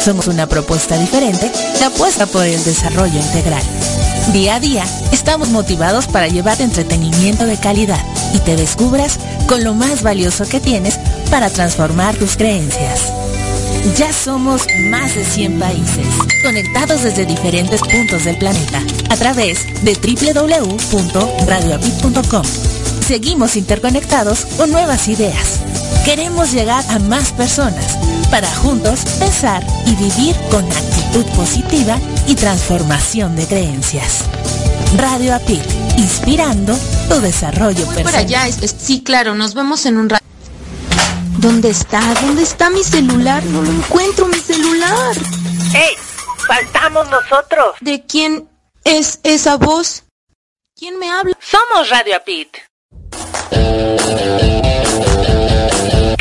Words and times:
Somos 0.00 0.28
una 0.28 0.46
propuesta 0.46 0.98
diferente 0.98 1.50
que 1.76 1.84
apuesta 1.84 2.26
por 2.26 2.44
el 2.44 2.62
desarrollo 2.64 3.18
integral. 3.18 3.62
Día 4.32 4.54
a 4.56 4.60
día 4.60 4.84
estamos 5.12 5.50
motivados 5.50 6.06
para 6.06 6.28
llevar 6.28 6.60
entretenimiento 6.60 7.46
de 7.46 7.58
calidad 7.58 8.04
y 8.32 8.38
te 8.38 8.56
descubras 8.56 9.18
con 9.46 9.64
lo 9.64 9.74
más 9.74 10.02
valioso 10.02 10.48
que 10.48 10.60
tienes 10.60 10.98
para 11.30 11.50
transformar 11.50 12.14
tus 12.16 12.36
creencias. 12.36 13.12
Ya 13.96 14.12
somos 14.12 14.66
más 14.90 15.14
de 15.14 15.24
100 15.24 15.58
países, 15.58 16.06
conectados 16.42 17.02
desde 17.02 17.24
diferentes 17.26 17.80
puntos 17.80 18.24
del 18.24 18.38
planeta, 18.38 18.82
a 19.08 19.16
través 19.16 19.66
de 19.82 19.94
www.radioapit.com. 19.94 22.44
Seguimos 23.06 23.56
interconectados 23.56 24.44
con 24.56 24.70
nuevas 24.70 25.08
ideas. 25.08 25.60
Queremos 26.04 26.52
llegar 26.52 26.84
a 26.90 26.98
más 26.98 27.32
personas 27.32 27.96
para 28.30 28.48
juntos 28.48 29.00
pensar 29.18 29.64
y 29.86 29.94
vivir 29.96 30.36
con 30.50 30.64
actitud 30.64 31.24
positiva 31.36 31.98
y 32.26 32.34
transformación 32.34 33.36
de 33.36 33.46
creencias. 33.46 34.24
Radio 34.96 35.34
Apit, 35.34 35.64
inspirando 35.96 36.76
tu 37.08 37.20
desarrollo 37.20 37.84
personal. 37.86 38.04
Por 38.04 38.16
allá, 38.16 38.46
sí, 38.50 39.02
claro, 39.02 39.34
nos 39.34 39.54
vemos 39.54 39.86
en 39.86 39.98
un 39.98 40.08
rato. 40.08 40.24
¿Dónde 41.38 41.70
está? 41.70 42.00
¿Dónde 42.22 42.42
está 42.42 42.70
mi 42.70 42.82
celular? 42.82 43.44
No 43.44 43.62
lo 43.62 43.70
encuentro, 43.70 44.26
mi 44.26 44.38
celular. 44.38 45.16
¡Ey! 45.74 45.96
¡Faltamos 46.46 47.08
nosotros! 47.10 47.76
¿De 47.80 48.04
quién 48.06 48.48
es 48.84 49.20
esa 49.22 49.56
voz? 49.56 50.04
¿Quién 50.76 50.98
me 50.98 51.10
habla? 51.10 51.36
Somos 51.40 51.90
Radio 51.90 52.16
Apit. 52.16 52.56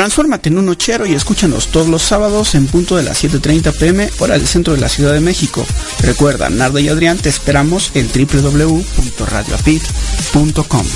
Transfórmate 0.00 0.48
en 0.48 0.56
un 0.56 0.64
nochero 0.64 1.04
y 1.04 1.12
escúchanos 1.12 1.66
todos 1.66 1.86
los 1.86 2.00
sábados 2.00 2.54
en 2.54 2.66
punto 2.68 2.96
de 2.96 3.02
las 3.02 3.22
7.30 3.22 3.78
pm 3.78 4.08
hora 4.20 4.38
del 4.38 4.46
centro 4.46 4.72
de 4.72 4.80
la 4.80 4.88
Ciudad 4.88 5.12
de 5.12 5.20
México. 5.20 5.62
Recuerda, 6.00 6.48
Narda 6.48 6.80
y 6.80 6.88
Adrián 6.88 7.18
te 7.18 7.28
esperamos 7.28 7.90
en 7.92 8.08
www.radioapit.com. 8.08 10.86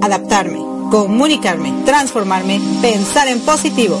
Adaptarme, 0.00 0.60
comunicarme, 0.90 1.74
transformarme, 1.84 2.62
pensar 2.80 3.28
en 3.28 3.40
positivo. 3.40 4.00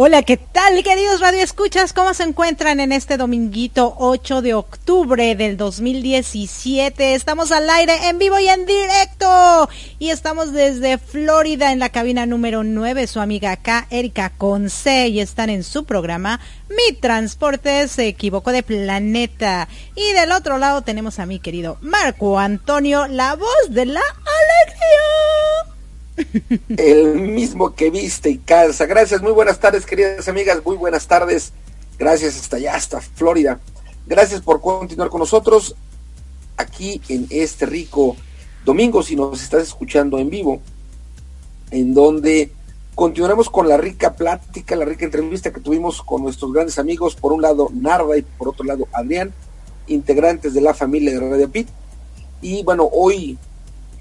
Hola, 0.00 0.22
¿qué 0.22 0.36
tal? 0.36 0.80
queridos 0.84 1.18
Radio 1.18 1.40
Escuchas? 1.40 1.92
¿Cómo 1.92 2.14
se 2.14 2.22
encuentran 2.22 2.78
en 2.78 2.92
este 2.92 3.16
dominguito 3.16 3.96
8 3.98 4.42
de 4.42 4.54
octubre 4.54 5.34
del 5.34 5.56
2017? 5.56 7.14
Estamos 7.14 7.50
al 7.50 7.68
aire 7.68 8.08
en 8.08 8.16
vivo 8.16 8.38
y 8.38 8.46
en 8.46 8.64
directo. 8.64 9.68
Y 9.98 10.10
estamos 10.10 10.52
desde 10.52 10.98
Florida 10.98 11.72
en 11.72 11.80
la 11.80 11.88
cabina 11.88 12.26
número 12.26 12.62
9. 12.62 13.08
Su 13.08 13.18
amiga 13.18 13.50
acá, 13.50 13.88
Erika 13.90 14.30
Conce, 14.30 15.08
y 15.08 15.18
están 15.18 15.50
en 15.50 15.64
su 15.64 15.84
programa 15.84 16.38
Mi 16.68 16.94
Transporte 16.94 17.88
se 17.88 18.06
equivocó 18.06 18.52
de 18.52 18.62
planeta. 18.62 19.66
Y 19.96 20.12
del 20.12 20.30
otro 20.30 20.58
lado 20.58 20.82
tenemos 20.82 21.18
a 21.18 21.26
mi 21.26 21.40
querido 21.40 21.76
Marco 21.80 22.38
Antonio, 22.38 23.08
la 23.08 23.34
voz 23.34 23.70
de 23.70 23.86
la 23.86 24.00
alegría. 24.00 25.67
El 26.76 27.14
mismo 27.20 27.74
que 27.74 27.90
viste 27.90 28.30
y 28.30 28.38
calza. 28.38 28.86
Gracias, 28.86 29.22
muy 29.22 29.32
buenas 29.32 29.60
tardes, 29.60 29.86
queridas 29.86 30.28
amigas, 30.28 30.64
muy 30.64 30.76
buenas 30.76 31.06
tardes. 31.06 31.52
Gracias 31.98 32.36
hasta 32.36 32.56
allá, 32.56 32.74
hasta 32.74 33.00
Florida. 33.00 33.60
Gracias 34.06 34.40
por 34.40 34.60
continuar 34.60 35.10
con 35.10 35.20
nosotros 35.20 35.74
aquí 36.56 37.00
en 37.08 37.26
este 37.30 37.66
rico 37.66 38.16
domingo, 38.64 39.02
si 39.02 39.16
nos 39.16 39.42
estás 39.42 39.62
escuchando 39.62 40.18
en 40.18 40.30
vivo, 40.30 40.60
en 41.70 41.94
donde 41.94 42.52
continuaremos 42.94 43.48
con 43.48 43.68
la 43.68 43.76
rica 43.76 44.14
plática, 44.14 44.74
la 44.76 44.84
rica 44.84 45.04
entrevista 45.04 45.52
que 45.52 45.60
tuvimos 45.60 46.02
con 46.02 46.22
nuestros 46.22 46.52
grandes 46.52 46.78
amigos, 46.78 47.14
por 47.14 47.32
un 47.32 47.42
lado 47.42 47.70
Narda 47.72 48.18
y 48.18 48.22
por 48.22 48.48
otro 48.48 48.64
lado 48.64 48.88
Adrián, 48.92 49.32
integrantes 49.86 50.52
de 50.54 50.60
la 50.60 50.74
familia 50.74 51.12
de 51.12 51.20
Radio 51.20 51.50
Pit. 51.50 51.68
Y 52.42 52.62
bueno, 52.62 52.88
hoy, 52.92 53.38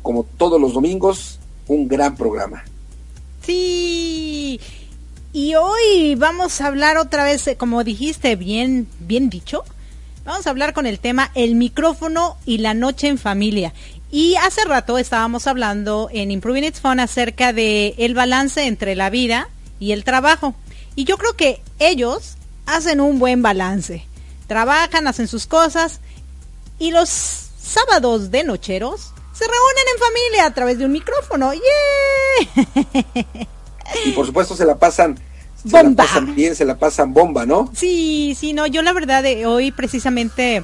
como 0.01 0.23
todos 0.23 0.59
los 0.59 0.73
domingos, 0.73 1.39
un 1.67 1.87
gran 1.87 2.15
programa. 2.15 2.63
Sí. 3.45 4.59
Y 5.33 5.55
hoy 5.55 6.15
vamos 6.15 6.61
a 6.61 6.67
hablar 6.67 6.97
otra 6.97 7.23
vez, 7.23 7.47
eh, 7.47 7.57
como 7.57 7.83
dijiste, 7.83 8.35
bien, 8.35 8.87
bien 8.99 9.29
dicho. 9.29 9.63
Vamos 10.25 10.47
a 10.47 10.49
hablar 10.49 10.73
con 10.73 10.85
el 10.85 10.99
tema 10.99 11.31
el 11.35 11.55
micrófono 11.55 12.37
y 12.45 12.57
la 12.57 12.73
noche 12.73 13.07
en 13.07 13.17
familia. 13.17 13.73
Y 14.11 14.35
hace 14.35 14.63
rato 14.65 14.97
estábamos 14.97 15.47
hablando 15.47 16.09
en 16.11 16.31
Improving 16.31 16.63
It's 16.63 16.81
Fun 16.81 16.99
acerca 16.99 17.53
de 17.53 17.95
el 17.97 18.13
balance 18.13 18.65
entre 18.65 18.95
la 18.95 19.09
vida 19.09 19.49
y 19.79 19.91
el 19.91 20.03
trabajo. 20.03 20.55
Y 20.95 21.03
yo 21.03 21.17
creo 21.17 21.33
que 21.35 21.61
ellos 21.79 22.35
hacen 22.65 22.99
un 22.99 23.19
buen 23.19 23.41
balance. 23.41 24.05
Trabajan, 24.47 25.07
hacen 25.07 25.27
sus 25.27 25.45
cosas 25.45 25.99
y 26.79 26.91
los 26.91 27.09
sábados 27.09 28.31
de 28.31 28.43
nocheros 28.43 29.13
se 29.37 29.45
reúnen 29.45 29.85
en 29.93 29.99
familia 29.99 30.45
a 30.45 30.53
través 30.53 30.79
de 30.79 30.85
un 30.85 30.91
micrófono. 30.91 31.51
Y 34.05 34.11
por 34.11 34.25
supuesto 34.25 34.55
se 34.55 34.65
la 34.65 34.77
pasan 34.77 35.17
bomba. 35.63 35.79
Se 35.79 35.83
la 35.83 35.95
pasan 35.95 36.35
bien, 36.35 36.55
se 36.55 36.65
la 36.65 36.77
pasan 36.77 37.13
bomba, 37.13 37.45
¿no? 37.45 37.69
Sí, 37.73 38.35
sí, 38.37 38.53
no, 38.53 38.67
yo 38.67 38.81
la 38.81 38.93
verdad 38.93 39.23
de 39.23 39.45
hoy 39.45 39.71
precisamente 39.71 40.63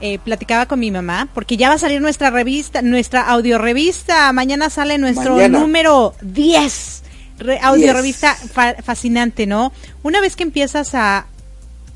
eh, 0.00 0.18
platicaba 0.18 0.66
con 0.66 0.80
mi 0.80 0.90
mamá 0.90 1.28
porque 1.34 1.56
ya 1.56 1.68
va 1.68 1.74
a 1.74 1.78
salir 1.78 2.00
nuestra 2.00 2.30
revista, 2.30 2.82
nuestra 2.82 3.28
audio 3.28 3.58
revista. 3.58 4.32
Mañana 4.32 4.70
sale 4.70 4.96
nuestro 4.98 5.48
número 5.48 6.14
10. 6.22 7.02
audio 7.62 7.92
revista 7.92 8.34
fascinante, 8.84 9.46
¿no? 9.46 9.72
Una 10.02 10.20
vez 10.20 10.34
que 10.34 10.44
empiezas 10.44 10.94
a, 10.94 11.26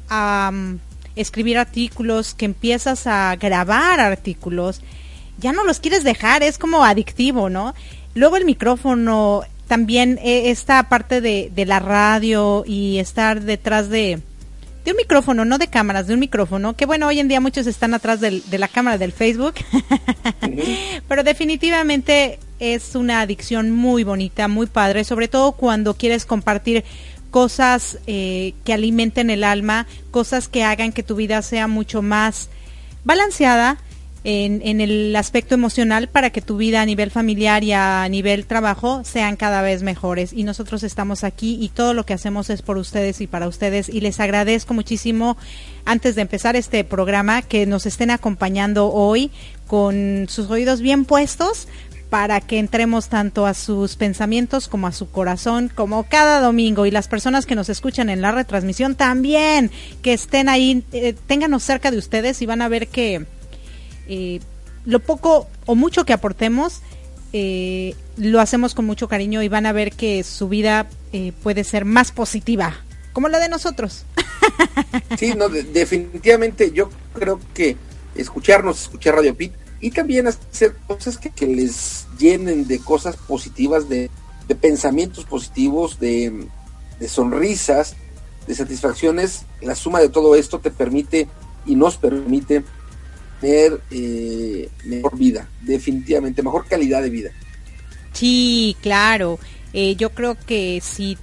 a 0.08 0.50
um, 0.52 0.78
escribir 1.16 1.58
artículos, 1.58 2.34
que 2.34 2.44
empiezas 2.44 3.06
a 3.06 3.34
grabar 3.36 3.98
artículos, 4.00 4.82
ya 5.38 5.52
no 5.52 5.64
los 5.64 5.80
quieres 5.80 6.04
dejar, 6.04 6.42
es 6.42 6.58
como 6.58 6.84
adictivo, 6.84 7.48
¿no? 7.48 7.74
Luego 8.14 8.36
el 8.36 8.44
micrófono, 8.44 9.42
también 9.66 10.18
eh, 10.22 10.50
esta 10.50 10.88
parte 10.88 11.20
de, 11.20 11.50
de 11.54 11.66
la 11.66 11.80
radio 11.80 12.64
y 12.66 12.98
estar 12.98 13.40
detrás 13.42 13.88
de, 13.88 14.20
de 14.84 14.90
un 14.90 14.96
micrófono, 14.96 15.44
no 15.44 15.58
de 15.58 15.68
cámaras, 15.68 16.06
de 16.06 16.14
un 16.14 16.20
micrófono, 16.20 16.74
que 16.74 16.86
bueno, 16.86 17.06
hoy 17.06 17.20
en 17.20 17.28
día 17.28 17.40
muchos 17.40 17.66
están 17.66 17.94
atrás 17.94 18.20
del, 18.20 18.42
de 18.50 18.58
la 18.58 18.68
cámara 18.68 18.98
del 18.98 19.12
Facebook, 19.12 19.54
pero 21.08 21.22
definitivamente 21.22 22.38
es 22.58 22.94
una 22.94 23.20
adicción 23.20 23.70
muy 23.70 24.04
bonita, 24.04 24.48
muy 24.48 24.66
padre, 24.66 25.04
sobre 25.04 25.28
todo 25.28 25.52
cuando 25.52 25.94
quieres 25.94 26.26
compartir 26.26 26.84
cosas 27.30 27.98
eh, 28.06 28.54
que 28.64 28.72
alimenten 28.72 29.30
el 29.30 29.44
alma, 29.44 29.86
cosas 30.10 30.48
que 30.48 30.64
hagan 30.64 30.92
que 30.92 31.02
tu 31.02 31.14
vida 31.14 31.42
sea 31.42 31.66
mucho 31.66 32.02
más 32.02 32.50
balanceada, 33.04 33.78
en, 34.24 34.80
el 34.80 35.14
aspecto 35.16 35.54
emocional 35.54 36.08
para 36.08 36.30
que 36.30 36.40
tu 36.40 36.56
vida 36.56 36.80
a 36.80 36.86
nivel 36.86 37.10
familiar 37.10 37.64
y 37.64 37.72
a 37.72 38.08
nivel 38.08 38.46
trabajo 38.46 39.02
sean 39.04 39.36
cada 39.36 39.62
vez 39.62 39.82
mejores. 39.82 40.32
Y 40.32 40.44
nosotros 40.44 40.82
estamos 40.82 41.24
aquí 41.24 41.58
y 41.60 41.68
todo 41.68 41.94
lo 41.94 42.06
que 42.06 42.14
hacemos 42.14 42.50
es 42.50 42.62
por 42.62 42.76
ustedes 42.76 43.20
y 43.20 43.26
para 43.26 43.48
ustedes. 43.48 43.88
Y 43.88 44.00
les 44.00 44.20
agradezco 44.20 44.74
muchísimo, 44.74 45.36
antes 45.84 46.14
de 46.14 46.22
empezar 46.22 46.56
este 46.56 46.84
programa, 46.84 47.42
que 47.42 47.66
nos 47.66 47.86
estén 47.86 48.10
acompañando 48.10 48.92
hoy 48.92 49.30
con 49.66 50.26
sus 50.28 50.50
oídos 50.50 50.80
bien 50.80 51.04
puestos 51.04 51.66
para 52.12 52.42
que 52.42 52.58
entremos 52.58 53.08
tanto 53.08 53.46
a 53.46 53.54
sus 53.54 53.96
pensamientos 53.96 54.68
como 54.68 54.86
a 54.86 54.92
su 54.92 55.10
corazón, 55.10 55.72
como 55.74 56.04
cada 56.04 56.40
domingo. 56.40 56.84
Y 56.84 56.90
las 56.90 57.08
personas 57.08 57.46
que 57.46 57.54
nos 57.54 57.70
escuchan 57.70 58.10
en 58.10 58.20
la 58.20 58.32
retransmisión 58.32 58.96
también, 58.96 59.70
que 60.02 60.12
estén 60.12 60.50
ahí, 60.50 60.84
eh, 60.92 61.14
ténganos 61.26 61.62
cerca 61.62 61.90
de 61.90 61.96
ustedes 61.96 62.42
y 62.42 62.46
van 62.46 62.60
a 62.60 62.68
ver 62.68 62.88
que 62.88 63.24
eh, 64.14 64.40
lo 64.84 65.00
poco 65.00 65.48
o 65.64 65.74
mucho 65.74 66.04
que 66.04 66.12
aportemos, 66.12 66.82
eh, 67.32 67.94
lo 68.18 68.42
hacemos 68.42 68.74
con 68.74 68.84
mucho 68.84 69.08
cariño 69.08 69.42
y 69.42 69.48
van 69.48 69.64
a 69.64 69.72
ver 69.72 69.92
que 69.92 70.22
su 70.22 70.50
vida 70.50 70.86
eh, 71.14 71.32
puede 71.42 71.64
ser 71.64 71.86
más 71.86 72.12
positiva, 72.12 72.76
como 73.14 73.28
la 73.28 73.38
de 73.38 73.48
nosotros. 73.48 74.04
Sí, 75.18 75.34
no, 75.34 75.48
definitivamente 75.48 76.72
yo 76.72 76.90
creo 77.14 77.38
que 77.54 77.76
escucharnos, 78.16 78.82
escuchar 78.82 79.14
Radio 79.14 79.34
Pit 79.36 79.52
y 79.80 79.90
también 79.92 80.26
hacer 80.26 80.74
cosas 80.86 81.16
que, 81.16 81.46
les 81.46 82.06
llenen 82.18 82.66
de 82.66 82.80
cosas 82.80 83.16
positivas, 83.16 83.88
de, 83.88 84.10
pensamientos 84.60 85.24
positivos, 85.24 86.00
de, 86.00 86.48
de 86.98 87.08
sonrisas, 87.08 87.94
de 88.46 88.54
satisfacciones, 88.54 89.46
la 89.60 89.74
suma 89.74 90.00
de 90.00 90.08
todo 90.08 90.34
esto 90.34 90.58
te 90.58 90.70
permite 90.70 91.28
y 91.64 91.76
nos 91.76 91.96
permite 91.96 92.64
tener 93.42 93.80
eh, 93.90 94.70
mejor 94.84 95.18
vida, 95.18 95.48
definitivamente, 95.60 96.42
mejor 96.42 96.66
calidad 96.66 97.02
de 97.02 97.10
vida. 97.10 97.30
Sí, 98.12 98.76
claro. 98.80 99.38
Eh, 99.72 99.96
yo 99.96 100.10
creo 100.10 100.36
que 100.46 100.80
si 100.82 101.18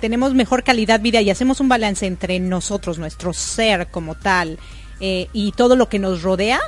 tenemos 0.00 0.34
mejor 0.34 0.64
calidad 0.64 1.00
de 1.00 1.04
vida 1.04 1.20
y 1.22 1.30
hacemos 1.30 1.60
un 1.60 1.68
balance 1.68 2.06
entre 2.06 2.38
nosotros, 2.40 2.98
nuestro 2.98 3.32
ser 3.32 3.88
como 3.88 4.14
tal, 4.16 4.58
eh, 5.00 5.28
y 5.32 5.52
todo 5.52 5.74
lo 5.74 5.88
que 5.88 5.98
nos 5.98 6.22
rodea, 6.22 6.60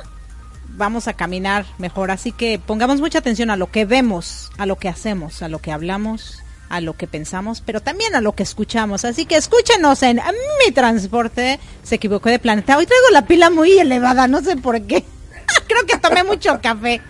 vamos 0.69 1.07
a 1.07 1.13
caminar 1.13 1.65
mejor. 1.77 2.09
Así 2.09 2.31
que 2.31 2.59
pongamos 2.59 2.99
mucha 2.99 3.19
atención 3.19 3.51
a 3.51 3.57
lo 3.57 3.69
que 3.69 3.85
vemos, 3.85 4.51
a 4.57 4.65
lo 4.65 4.77
que 4.77 4.89
hacemos, 4.89 5.41
a 5.43 5.49
lo 5.49 5.59
que 5.59 5.71
hablamos, 5.71 6.39
a 6.69 6.81
lo 6.81 6.93
que 6.93 7.07
pensamos, 7.07 7.61
pero 7.65 7.81
también 7.81 8.15
a 8.15 8.21
lo 8.21 8.33
que 8.33 8.43
escuchamos. 8.43 9.05
Así 9.05 9.25
que 9.25 9.35
escúchenos 9.35 10.01
en 10.03 10.19
Mi 10.65 10.71
Transporte. 10.71 11.59
Se 11.83 11.95
equivocó 11.95 12.29
de 12.29 12.39
planeta. 12.39 12.77
Hoy 12.77 12.85
traigo 12.85 13.09
la 13.11 13.25
pila 13.25 13.49
muy 13.49 13.77
elevada, 13.77 14.27
no 14.27 14.41
sé 14.41 14.57
por 14.57 14.81
qué. 14.81 15.03
Creo 15.67 15.85
que 15.85 15.97
tomé 15.97 16.23
mucho 16.23 16.59
café. 16.61 17.01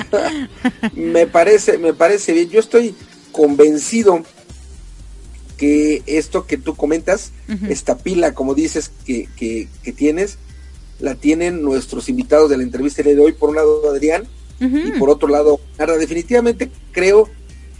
me 0.94 1.26
parece, 1.26 1.78
me 1.78 1.94
parece 1.94 2.32
bien. 2.32 2.50
Yo 2.50 2.60
estoy 2.60 2.94
convencido 3.32 4.22
que 5.56 6.02
esto 6.06 6.46
que 6.46 6.56
tú 6.56 6.74
comentas, 6.74 7.32
esta 7.68 7.98
pila, 7.98 8.32
como 8.32 8.54
dices, 8.54 8.90
que, 9.04 9.28
que, 9.36 9.92
tienes, 9.92 10.38
la 11.00 11.16
tienen 11.16 11.62
nuestros 11.62 12.08
invitados 12.08 12.48
de 12.48 12.56
la 12.56 12.62
entrevista 12.62 13.02
de 13.02 13.18
hoy. 13.18 13.32
Por 13.32 13.50
un 13.50 13.56
lado, 13.56 13.90
Adrián, 13.90 14.26
y 14.58 14.92
por 14.92 15.10
otro 15.10 15.28
lado, 15.28 15.60
Nara. 15.78 15.96
Definitivamente 15.98 16.70
creo 16.92 17.28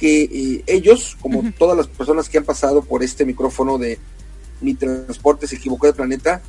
que 0.01 0.23
eh, 0.23 0.65
ellos, 0.67 1.19
como 1.21 1.45
todas 1.59 1.77
las 1.77 1.87
personas 1.87 2.31
que 2.31 2.39
han 2.39 2.45
pasado 2.45 2.81
por 2.81 3.03
este 3.03 3.27
micrófono 3.27 3.77
de 3.77 3.99
Mi 4.63 4.73
Transporte 4.73 5.47
se 5.47 5.57
equivocó 5.57 5.87
de 5.87 5.93
planeta, 5.93 6.41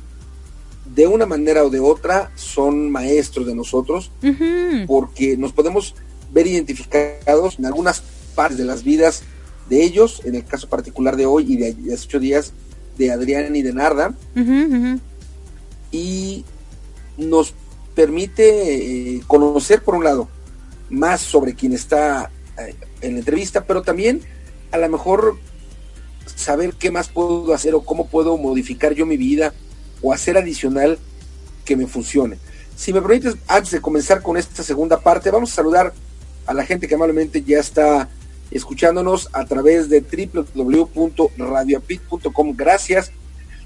de 0.86 1.06
una 1.06 1.26
manera 1.26 1.62
o 1.62 1.68
de 1.68 1.78
otra 1.78 2.32
son 2.34 2.90
maestros 2.90 3.46
de 3.46 3.54
nosotros, 3.54 4.10
porque 4.86 5.36
nos 5.36 5.52
podemos 5.52 5.94
ver 6.32 6.46
identificados 6.46 7.58
en 7.58 7.66
algunas 7.66 8.02
partes 8.34 8.56
de 8.56 8.64
las 8.64 8.82
vidas 8.82 9.22
de 9.68 9.84
ellos, 9.84 10.22
en 10.24 10.34
el 10.34 10.44
caso 10.46 10.68
particular 10.68 11.16
de 11.16 11.26
hoy 11.26 11.52
y 11.52 11.56
de 11.58 11.92
hace 11.92 12.06
ocho 12.06 12.20
días, 12.20 12.54
de 12.96 13.12
Adrián 13.12 13.54
y 13.54 13.62
de 13.62 13.72
Narda, 13.74 14.14
y 15.90 16.44
nos 17.18 17.52
permite 17.94 19.16
eh, 19.16 19.22
conocer, 19.26 19.82
por 19.82 19.94
un 19.94 20.04
lado, 20.04 20.28
más 20.88 21.20
sobre 21.20 21.54
quien 21.54 21.74
está 21.74 22.30
en 22.56 23.12
la 23.12 23.18
entrevista, 23.18 23.64
pero 23.64 23.82
también 23.82 24.22
a 24.70 24.78
lo 24.78 24.88
mejor 24.88 25.36
saber 26.34 26.74
qué 26.74 26.90
más 26.90 27.08
puedo 27.08 27.52
hacer 27.52 27.74
o 27.74 27.82
cómo 27.82 28.08
puedo 28.08 28.36
modificar 28.38 28.94
yo 28.94 29.06
mi 29.06 29.16
vida 29.16 29.52
o 30.00 30.12
hacer 30.12 30.36
adicional 30.36 30.98
que 31.64 31.76
me 31.76 31.86
funcione. 31.86 32.38
Si 32.76 32.92
me 32.92 33.00
permites, 33.00 33.36
antes 33.46 33.70
de 33.70 33.80
comenzar 33.80 34.22
con 34.22 34.36
esta 34.36 34.62
segunda 34.62 35.00
parte, 35.00 35.30
vamos 35.30 35.52
a 35.52 35.54
saludar 35.54 35.94
a 36.46 36.54
la 36.54 36.64
gente 36.64 36.88
que 36.88 36.94
amablemente 36.94 37.42
ya 37.42 37.58
está 37.58 38.08
escuchándonos 38.50 39.28
a 39.32 39.44
través 39.46 39.88
de 39.88 40.00
www.radioapit.com. 40.00 42.56
Gracias. 42.56 43.12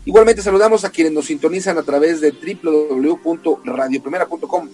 Igualmente 0.04 0.42
saludamos 0.42 0.84
a 0.84 0.90
quienes 0.90 1.12
nos 1.12 1.26
sintonizan 1.26 1.78
a 1.78 1.82
través 1.82 2.20
de 2.20 2.30
www.radioprimera.com, 2.30 4.68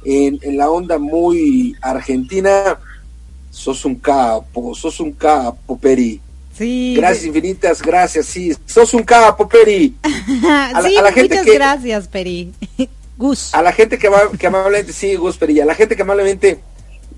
en, 0.05 0.39
en 0.41 0.57
la 0.57 0.69
onda 0.69 0.97
muy 0.97 1.75
argentina, 1.81 2.79
sos 3.49 3.85
un 3.85 3.95
capo, 3.95 4.73
sos 4.75 4.99
un 4.99 5.11
capo, 5.11 5.77
Peri. 5.77 6.19
Sí. 6.57 6.93
Gracias 6.95 7.25
infinitas, 7.25 7.81
gracias, 7.81 8.25
sí. 8.27 8.51
Sos 8.65 8.93
un 8.93 9.03
capo, 9.03 9.47
Peri. 9.47 9.95
A 10.43 10.81
la, 10.81 10.89
sí, 10.89 10.97
a 10.97 11.01
la 11.01 11.11
gente 11.11 11.35
muchas 11.35 11.45
que, 11.45 11.53
gracias, 11.53 12.07
Peri. 12.07 12.53
Gus. 13.17 13.53
A 13.53 13.61
la 13.61 13.71
gente 13.71 13.97
que, 13.97 14.09
que 14.39 14.47
amablemente, 14.47 14.91
sí, 14.91 15.15
Gus 15.15 15.37
Perilla, 15.37 15.63
a 15.63 15.67
la 15.67 15.75
gente 15.75 15.95
que 15.95 16.01
amablemente 16.01 16.59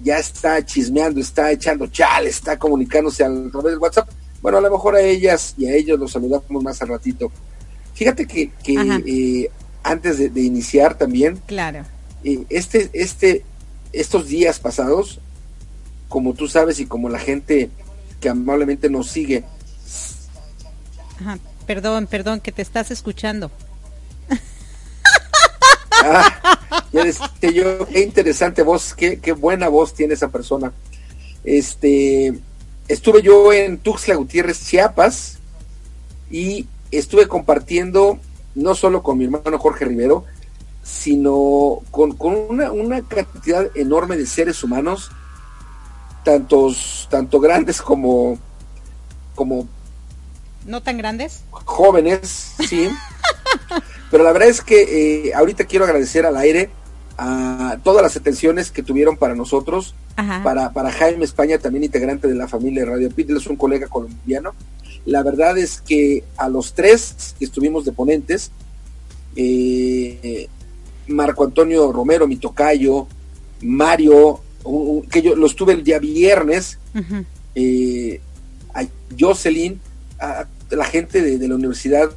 ya 0.04 0.18
está 0.18 0.64
chismeando, 0.64 1.22
está 1.22 1.52
echando 1.52 1.88
chal, 1.88 2.28
está 2.28 2.60
comunicándose 2.60 3.24
a 3.24 3.30
través 3.52 3.72
del 3.72 3.80
WhatsApp. 3.80 4.10
Bueno, 4.42 4.58
a 4.58 4.62
lo 4.62 4.70
mejor 4.70 4.96
a 4.96 5.02
ellas 5.02 5.56
y 5.58 5.68
a 5.68 5.74
ellos 5.74 5.98
los 5.98 6.12
saludamos 6.12 6.64
más 6.64 6.82
al 6.82 6.90
ratito. 6.90 7.32
Fíjate 7.94 8.28
que, 8.28 8.52
que 8.62 8.74
eh, 9.08 9.52
antes 9.84 10.18
de, 10.18 10.30
de, 10.30 10.42
iniciar 10.42 10.98
también, 10.98 11.42
claro. 11.48 11.86
Este, 12.50 12.90
este, 12.94 13.44
estos 13.94 14.28
días 14.28 14.60
pasados, 14.60 15.20
como 16.10 16.34
tú 16.34 16.48
sabes 16.48 16.80
y 16.80 16.86
como 16.86 17.10
la 17.10 17.20
gente 17.20 17.70
que 18.20 18.30
amablemente 18.30 18.90
nos 18.90 19.08
sigue. 19.08 19.44
Ajá. 21.20 21.38
Perdón, 21.66 22.06
perdón, 22.08 22.42
que 22.42 22.52
te 22.52 22.62
estás 22.62 22.92
escuchando. 22.92 23.52
Ah, 26.08 26.86
ya 26.92 27.04
decía 27.04 27.52
yo, 27.52 27.88
qué 27.88 28.02
interesante 28.02 28.62
voz, 28.62 28.94
qué, 28.94 29.18
qué 29.18 29.32
buena 29.32 29.70
voz 29.70 29.96
tiene 29.96 30.14
esa 30.14 30.28
persona. 30.28 30.72
Este, 31.44 32.38
estuve 32.88 33.24
yo 33.24 33.52
en 33.52 33.80
Tuxtla 33.80 34.14
Gutiérrez, 34.14 34.68
Chiapas, 34.68 35.40
y 36.30 36.68
estuve 36.92 37.28
compartiendo 37.28 38.20
no 38.54 38.76
solo 38.76 39.02
con 39.02 39.18
mi 39.18 39.24
hermano 39.24 39.58
Jorge 39.58 39.86
Rivero, 39.86 40.26
sino 40.86 41.80
con, 41.90 42.16
con 42.16 42.36
una, 42.48 42.72
una, 42.72 43.02
cantidad 43.02 43.66
enorme 43.76 44.18
de 44.18 44.28
seres 44.28 44.64
humanos, 44.64 45.10
tantos, 46.24 47.08
tanto 47.10 47.40
grandes 47.40 47.82
como, 47.82 48.38
como 49.34 49.68
no 50.68 50.82
tan 50.82 50.98
grandes, 50.98 51.44
jóvenes, 51.50 52.54
sí. 52.70 52.88
Pero 54.12 54.24
la 54.24 54.32
verdad 54.32 54.48
es 54.48 54.62
que 54.62 55.28
eh, 55.28 55.34
ahorita 55.34 55.66
quiero 55.66 55.86
agradecer 55.86 56.26
al 56.26 56.38
aire 56.38 56.70
a 57.18 57.78
todas 57.84 58.04
las 58.04 58.16
atenciones 58.16 58.70
que 58.70 58.84
tuvieron 58.84 59.18
para 59.18 59.34
nosotros, 59.34 59.96
para, 60.44 60.72
para 60.72 60.92
Jaime 60.92 61.26
España, 61.26 61.58
también 61.58 61.84
integrante 61.84 62.28
de 62.28 62.36
la 62.36 62.48
familia 62.48 62.86
de 62.86 62.92
Radio 62.92 63.10
Pit, 63.10 63.32
es 63.32 63.48
un 63.48 63.56
colega 63.56 63.88
colombiano. 63.88 64.54
La 65.06 65.24
verdad 65.24 65.58
es 65.58 65.82
que 65.82 66.24
a 66.38 66.48
los 66.48 66.74
tres 66.74 67.36
que 67.40 67.46
estuvimos 67.46 67.86
de 67.86 67.92
ponentes, 67.92 68.52
eh, 69.36 70.48
Marco 71.08 71.44
Antonio 71.44 71.92
Romero, 71.92 72.28
mi 72.28 72.38
tocayo, 72.38 73.08
Mario, 73.62 74.42
un, 74.64 74.88
un, 74.90 75.02
que 75.04 75.22
yo 75.22 75.36
los 75.36 75.56
tuve 75.56 75.74
el 75.74 75.84
día 75.84 76.00
viernes, 76.00 76.80
uh 76.94 77.00
-huh. 77.00 77.26
eh, 77.56 78.22
a 78.74 78.84
Jocelyn, 79.18 79.80
a 80.20 80.46
la 80.72 80.86
gente 80.86 81.22
de, 81.22 81.38
de 81.38 81.48
la 81.48 81.56
Universidad 81.56 82.10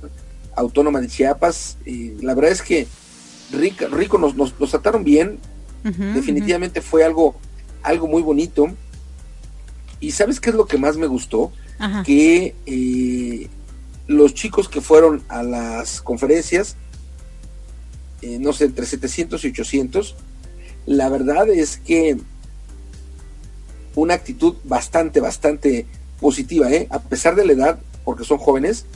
Autónoma 0.55 1.01
de 1.01 1.09
Chiapas, 1.09 1.77
eh, 1.87 2.17
la 2.21 2.35
verdad 2.35 2.53
es 2.53 2.63
que 2.63 2.87
Rico, 3.53 3.87
Rico 3.89 4.19
nos, 4.19 4.35
nos, 4.35 4.59
nos 4.59 4.71
trataron 4.71 5.05
bien, 5.05 5.39
uh 5.85 5.89
-huh, 5.89 6.13
definitivamente 6.15 6.81
uh 6.81 6.83
-huh. 6.83 6.87
fue 6.87 7.05
algo, 7.05 7.35
algo 7.83 8.07
muy 8.09 8.23
bonito. 8.23 8.69
Y 10.01 10.13
sabes 10.13 10.39
qué 10.41 10.51
es 10.51 10.57
lo 10.57 10.67
que 10.67 10.79
más 10.79 10.97
me 10.97 11.07
gustó? 11.09 11.51
Ajá. 11.79 12.03
Que 12.05 12.55
eh, 12.67 13.49
los 14.07 14.33
chicos 14.35 14.69
que 14.69 14.81
fueron 14.81 15.23
a 15.29 15.43
las 15.43 16.01
conferencias, 16.03 16.77
eh, 18.23 18.39
no 18.39 18.53
sé, 18.53 18.65
entre 18.65 18.87
700 18.87 19.45
y 19.45 19.49
800, 19.49 20.17
la 20.87 21.09
verdad 21.09 21.49
es 21.49 21.77
que 21.77 22.17
una 23.95 24.15
actitud 24.15 24.55
bastante, 24.65 25.21
bastante 25.21 25.87
positiva, 26.21 26.71
¿eh? 26.71 26.89
a 26.91 27.01
pesar 27.01 27.35
de 27.37 27.45
la 27.45 27.53
edad, 27.53 27.79
porque 28.05 28.25
son 28.25 28.39
jóvenes, 28.39 28.87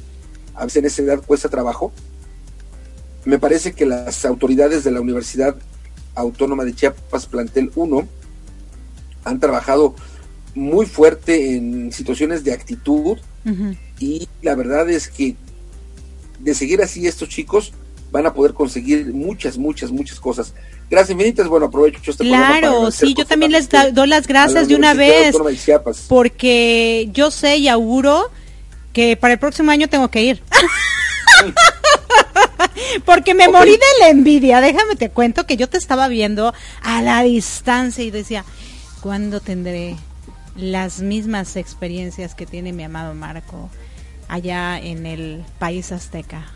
a 0.54 0.64
veces 0.64 0.78
en 0.78 0.86
esa 0.86 1.02
edad 1.02 1.22
cuesta 1.24 1.48
trabajo. 1.48 1.92
Me 3.24 3.38
parece 3.38 3.72
que 3.72 3.86
las 3.86 4.24
autoridades 4.24 4.84
de 4.84 4.90
la 4.90 5.00
Universidad 5.00 5.56
Autónoma 6.14 6.64
de 6.64 6.74
Chiapas, 6.74 7.26
plantel 7.26 7.70
1, 7.74 8.08
han 9.24 9.40
trabajado 9.40 9.94
muy 10.54 10.86
fuerte 10.86 11.56
en 11.56 11.92
situaciones 11.92 12.44
de 12.44 12.52
actitud 12.52 13.18
uh 13.18 13.18
-huh. 13.44 13.78
y 13.98 14.28
la 14.42 14.54
verdad 14.54 14.90
es 14.90 15.08
que 15.08 15.36
de 16.40 16.54
seguir 16.54 16.82
así 16.82 17.06
estos 17.06 17.28
chicos 17.28 17.72
van 18.12 18.26
a 18.26 18.34
poder 18.34 18.52
conseguir 18.52 19.12
muchas, 19.12 19.56
muchas, 19.56 19.90
muchas 19.90 20.20
cosas. 20.20 20.52
Gracias 20.90 21.10
infinitas, 21.10 21.48
bueno, 21.48 21.66
aprovecho 21.66 21.98
este 22.10 22.24
Claro, 22.24 22.90
sí, 22.90 23.14
yo 23.14 23.24
también 23.24 23.50
les 23.50 23.68
doy 23.70 24.06
las 24.06 24.26
gracias 24.26 24.68
de 24.68 24.76
una 24.76 24.92
vez, 24.92 25.34
porque 26.08 27.08
yo 27.12 27.30
sé 27.30 27.56
y 27.56 27.68
auguro 27.68 28.30
que 28.92 29.16
para 29.16 29.32
el 29.32 29.40
próximo 29.40 29.70
año 29.70 29.88
tengo 29.88 30.08
que 30.08 30.22
ir. 30.22 30.42
Porque 33.06 33.34
me 33.34 33.48
okay. 33.48 33.58
morí 33.58 33.72
de 33.72 33.98
la 34.00 34.10
envidia. 34.10 34.60
Déjame 34.60 34.96
te 34.96 35.10
cuento 35.10 35.46
que 35.46 35.56
yo 35.56 35.68
te 35.68 35.78
estaba 35.78 36.08
viendo 36.08 36.52
a 36.82 37.02
la 37.02 37.22
distancia 37.22 38.04
y 38.04 38.10
decía, 38.10 38.44
¿cuándo 39.00 39.40
tendré 39.40 39.96
las 40.56 41.00
mismas 41.00 41.56
experiencias 41.56 42.34
que 42.34 42.46
tiene 42.46 42.72
mi 42.72 42.84
amado 42.84 43.14
Marco 43.14 43.70
allá 44.28 44.78
en 44.78 45.06
el 45.06 45.44
país 45.58 45.90
azteca? 45.90 46.46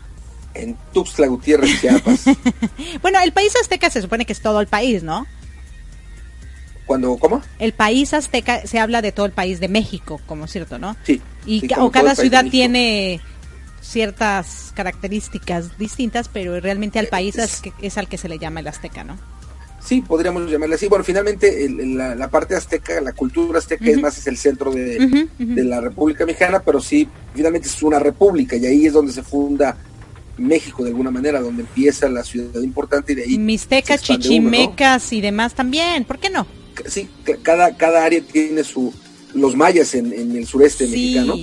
En 0.57 0.77
Tuxtla 0.93 1.27
Gutiérrez, 1.27 1.81
Chiapas. 1.81 2.25
bueno, 3.01 3.19
el 3.21 3.31
país 3.31 3.53
azteca 3.61 3.89
se 3.89 4.01
supone 4.01 4.25
que 4.25 4.33
es 4.33 4.41
todo 4.41 4.59
el 4.59 4.67
país, 4.67 5.03
¿no? 5.03 5.25
Cuando, 6.85 7.17
¿Cómo? 7.17 7.41
El 7.59 7.73
país 7.73 8.13
azteca 8.13 8.65
se 8.65 8.79
habla 8.79 9.01
de 9.01 9.11
todo 9.11 9.25
el 9.25 9.33
país 9.33 9.59
de 9.59 9.67
México, 9.67 10.21
como 10.25 10.47
cierto, 10.47 10.79
¿no? 10.79 10.95
Sí. 11.03 11.21
Y 11.45 11.59
sí, 11.59 11.67
o 11.77 11.91
cada 11.91 12.15
ciudad 12.15 12.45
tiene 12.49 13.19
ciertas 13.81 14.71
características 14.73 15.77
distintas, 15.77 16.29
pero 16.29 16.59
realmente 16.59 16.97
al 16.99 17.07
país 17.07 17.37
es, 17.37 17.61
es, 17.81 17.97
al 17.97 18.07
que 18.07 18.17
se 18.17 18.29
le 18.29 18.39
llama 18.39 18.61
el 18.61 18.67
azteca, 18.67 19.03
¿no? 19.03 19.17
Sí, 19.79 20.01
podríamos 20.01 20.49
llamarle 20.49 20.75
así. 20.75 20.87
Bueno, 20.87 21.03
finalmente 21.03 21.65
el, 21.65 21.97
la, 21.97 22.15
la, 22.15 22.29
parte 22.29 22.55
azteca, 22.55 22.99
la 22.99 23.13
cultura 23.13 23.59
azteca 23.59 23.83
uh 23.83 23.87
-huh. 23.87 23.91
es 23.91 24.01
más 24.01 24.17
es 24.17 24.27
el 24.27 24.37
centro 24.37 24.71
de, 24.71 24.97
uh 24.97 25.01
-huh, 25.01 25.23
uh 25.23 25.43
-huh. 25.43 25.55
de, 25.55 25.63
la 25.63 25.81
República 25.81 26.25
Mexicana, 26.25 26.61
pero 26.65 26.81
sí, 26.81 27.07
finalmente 27.33 27.67
es 27.67 27.83
una 27.83 27.99
república 27.99 28.55
y 28.55 28.65
ahí 28.65 28.85
es 28.87 28.93
donde 28.93 29.11
se 29.11 29.23
funda 29.23 29.77
México 30.37 30.83
de 30.83 30.89
alguna 30.89 31.11
manera, 31.11 31.41
donde 31.41 31.63
empieza 31.63 32.09
la 32.09 32.23
ciudad 32.23 32.61
importante 32.61 33.13
y 33.13 33.15
de 33.15 33.23
ahí. 33.23 33.37
Mixtecas, 33.37 34.01
chichimecas 34.01 35.03
uno, 35.03 35.11
¿no? 35.11 35.17
y 35.17 35.21
demás 35.21 35.53
también, 35.53 36.05
¿por 36.05 36.19
qué 36.19 36.29
no? 36.29 36.45
Sí, 36.85 37.09
cada, 37.41 37.75
cada 37.75 38.05
área 38.05 38.21
tiene 38.21 38.63
su, 38.63 38.93
los 39.33 39.55
mayas 39.55 39.95
en, 39.95 40.13
en 40.13 40.35
el 40.35 40.45
sureste 40.45 40.85
sí. 40.85 40.91
mexicano 40.91 41.35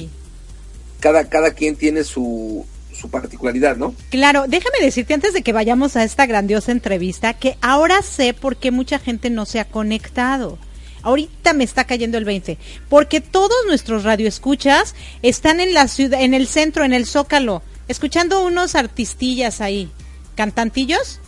cada, 1.05 1.29
cada 1.29 1.51
quien 1.51 1.77
tiene 1.77 2.03
su, 2.03 2.65
su 2.99 3.11
particularidad, 3.11 3.77
¿no? 3.77 3.95
Claro, 4.09 4.47
déjame 4.49 4.79
decirte 4.81 5.13
antes 5.13 5.35
de 5.35 5.43
que 5.43 5.53
vayamos 5.53 5.97
a 5.97 6.03
esta 6.03 6.25
grandiosa 6.25 6.73
entrevista 6.73 7.35
que 7.35 7.59
ahora 7.61 8.01
sé 8.01 8.33
por 8.33 8.57
qué 8.57 8.71
mucha 8.71 8.99
gente 8.99 9.29
no 9.29 9.45
se 9.45 9.61
ha 9.61 9.67
conectado. 9.67 10.57
Ahorita 11.03 11.53
me 11.53 11.65
está 11.65 11.85
cayendo 11.85 12.17
el 12.17 12.25
20, 12.25 12.57
porque 12.89 13.21
todos 13.21 13.55
nuestros 13.67 14.05
radioescuchas 14.05 14.95
están 15.21 15.61
en 15.61 15.75
la 15.75 15.89
ciudad, 15.89 16.23
en 16.23 16.33
el 16.33 16.47
centro, 16.47 16.87
en 16.87 16.95
el 16.95 17.05
Zócalo, 17.05 17.61
escuchando 17.89 18.45
unos 18.45 18.75
artistillas 18.75 19.61
ahí, 19.61 19.91
cantantillos. 20.35 21.21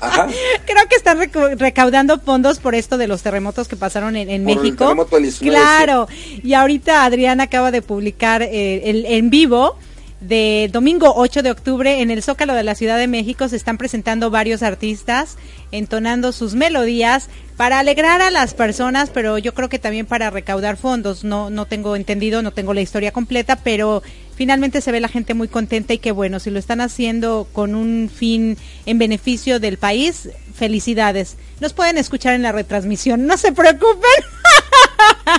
Ajá. 0.00 0.26
Creo 0.66 0.88
que 0.88 0.96
están 0.96 1.18
recaudando 1.58 2.18
fondos 2.18 2.58
por 2.58 2.74
esto 2.74 2.98
de 2.98 3.06
los 3.06 3.22
terremotos 3.22 3.68
que 3.68 3.76
pasaron 3.76 4.16
en, 4.16 4.28
en 4.30 4.44
por 4.44 4.56
México. 4.56 5.06
El 5.20 5.32
claro. 5.34 6.08
Y 6.42 6.54
ahorita 6.54 7.04
Adrián 7.04 7.40
acaba 7.40 7.70
de 7.70 7.82
publicar 7.82 8.42
eh, 8.42 8.90
el, 8.90 9.06
en 9.06 9.30
vivo 9.30 9.76
de 10.22 10.70
domingo 10.72 11.12
8 11.16 11.42
de 11.42 11.50
octubre 11.50 12.00
en 12.00 12.10
el 12.10 12.22
Zócalo 12.22 12.54
de 12.54 12.62
la 12.62 12.76
Ciudad 12.76 12.96
de 12.96 13.08
México 13.08 13.48
se 13.48 13.56
están 13.56 13.76
presentando 13.76 14.30
varios 14.30 14.62
artistas 14.62 15.36
entonando 15.72 16.30
sus 16.30 16.54
melodías 16.54 17.28
para 17.56 17.80
alegrar 17.80 18.22
a 18.22 18.30
las 18.30 18.54
personas, 18.54 19.10
pero 19.10 19.38
yo 19.38 19.52
creo 19.52 19.68
que 19.68 19.78
también 19.78 20.06
para 20.06 20.30
recaudar 20.30 20.76
fondos. 20.76 21.24
No, 21.24 21.50
no 21.50 21.66
tengo 21.66 21.96
entendido, 21.96 22.42
no 22.42 22.52
tengo 22.52 22.72
la 22.72 22.80
historia 22.80 23.12
completa, 23.12 23.56
pero 23.56 24.02
finalmente 24.34 24.80
se 24.80 24.92
ve 24.92 25.00
la 25.00 25.08
gente 25.08 25.34
muy 25.34 25.48
contenta 25.48 25.94
y 25.94 25.98
que 25.98 26.12
bueno, 26.12 26.40
si 26.40 26.50
lo 26.50 26.58
están 26.58 26.80
haciendo 26.80 27.46
con 27.52 27.74
un 27.74 28.10
fin 28.14 28.56
en 28.86 28.98
beneficio 28.98 29.60
del 29.60 29.78
país, 29.78 30.30
felicidades. 30.54 31.36
Nos 31.60 31.72
pueden 31.72 31.98
escuchar 31.98 32.34
en 32.34 32.42
la 32.42 32.52
retransmisión, 32.52 33.26
no 33.26 33.36
se 33.36 33.52
preocupen. 33.52 34.00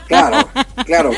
Claro, 0.07 0.49
claro. 0.85 1.11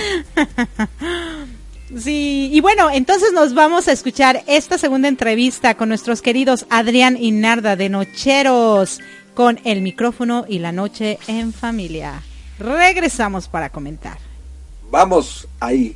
Sí, 1.98 2.50
y 2.51 2.62
bueno, 2.62 2.89
entonces 2.91 3.32
nos 3.34 3.53
vamos 3.53 3.88
a 3.88 3.91
escuchar 3.91 4.44
esta 4.48 4.77
segunda 4.77 5.08
entrevista 5.08 5.75
con 5.75 5.89
nuestros 5.89 6.22
queridos 6.22 6.65
Adrián 6.70 7.17
y 7.20 7.32
Narda 7.32 7.75
de 7.75 7.89
Nocheros, 7.89 9.00
con 9.34 9.60
el 9.63 9.82
micrófono 9.82 10.46
y 10.48 10.60
la 10.60 10.72
noche 10.72 11.20
en 11.27 11.53
familia. 11.53 12.22
Regresamos 12.60 13.48
para 13.48 13.70
comentar. 13.70 14.17
Vamos 14.89 15.48
ahí. 15.60 15.96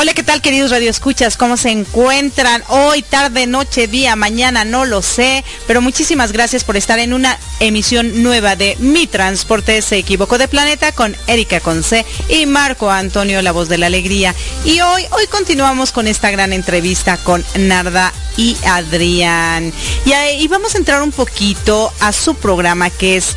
Hola, 0.00 0.14
¿qué 0.14 0.22
tal 0.22 0.40
queridos 0.40 0.70
radioescuchas? 0.70 1.36
¿Cómo 1.36 1.58
se 1.58 1.68
encuentran 1.70 2.64
hoy, 2.68 3.02
tarde, 3.02 3.46
noche, 3.46 3.86
día, 3.86 4.16
mañana? 4.16 4.64
No 4.64 4.86
lo 4.86 5.02
sé, 5.02 5.44
pero 5.66 5.82
muchísimas 5.82 6.32
gracias 6.32 6.64
por 6.64 6.78
estar 6.78 6.98
en 6.98 7.12
una 7.12 7.38
emisión 7.58 8.22
nueva 8.22 8.56
de 8.56 8.78
Mi 8.78 9.06
Transporte 9.06 9.82
se 9.82 9.98
equivocó 9.98 10.38
de 10.38 10.48
planeta 10.48 10.92
con 10.92 11.14
Erika 11.26 11.60
Conce 11.60 12.06
y 12.30 12.46
Marco 12.46 12.90
Antonio, 12.90 13.42
la 13.42 13.52
voz 13.52 13.68
de 13.68 13.76
la 13.76 13.88
alegría. 13.88 14.34
Y 14.64 14.80
hoy, 14.80 15.04
hoy 15.10 15.26
continuamos 15.26 15.92
con 15.92 16.08
esta 16.08 16.30
gran 16.30 16.54
entrevista 16.54 17.18
con 17.18 17.44
Narda 17.58 18.14
y 18.38 18.56
Adrián. 18.64 19.70
Y, 20.06 20.14
y 20.14 20.48
vamos 20.48 20.76
a 20.76 20.78
entrar 20.78 21.02
un 21.02 21.12
poquito 21.12 21.92
a 22.00 22.14
su 22.14 22.36
programa 22.36 22.88
que 22.88 23.18
es 23.18 23.36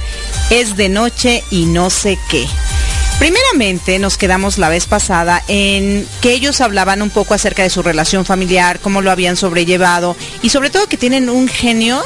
Es 0.49 0.77
de 0.77 0.87
Noche 0.87 1.43
y 1.51 1.65
no 1.65 1.89
sé 1.89 2.17
qué. 2.29 2.47
Primeramente 3.19 3.99
nos 3.99 4.17
quedamos 4.17 4.57
la 4.57 4.69
vez 4.69 4.85
pasada 4.85 5.43
en 5.47 6.07
que 6.21 6.33
ellos 6.33 6.61
hablaban 6.61 7.01
un 7.01 7.09
poco 7.09 7.33
acerca 7.33 7.63
de 7.63 7.69
su 7.69 7.81
relación 7.81 8.25
familiar, 8.25 8.79
cómo 8.79 9.01
lo 9.01 9.11
habían 9.11 9.37
sobrellevado 9.37 10.17
y 10.41 10.49
sobre 10.49 10.69
todo 10.69 10.87
que 10.87 10.97
tienen 10.97 11.29
un 11.29 11.47
genio 11.47 12.03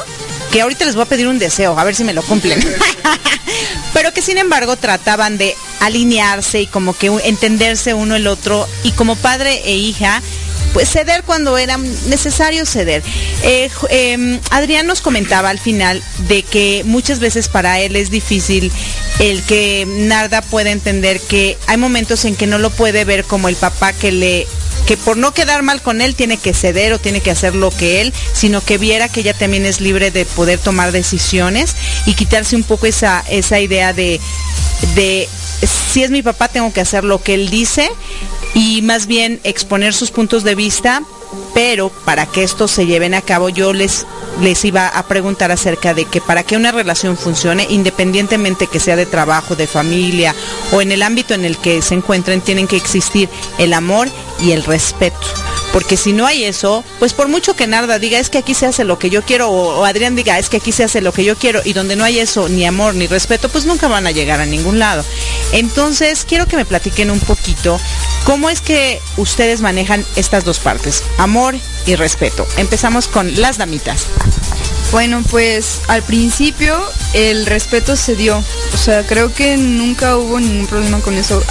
que 0.52 0.60
ahorita 0.62 0.84
les 0.84 0.94
voy 0.94 1.02
a 1.02 1.08
pedir 1.08 1.26
un 1.26 1.38
deseo, 1.38 1.78
a 1.78 1.84
ver 1.84 1.94
si 1.94 2.04
me 2.04 2.14
lo 2.14 2.22
cumplen. 2.22 2.60
Pero 3.92 4.12
que 4.12 4.22
sin 4.22 4.38
embargo 4.38 4.76
trataban 4.76 5.38
de 5.38 5.56
alinearse 5.80 6.62
y 6.62 6.66
como 6.66 6.96
que 6.96 7.06
entenderse 7.24 7.94
uno 7.94 8.16
el 8.16 8.26
otro 8.26 8.68
y 8.82 8.92
como 8.92 9.16
padre 9.16 9.62
e 9.64 9.74
hija 9.76 10.22
pues 10.72 10.90
ceder 10.90 11.22
cuando 11.24 11.58
era 11.58 11.76
necesario 11.76 12.66
ceder. 12.66 13.02
Eh, 13.42 13.70
eh, 13.90 14.40
Adrián 14.50 14.86
nos 14.86 15.00
comentaba 15.00 15.50
al 15.50 15.58
final 15.58 16.02
de 16.28 16.42
que 16.42 16.82
muchas 16.84 17.18
veces 17.20 17.48
para 17.48 17.80
él 17.80 17.96
es 17.96 18.10
difícil 18.10 18.72
el 19.18 19.42
que 19.42 19.86
Narda 19.86 20.42
pueda 20.42 20.70
entender 20.70 21.20
que 21.20 21.58
hay 21.66 21.76
momentos 21.76 22.24
en 22.24 22.36
que 22.36 22.46
no 22.46 22.58
lo 22.58 22.70
puede 22.70 23.04
ver 23.04 23.24
como 23.24 23.48
el 23.48 23.56
papá 23.56 23.92
que 23.92 24.12
le 24.12 24.46
que 24.86 24.96
por 24.96 25.18
no 25.18 25.34
quedar 25.34 25.62
mal 25.62 25.82
con 25.82 26.00
él 26.00 26.14
tiene 26.14 26.38
que 26.38 26.54
ceder 26.54 26.94
o 26.94 26.98
tiene 26.98 27.20
que 27.20 27.30
hacer 27.30 27.54
lo 27.54 27.70
que 27.70 28.00
él, 28.00 28.14
sino 28.32 28.62
que 28.62 28.78
viera 28.78 29.10
que 29.10 29.20
ella 29.20 29.34
también 29.34 29.66
es 29.66 29.82
libre 29.82 30.10
de 30.10 30.24
poder 30.24 30.58
tomar 30.58 30.92
decisiones 30.92 31.76
y 32.06 32.14
quitarse 32.14 32.56
un 32.56 32.62
poco 32.62 32.86
esa, 32.86 33.22
esa 33.28 33.60
idea 33.60 33.92
de, 33.92 34.18
de 34.94 35.28
si 35.92 36.02
es 36.02 36.10
mi 36.10 36.22
papá 36.22 36.48
tengo 36.48 36.72
que 36.72 36.80
hacer 36.80 37.04
lo 37.04 37.22
que 37.22 37.34
él 37.34 37.50
dice 37.50 37.90
y 38.54 38.82
más 38.82 39.06
bien 39.06 39.40
exponer 39.44 39.94
sus 39.94 40.10
puntos 40.10 40.44
de 40.44 40.54
vista, 40.54 41.02
pero 41.54 41.90
para 42.04 42.26
que 42.26 42.42
estos 42.42 42.70
se 42.70 42.86
lleven 42.86 43.14
a 43.14 43.22
cabo 43.22 43.48
yo 43.48 43.72
les 43.72 44.06
les 44.40 44.64
iba 44.64 44.86
a 44.86 45.02
preguntar 45.08 45.50
acerca 45.50 45.94
de 45.94 46.04
que 46.04 46.20
para 46.20 46.44
que 46.44 46.56
una 46.56 46.70
relación 46.70 47.16
funcione, 47.16 47.66
independientemente 47.70 48.68
que 48.68 48.78
sea 48.78 48.94
de 48.96 49.06
trabajo, 49.06 49.56
de 49.56 49.66
familia 49.66 50.34
o 50.72 50.80
en 50.80 50.92
el 50.92 51.02
ámbito 51.02 51.34
en 51.34 51.44
el 51.44 51.56
que 51.56 51.82
se 51.82 51.94
encuentren, 51.94 52.40
tienen 52.40 52.68
que 52.68 52.76
existir 52.76 53.28
el 53.58 53.72
amor 53.72 54.08
y 54.40 54.52
el 54.52 54.64
respeto. 54.64 55.26
Porque 55.72 55.96
si 55.96 56.12
no 56.12 56.26
hay 56.26 56.44
eso, 56.44 56.84
pues 56.98 57.12
por 57.12 57.28
mucho 57.28 57.54
que 57.54 57.66
Narda 57.66 57.98
diga 57.98 58.18
es 58.18 58.30
que 58.30 58.38
aquí 58.38 58.54
se 58.54 58.66
hace 58.66 58.84
lo 58.84 58.98
que 58.98 59.10
yo 59.10 59.22
quiero, 59.22 59.50
o, 59.50 59.84
Adrián 59.84 60.16
diga 60.16 60.38
es 60.38 60.48
que 60.48 60.56
aquí 60.56 60.72
se 60.72 60.84
hace 60.84 61.00
lo 61.00 61.12
que 61.12 61.24
yo 61.24 61.36
quiero, 61.36 61.60
y 61.64 61.72
donde 61.72 61.96
no 61.96 62.04
hay 62.04 62.18
eso, 62.18 62.48
ni 62.48 62.64
amor, 62.64 62.94
ni 62.94 63.06
respeto, 63.06 63.48
pues 63.48 63.66
nunca 63.66 63.88
van 63.88 64.06
a 64.06 64.10
llegar 64.10 64.40
a 64.40 64.46
ningún 64.46 64.78
lado. 64.78 65.04
Entonces, 65.52 66.24
quiero 66.26 66.46
que 66.46 66.56
me 66.56 66.64
platiquen 66.64 67.10
un 67.10 67.20
poquito 67.20 67.80
cómo 68.24 68.50
es 68.50 68.60
que 68.60 69.00
ustedes 69.16 69.60
manejan 69.60 70.04
estas 70.16 70.44
dos 70.44 70.58
partes, 70.58 71.02
amor 71.18 71.54
y 71.86 71.96
respeto. 71.96 72.46
Empezamos 72.56 73.08
con 73.08 73.40
las 73.40 73.58
damitas. 73.58 74.06
Bueno, 74.90 75.22
pues 75.30 75.82
al 75.88 76.02
principio 76.02 76.80
el 77.12 77.44
respeto 77.44 77.94
se 77.94 78.16
dio. 78.16 78.42
O 78.72 78.76
sea, 78.76 79.06
creo 79.06 79.32
que 79.34 79.56
nunca 79.56 80.16
hubo 80.16 80.40
ningún 80.40 80.66
problema 80.66 81.00
con 81.00 81.14
eso. 81.14 81.42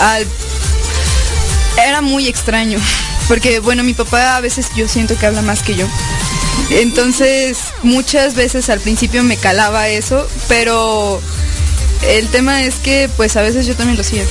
Era 1.78 2.02
muy 2.02 2.28
extraño. 2.28 2.80
Porque, 3.28 3.60
bueno, 3.60 3.84
mi 3.84 3.94
papá 3.94 4.38
a 4.38 4.42
veces 4.42 4.68
yo 4.76 4.88
siento 4.88 5.18
que 5.18 5.26
habla 5.26 5.42
más 5.42 5.64
que 5.64 5.76
yo. 5.76 5.86
Entonces, 6.70 7.58
muchas 7.84 8.36
veces 8.36 8.70
al 8.70 8.80
principio 8.80 9.24
me 9.24 9.38
calaba 9.38 9.90
eso, 9.90 10.28
pero 10.48 11.22
el 12.08 12.28
tema 12.30 12.64
es 12.64 12.76
que 12.76 13.10
pues 13.18 13.36
a 13.36 13.42
veces 13.42 13.66
yo 13.66 13.76
también 13.76 13.98
lo 13.98 14.02
hacía 14.02 14.24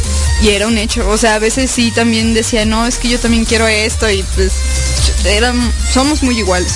y 0.43 0.51
era 0.51 0.67
un 0.67 0.79
hecho, 0.79 1.09
o 1.09 1.17
sea, 1.17 1.35
a 1.35 1.39
veces 1.39 1.71
sí 1.71 1.91
también 1.91 2.35
decía, 2.35 2.65
no, 2.65 2.87
es 2.87 2.97
que 2.97 3.09
yo 3.09 3.19
también 3.19 3.45
quiero 3.45 3.67
esto 3.67 4.09
y 4.11 4.23
pues 4.35 4.53
eran, 5.25 5.73
somos 5.93 6.23
muy 6.23 6.39
iguales. 6.39 6.73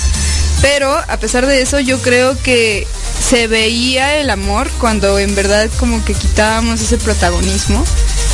Pero 0.61 0.95
a 0.95 1.17
pesar 1.17 1.45
de 1.47 1.61
eso 1.61 1.79
yo 1.79 1.99
creo 2.01 2.39
que 2.41 2.87
se 3.19 3.47
veía 3.47 4.17
el 4.17 4.29
amor 4.29 4.69
cuando 4.79 5.17
en 5.19 5.33
verdad 5.35 5.69
como 5.79 6.03
que 6.05 6.13
quitábamos 6.13 6.81
ese 6.81 6.97
protagonismo 6.97 7.83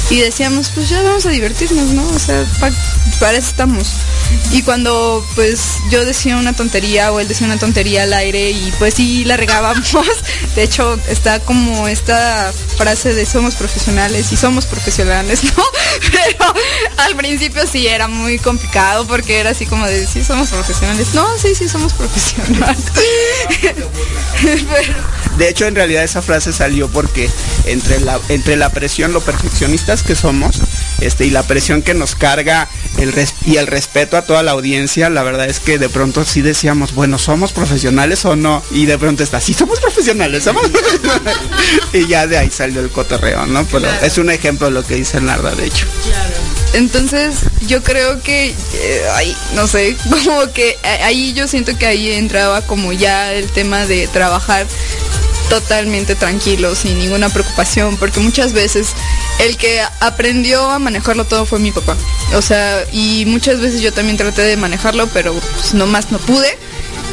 y 0.09 0.19
decíamos, 0.19 0.71
pues 0.73 0.89
ya 0.89 1.01
vamos 1.03 1.25
a 1.25 1.29
divertirnos, 1.29 1.87
¿no? 1.89 2.07
O 2.09 2.19
sea, 2.19 2.45
para 3.19 3.37
eso 3.37 3.49
estamos. 3.49 3.87
Y 4.51 4.61
cuando 4.63 5.25
pues 5.35 5.77
yo 5.89 6.03
decía 6.05 6.37
una 6.37 6.53
tontería 6.53 7.11
o 7.11 7.19
él 7.19 7.27
decía 7.27 7.47
una 7.47 7.57
tontería 7.57 8.03
al 8.03 8.13
aire 8.13 8.51
y 8.51 8.73
pues 8.79 8.95
sí 8.95 9.25
la 9.25 9.37
regábamos, 9.37 9.93
de 10.55 10.63
hecho 10.63 10.99
está 11.07 11.39
como 11.39 11.87
esta 11.87 12.51
frase 12.77 13.13
de 13.13 13.25
somos 13.25 13.55
profesionales 13.55 14.31
y 14.31 14.37
somos 14.37 14.65
profesionales, 14.65 15.43
¿no? 15.43 15.63
Pero 16.11 16.53
al 16.97 17.15
principio 17.15 17.63
sí 17.71 17.87
era 17.87 18.07
muy 18.07 18.39
complicado 18.39 19.05
porque 19.07 19.39
era 19.39 19.51
así 19.51 19.65
como 19.65 19.85
de 19.85 20.05
sí 20.05 20.23
somos 20.23 20.49
profesionales. 20.49 21.13
No, 21.13 21.25
sí, 21.37 21.55
sí 21.55 21.67
somos 21.67 21.93
profesionales. 21.93 22.77
De 25.37 25.49
hecho, 25.49 25.65
en 25.65 25.75
realidad 25.75 26.03
esa 26.03 26.21
frase 26.21 26.51
salió 26.51 26.89
porque 26.89 27.29
entre 27.65 27.99
la, 27.99 28.19
entre 28.29 28.55
la 28.55 28.69
presión, 28.69 29.13
lo 29.13 29.21
perfeccionistas 29.21 30.01
que 30.01 30.15
somos, 30.15 30.61
este, 31.01 31.25
y 31.25 31.29
la 31.29 31.43
presión 31.43 31.81
que 31.81 31.93
nos 31.93 32.15
carga 32.15 32.67
el 32.97 33.13
res 33.13 33.33
y 33.45 33.57
el 33.57 33.67
respeto 33.67 34.17
a 34.17 34.23
toda 34.23 34.43
la 34.43 34.51
audiencia, 34.51 35.09
la 35.09 35.23
verdad 35.23 35.47
es 35.47 35.59
que 35.59 35.77
de 35.77 35.89
pronto 35.89 36.25
sí 36.25 36.41
decíamos, 36.41 36.93
bueno, 36.93 37.17
¿somos 37.17 37.53
profesionales 37.53 38.25
o 38.25 38.35
no? 38.35 38.63
Y 38.71 38.85
de 38.85 38.97
pronto 38.97 39.23
está, 39.23 39.39
sí, 39.39 39.53
somos 39.53 39.79
profesionales, 39.79 40.43
somos 40.43 40.67
profesionales. 40.69 41.37
y 41.93 42.07
ya 42.07 42.27
de 42.27 42.37
ahí 42.37 42.49
salió 42.49 42.81
el 42.81 42.89
cotorreo, 42.89 43.45
¿no? 43.45 43.65
Pero 43.65 43.81
claro. 43.81 44.05
es 44.05 44.17
un 44.17 44.29
ejemplo 44.31 44.67
de 44.67 44.73
lo 44.73 44.85
que 44.85 44.95
dice 44.95 45.21
Narda, 45.21 45.53
de 45.55 45.65
hecho. 45.65 45.85
Claro. 46.03 46.57
Entonces, 46.73 47.37
yo 47.67 47.81
creo 47.81 48.21
que, 48.21 48.49
eh, 48.49 49.01
ahí, 49.15 49.35
no 49.55 49.67
sé, 49.67 49.95
como 50.25 50.51
que 50.51 50.77
ahí 51.03 51.33
yo 51.33 51.47
siento 51.47 51.77
que 51.77 51.85
ahí 51.85 52.11
entraba 52.13 52.61
como 52.61 52.93
ya 52.93 53.33
el 53.33 53.49
tema 53.49 53.85
de 53.85 54.07
trabajar 54.07 54.67
totalmente 55.49 56.15
tranquilo, 56.15 56.75
sin 56.75 56.97
ninguna 56.99 57.29
preocupación, 57.29 57.97
porque 57.97 58.19
muchas 58.19 58.53
veces 58.53 58.89
el 59.39 59.57
que 59.57 59.81
aprendió 59.99 60.69
a 60.69 60.79
manejarlo 60.79 61.25
todo 61.25 61.45
fue 61.45 61.59
mi 61.59 61.71
papá. 61.71 61.95
O 62.35 62.41
sea, 62.41 62.83
y 62.91 63.25
muchas 63.27 63.59
veces 63.59 63.81
yo 63.81 63.93
también 63.93 64.17
traté 64.17 64.41
de 64.41 64.57
manejarlo, 64.57 65.07
pero 65.07 65.33
pues 65.33 65.73
nomás 65.73 66.11
no 66.11 66.19
pude. 66.19 66.57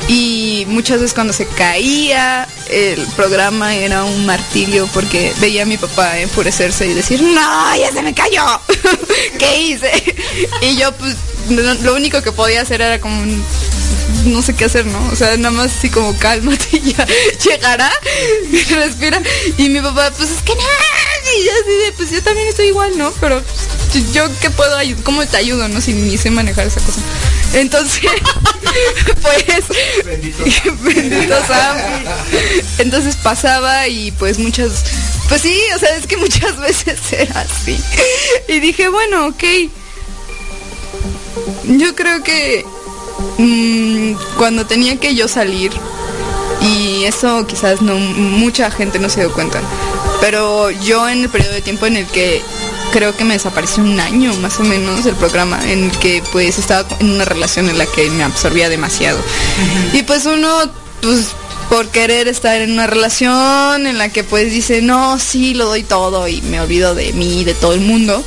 Y 0.07 0.65
muchas 0.69 1.01
veces 1.01 1.15
cuando 1.15 1.33
se 1.33 1.47
caía 1.47 2.47
el 2.69 3.01
programa 3.17 3.75
era 3.75 4.05
un 4.05 4.27
martirio 4.27 4.87
porque 4.93 5.33
veía 5.41 5.63
a 5.63 5.67
mi 5.67 5.79
papá 5.79 6.19
enfurecerse 6.19 6.87
y 6.87 6.93
decir, 6.93 7.23
no, 7.23 7.77
ya 7.77 7.91
se 7.91 8.03
me 8.03 8.13
cayó. 8.13 8.45
¿Qué 9.39 9.61
hice? 9.63 9.91
Y 10.61 10.77
yo 10.77 10.93
pues 10.93 11.17
lo 11.83 11.95
único 11.95 12.21
que 12.21 12.33
podía 12.33 12.61
hacer 12.63 12.83
era 12.83 13.01
como 13.01 13.19
un- 13.23 13.43
no 14.27 14.43
sé 14.43 14.55
qué 14.55 14.65
hacer, 14.65 14.87
¿no? 14.87 15.09
O 15.13 15.17
sea, 15.17 15.37
nada 15.37 15.51
más 15.51 15.77
así 15.77 15.91
como 15.91 16.17
cálmate 16.19 16.77
y 16.77 16.93
ya 16.97 17.07
llegará, 17.45 17.91
y 18.51 18.63
respira. 18.75 19.23
Y 19.59 19.69
mi 19.69 19.81
papá, 19.81 20.11
pues 20.17 20.31
es 20.31 20.43
que 20.43 20.55
nada, 20.55 20.95
y 21.39 21.45
yo 21.45 21.51
así 21.53 21.73
de, 21.85 21.93
pues 21.97 22.11
yo 22.11 22.23
también 22.23 22.49
estoy 22.49 22.67
igual, 22.67 22.97
¿no? 22.97 23.13
Pero 23.21 23.43
pues, 23.93 24.13
yo 24.13 24.29
qué 24.41 24.51
puedo 24.51 24.77
ayudar, 24.77 25.03
¿cómo 25.05 25.27
te 25.27 25.37
ayudo, 25.37 25.69
no? 25.69 25.81
Si 25.81 25.93
ni 25.93 26.17
sé 26.19 26.31
manejar 26.31 26.67
esa 26.67 26.81
cosa. 26.81 27.01
Entonces, 27.55 28.03
pues, 29.23 30.05
bendito 30.85 31.37
Sam. 31.47 31.77
Entonces 32.79 33.17
pasaba 33.17 33.89
y 33.89 34.11
pues 34.13 34.39
muchas, 34.39 34.85
pues 35.29 35.43
sí, 35.43 35.59
o 35.75 35.79
sea, 35.79 35.97
es 35.97 36.07
que 36.07 36.17
muchas 36.17 36.59
veces 36.59 36.99
era 37.13 37.41
así. 37.41 37.81
Y 38.49 38.61
dije, 38.61 38.89
bueno, 38.89 39.29
ok. 39.29 39.45
Yo 41.65 41.95
creo 41.95 42.23
que 42.23 42.65
mm, 43.39 44.15
cuando 44.37 44.67
tenía 44.67 44.99
que 44.99 45.15
yo 45.15 45.29
salir, 45.29 45.73
y 46.61 47.05
eso 47.05 47.47
quizás 47.47 47.83
no 47.83 47.97
mucha 47.97 48.71
gente 48.71 48.99
no 48.99 49.09
se 49.09 49.21
dio 49.21 49.33
cuenta, 49.33 49.61
pero 50.21 50.71
yo 50.71 51.09
en 51.09 51.23
el 51.23 51.29
periodo 51.29 51.53
de 51.53 51.63
tiempo 51.63 51.87
en 51.87 51.97
el 51.97 52.07
que 52.07 52.43
creo 52.93 53.17
que 53.17 53.25
me 53.25 53.35
desapareció 53.35 53.83
un 53.83 53.99
año 53.99 54.33
más 54.37 54.61
o 54.61 54.63
menos 54.63 55.05
el 55.05 55.17
programa, 55.17 55.61
en 55.69 55.85
el 55.85 55.99
que 55.99 56.23
pues 56.33 56.59
estaba 56.59 56.87
en 57.01 57.11
una 57.11 57.25
relación 57.25 57.69
en 57.69 57.77
la 57.77 57.87
que 57.87 58.09
me 58.11 58.23
absorbía 58.23 58.69
demasiado. 58.69 59.19
Y 59.93 60.03
pues 60.03 60.27
uno, 60.27 60.49
pues 61.03 61.35
por 61.69 61.89
querer 61.89 62.29
estar 62.29 62.61
en 62.61 62.73
una 62.73 62.87
relación 62.87 63.87
en 63.87 63.99
la 63.99 64.09
que 64.09 64.25
pues 64.25 64.51
dice, 64.51 64.83
no, 64.83 65.19
sí, 65.19 65.55
lo 65.55 65.67
doy 65.67 65.83
todo 65.83 66.29
y 66.29 66.41
me 66.43 66.61
olvido 66.61 66.95
de 66.95 67.13
mí 67.13 67.41
y 67.41 67.45
de 67.45 67.55
todo 67.55 67.75
el 67.75 67.81
mundo, 67.81 68.25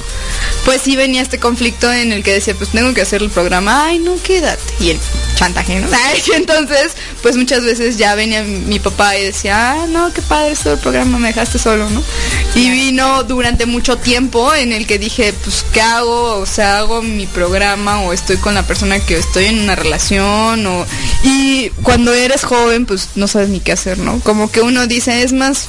pues 0.66 0.82
sí 0.82 0.96
venía 0.96 1.22
este 1.22 1.40
conflicto 1.40 1.92
en 1.92 2.12
el 2.12 2.24
que 2.24 2.34
decía, 2.34 2.56
pues 2.56 2.72
tengo 2.72 2.94
que 2.94 3.02
hacer 3.02 3.22
el 3.22 3.30
programa, 3.30 3.86
ay, 3.86 4.00
no, 4.00 4.22
quédate. 4.22 4.74
Y 4.80 4.92
el 4.92 5.00
chantaje, 5.38 5.80
¿no? 5.80 5.88
Y 6.28 6.32
entonces, 6.34 6.94
pues 7.22 7.38
muchas 7.38 7.64
veces 7.64 7.98
ya 7.98 8.16
venía 8.16 8.44
mi 8.44 8.80
papá 8.80 9.18
y 9.18 9.24
decía, 9.24 9.74
ah, 9.74 9.88
no, 9.88 10.12
qué 10.12 10.22
padre 10.22 10.54
es 10.54 10.60
todo 10.60 10.74
el 10.74 10.80
programa, 10.80 11.20
me 11.20 11.28
dejaste 11.28 11.60
solo, 11.60 11.90
¿no? 11.90 12.04
Y 12.56 12.70
vino 12.70 13.24
durante 13.24 13.66
mucho 13.66 13.98
tiempo 13.98 14.54
en 14.54 14.74
el 14.74 14.88
que 14.88 14.98
dije, 14.98 15.34
pues, 15.44 15.64
¿qué 15.72 15.82
hago? 15.82 16.38
O 16.40 16.46
sea, 16.46 16.80
hago 16.80 17.02
mi 17.02 17.28
programa 17.28 18.02
o 18.02 18.14
estoy 18.14 18.38
con 18.38 18.56
la 18.56 18.64
persona 18.64 19.00
que 19.00 19.18
estoy 19.18 19.46
en 19.46 19.60
una 19.60 19.76
relación 19.76 20.66
o... 20.66 20.86
Y 21.24 21.70
cuando 21.84 22.14
eres 22.14 22.44
joven, 22.44 22.86
pues 22.86 23.10
no 23.16 23.28
sabes 23.28 23.50
ni 23.50 23.60
qué 23.60 23.74
hacer, 23.74 24.00
¿no? 24.00 24.20
Como 24.22 24.52
que 24.52 24.62
uno 24.62 24.88
dice, 24.88 25.22
es 25.22 25.34
más, 25.34 25.68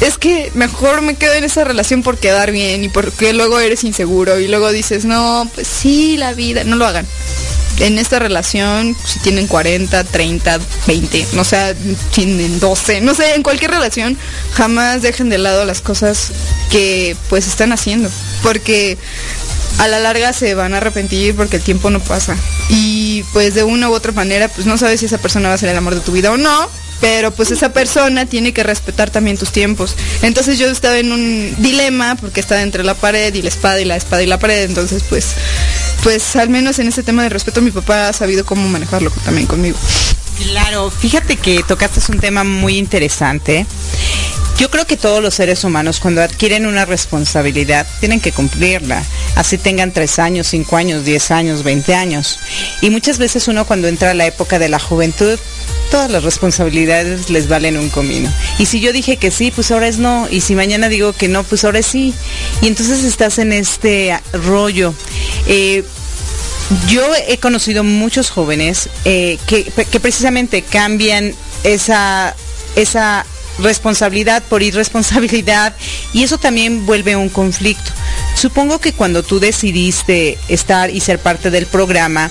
es 0.00 0.16
que 0.16 0.50
mejor 0.54 1.02
me 1.02 1.16
quedo 1.16 1.34
en 1.34 1.44
esa 1.44 1.64
relación 1.64 2.02
por 2.02 2.18
quedar 2.18 2.50
bien 2.50 2.84
y 2.84 2.88
porque 2.88 3.32
luego 3.32 3.60
eres 3.60 3.84
inseguro 3.84 4.38
y 4.38 4.48
luego 4.48 4.72
dices, 4.72 5.04
no, 5.04 5.48
pues 5.54 5.66
sí, 5.66 6.16
la 6.16 6.32
vida, 6.32 6.64
no 6.64 6.76
lo 6.76 6.86
hagan. 6.86 7.06
En 7.80 7.98
esta 7.98 8.18
relación, 8.18 8.96
si 9.04 9.20
tienen 9.20 9.46
40, 9.46 10.04
30, 10.04 10.58
20, 10.86 11.26
no 11.32 11.44
sé, 11.44 11.76
tienen 12.12 12.58
12, 12.58 13.00
no 13.00 13.14
sé, 13.14 13.34
en 13.34 13.42
cualquier 13.42 13.70
relación, 13.70 14.18
jamás 14.52 15.02
dejen 15.02 15.28
de 15.28 15.38
lado 15.38 15.64
las 15.64 15.80
cosas 15.80 16.32
que 16.70 17.16
pues 17.28 17.46
están 17.46 17.72
haciendo. 17.72 18.10
Porque 18.42 18.98
a 19.78 19.86
la 19.86 20.00
larga 20.00 20.32
se 20.32 20.54
van 20.54 20.74
a 20.74 20.78
arrepentir 20.78 21.34
porque 21.36 21.56
el 21.56 21.62
tiempo 21.62 21.90
no 21.90 22.00
pasa. 22.00 22.36
Y 22.68 23.22
pues 23.32 23.54
de 23.54 23.62
una 23.62 23.88
u 23.88 23.94
otra 23.94 24.12
manera, 24.12 24.48
pues 24.48 24.66
no 24.66 24.76
sabes 24.76 25.00
si 25.00 25.06
esa 25.06 25.18
persona 25.18 25.48
va 25.48 25.54
a 25.54 25.58
ser 25.58 25.68
el 25.68 25.76
amor 25.76 25.94
de 25.94 26.00
tu 26.00 26.12
vida 26.12 26.32
o 26.32 26.36
no, 26.36 26.68
pero 27.00 27.30
pues 27.30 27.50
esa 27.50 27.72
persona 27.72 28.26
tiene 28.26 28.52
que 28.52 28.62
respetar 28.62 29.10
también 29.10 29.38
tus 29.38 29.52
tiempos. 29.52 29.94
Entonces 30.22 30.58
yo 30.58 30.68
estaba 30.68 30.98
en 30.98 31.12
un 31.12 31.54
dilema 31.58 32.16
porque 32.16 32.40
estaba 32.40 32.62
entre 32.62 32.82
la 32.82 32.94
pared 32.94 33.32
y 33.34 33.42
la 33.42 33.48
espada 33.48 33.80
y 33.80 33.84
la 33.84 33.96
espada 33.96 34.22
y 34.22 34.26
la 34.26 34.38
pared, 34.38 34.64
entonces 34.64 35.04
pues 35.08 35.34
pues 36.02 36.36
al 36.36 36.48
menos 36.48 36.78
en 36.78 36.88
ese 36.88 37.02
tema 37.02 37.22
de 37.22 37.28
respeto 37.28 37.60
mi 37.60 37.70
papá 37.70 38.08
ha 38.08 38.12
sabido 38.12 38.44
cómo 38.44 38.68
manejarlo 38.68 39.10
también 39.24 39.46
conmigo. 39.46 39.76
Claro, 40.38 40.90
fíjate 40.90 41.36
que 41.36 41.62
tocaste 41.62 42.00
un 42.12 42.20
tema 42.20 42.44
muy 42.44 42.78
interesante. 42.78 43.66
Yo 44.58 44.70
creo 44.70 44.86
que 44.86 44.96
todos 44.96 45.22
los 45.22 45.34
seres 45.34 45.62
humanos 45.62 46.00
cuando 46.00 46.20
adquieren 46.20 46.66
una 46.66 46.84
responsabilidad 46.84 47.86
tienen 48.00 48.20
que 48.20 48.32
cumplirla, 48.32 49.04
así 49.36 49.56
tengan 49.56 49.92
tres 49.92 50.18
años, 50.18 50.48
cinco 50.48 50.76
años, 50.76 51.04
diez 51.04 51.30
años, 51.30 51.62
veinte 51.62 51.94
años. 51.94 52.40
Y 52.80 52.90
muchas 52.90 53.18
veces 53.18 53.46
uno 53.46 53.66
cuando 53.66 53.86
entra 53.86 54.10
a 54.10 54.14
la 54.14 54.26
época 54.26 54.58
de 54.58 54.68
la 54.68 54.80
juventud, 54.80 55.38
todas 55.92 56.10
las 56.10 56.24
responsabilidades 56.24 57.30
les 57.30 57.48
valen 57.48 57.76
un 57.76 57.88
comino. 57.88 58.32
Y 58.58 58.66
si 58.66 58.80
yo 58.80 58.92
dije 58.92 59.16
que 59.16 59.30
sí, 59.30 59.52
pues 59.52 59.70
ahora 59.70 59.86
es 59.86 59.98
no. 59.98 60.26
Y 60.28 60.40
si 60.40 60.56
mañana 60.56 60.88
digo 60.88 61.12
que 61.12 61.28
no, 61.28 61.44
pues 61.44 61.64
ahora 61.64 61.78
es 61.78 61.86
sí. 61.86 62.12
Y 62.60 62.66
entonces 62.66 63.04
estás 63.04 63.38
en 63.38 63.52
este 63.52 64.18
rollo. 64.32 64.92
Eh, 65.46 65.84
yo 66.88 67.02
he 67.28 67.38
conocido 67.38 67.84
muchos 67.84 68.30
jóvenes 68.30 68.88
eh, 69.04 69.38
que, 69.46 69.64
que 69.64 70.00
precisamente 70.00 70.62
cambian 70.62 71.32
esa, 71.62 72.34
esa 72.74 73.24
responsabilidad 73.58 74.42
por 74.44 74.62
irresponsabilidad 74.62 75.74
y 76.12 76.22
eso 76.22 76.38
también 76.38 76.86
vuelve 76.86 77.16
un 77.16 77.28
conflicto. 77.28 77.90
Supongo 78.34 78.78
que 78.80 78.92
cuando 78.92 79.22
tú 79.22 79.40
decidiste 79.40 80.38
estar 80.48 80.90
y 80.90 81.00
ser 81.00 81.18
parte 81.18 81.50
del 81.50 81.66
programa, 81.66 82.30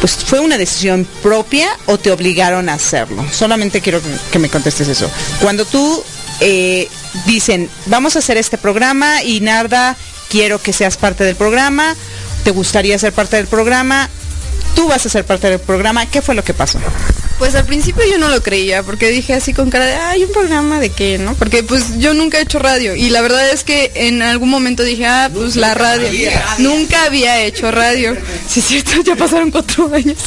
pues 0.00 0.16
fue 0.16 0.40
una 0.40 0.58
decisión 0.58 1.06
propia 1.22 1.68
o 1.86 1.98
te 1.98 2.10
obligaron 2.10 2.68
a 2.68 2.74
hacerlo. 2.74 3.24
Solamente 3.30 3.80
quiero 3.80 4.00
que, 4.32 4.38
me 4.38 4.48
contestes 4.48 4.88
eso. 4.88 5.10
Cuando 5.40 5.64
tú 5.64 6.02
eh, 6.40 6.88
dicen, 7.26 7.70
vamos 7.86 8.16
a 8.16 8.18
hacer 8.18 8.36
este 8.36 8.58
programa 8.58 9.22
y 9.22 9.40
Narda, 9.40 9.96
quiero 10.28 10.60
que 10.60 10.72
seas 10.72 10.96
parte 10.96 11.24
del 11.24 11.36
programa, 11.36 11.94
te 12.42 12.50
gustaría 12.50 12.98
ser 12.98 13.12
parte 13.12 13.36
del 13.36 13.46
programa, 13.46 14.08
tú 14.74 14.88
vas 14.88 15.04
a 15.06 15.08
ser 15.08 15.24
parte 15.24 15.48
del 15.50 15.58
programa, 15.60 16.06
¿qué 16.06 16.22
fue 16.22 16.34
lo 16.34 16.42
que 16.44 16.54
pasó? 16.54 16.78
Pues 17.38 17.54
al 17.56 17.64
principio 17.66 18.04
yo 18.08 18.18
no 18.18 18.28
lo 18.28 18.40
creía, 18.40 18.84
porque 18.84 19.08
dije 19.10 19.34
así 19.34 19.52
con 19.52 19.68
cara 19.68 19.84
de, 19.86 19.94
ay, 19.94 20.22
un 20.24 20.30
programa 20.32 20.78
de 20.78 20.90
qué, 20.90 21.18
¿no? 21.18 21.34
Porque 21.34 21.64
pues 21.64 21.98
yo 21.98 22.14
nunca 22.14 22.38
he 22.38 22.42
hecho 22.42 22.60
radio 22.60 22.94
y 22.94 23.10
la 23.10 23.20
verdad 23.20 23.50
es 23.50 23.64
que 23.64 23.90
en 23.96 24.22
algún 24.22 24.48
momento 24.48 24.84
dije, 24.84 25.06
ah, 25.06 25.28
pues 25.32 25.56
la 25.56 25.74
radio. 25.74 26.08
Nunca 26.58 27.04
había 27.04 27.42
hecho 27.42 27.72
radio. 27.72 28.16
Sí, 28.48 28.60
es 28.60 28.66
cierto, 28.66 28.92
ya 29.02 29.16
pasaron 29.16 29.50
cuatro 29.50 29.90
años. 29.92 30.18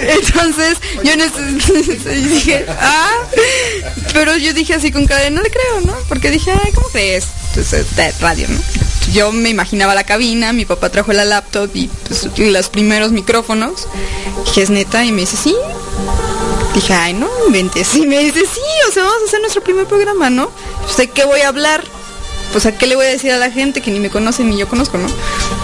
Entonces 0.00 0.76
yo 1.02 1.12
neces- 1.14 2.28
dije, 2.28 2.64
ah, 2.68 3.10
pero 4.12 4.36
yo 4.36 4.52
dije 4.52 4.74
así 4.74 4.92
con 4.92 5.06
cara 5.06 5.22
de, 5.22 5.30
no 5.30 5.42
le 5.42 5.50
creo, 5.50 5.80
¿no? 5.84 5.96
Porque 6.08 6.30
dije, 6.30 6.52
ay, 6.52 6.70
¿cómo 6.72 6.86
crees? 6.88 7.26
Entonces, 7.50 7.96
de 7.96 8.12
radio, 8.20 8.46
¿no? 8.48 8.60
Yo 9.12 9.32
me 9.32 9.50
imaginaba 9.50 9.94
la 9.94 10.04
cabina, 10.04 10.52
mi 10.52 10.64
papá 10.64 10.90
trajo 10.90 11.12
la 11.12 11.24
laptop 11.24 11.70
y 11.74 11.88
pues, 12.08 12.28
y 12.36 12.50
los 12.50 12.68
primeros 12.68 13.12
micrófonos. 13.12 13.88
Dije, 14.46 14.62
es 14.62 14.70
neta, 14.70 15.04
y 15.04 15.12
me 15.12 15.22
dice, 15.22 15.36
sí, 15.36 15.54
Dije, 16.74 16.94
ay, 16.94 17.12
no 17.12 17.28
inventes. 17.46 17.94
Y 17.94 18.06
me 18.06 18.18
dice, 18.18 18.40
sí, 18.40 18.60
o 18.88 18.92
sea, 18.92 19.02
vamos 19.02 19.22
a 19.22 19.26
hacer 19.26 19.40
nuestro 19.40 19.62
primer 19.62 19.86
programa, 19.86 20.30
¿no? 20.30 20.50
Pues, 20.84 20.96
¿de 20.96 21.08
qué 21.08 21.24
voy 21.24 21.40
a 21.40 21.48
hablar? 21.48 21.84
Pues, 22.52 22.64
¿a 22.64 22.76
qué 22.76 22.86
le 22.86 22.96
voy 22.96 23.06
a 23.06 23.10
decir 23.10 23.30
a 23.30 23.38
la 23.38 23.50
gente 23.50 23.82
que 23.82 23.90
ni 23.90 24.00
me 24.00 24.08
conoce 24.08 24.42
ni 24.42 24.56
yo 24.56 24.68
conozco, 24.68 24.96
no? 24.96 25.08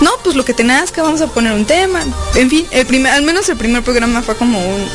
No, 0.03 0.11
pues 0.23 0.37
lo 0.37 0.45
que 0.45 0.53
te 0.53 0.65
nazca, 0.65 1.03
vamos 1.03 1.21
a 1.23 1.27
poner 1.29 1.53
un 1.53 1.65
tema. 1.65 2.03
En 2.35 2.51
fin, 2.51 2.67
el 2.71 2.87
primer, 2.87 3.13
al 3.13 3.23
menos 3.23 3.49
el 3.49 3.57
primer 3.57 3.83
programa 3.83 4.23
fue 4.23 4.37
como 4.37 4.59
un... 4.59 4.87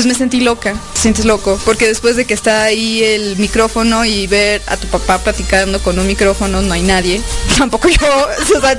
Pues 0.00 0.08
me 0.08 0.14
sentí 0.14 0.40
loca, 0.40 0.72
te 0.94 1.00
sientes 1.02 1.26
loco, 1.26 1.60
porque 1.66 1.86
después 1.86 2.16
de 2.16 2.24
que 2.24 2.32
está 2.32 2.62
ahí 2.62 3.04
el 3.04 3.36
micrófono 3.36 4.06
y 4.06 4.26
ver 4.26 4.62
a 4.66 4.78
tu 4.78 4.86
papá 4.86 5.18
platicando 5.18 5.78
con 5.82 5.98
un 5.98 6.06
micrófono, 6.06 6.62
no 6.62 6.72
hay 6.72 6.80
nadie, 6.80 7.20
tampoco 7.58 7.90
yo, 7.90 8.06
o 8.56 8.60
sea, 8.62 8.78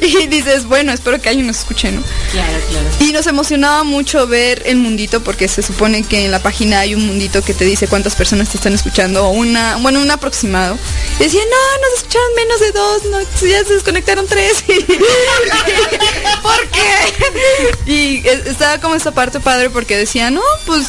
y 0.00 0.28
dices, 0.28 0.64
bueno, 0.64 0.90
espero 0.94 1.20
que 1.20 1.28
alguien 1.28 1.46
nos 1.46 1.58
escuche, 1.58 1.92
¿no? 1.92 2.02
Claro, 2.30 2.58
claro. 2.70 2.88
Y 3.00 3.12
nos 3.12 3.26
emocionaba 3.26 3.84
mucho 3.84 4.26
ver 4.26 4.62
el 4.64 4.78
mundito 4.78 5.22
porque 5.22 5.46
se 5.46 5.60
supone 5.60 6.04
que 6.04 6.24
en 6.24 6.30
la 6.30 6.38
página 6.38 6.80
hay 6.80 6.94
un 6.94 7.06
mundito 7.06 7.42
que 7.42 7.52
te 7.52 7.66
dice 7.66 7.86
cuántas 7.86 8.14
personas 8.14 8.48
te 8.48 8.56
están 8.56 8.72
escuchando 8.72 9.26
o 9.26 9.30
una, 9.32 9.76
bueno, 9.76 10.00
un 10.00 10.10
aproximado. 10.10 10.78
Y 11.20 11.24
decía, 11.24 11.42
no, 11.42 11.86
nos 11.86 11.98
escucharon 11.98 12.34
menos 12.34 12.60
de 12.60 12.72
dos, 12.72 13.04
no, 13.10 13.20
ya 13.46 13.62
se 13.62 13.74
desconectaron 13.74 14.26
tres. 14.26 14.64
¿Por 16.42 16.68
qué? 16.70 17.92
Y 17.92 18.26
eh, 18.26 18.42
estaba 18.46 18.80
como 18.80 18.94
esta 18.94 19.10
parte 19.10 19.38
padre 19.38 19.68
porque 19.68 19.98
decía, 19.98 20.30
no, 20.30 20.40
pues 20.66 20.86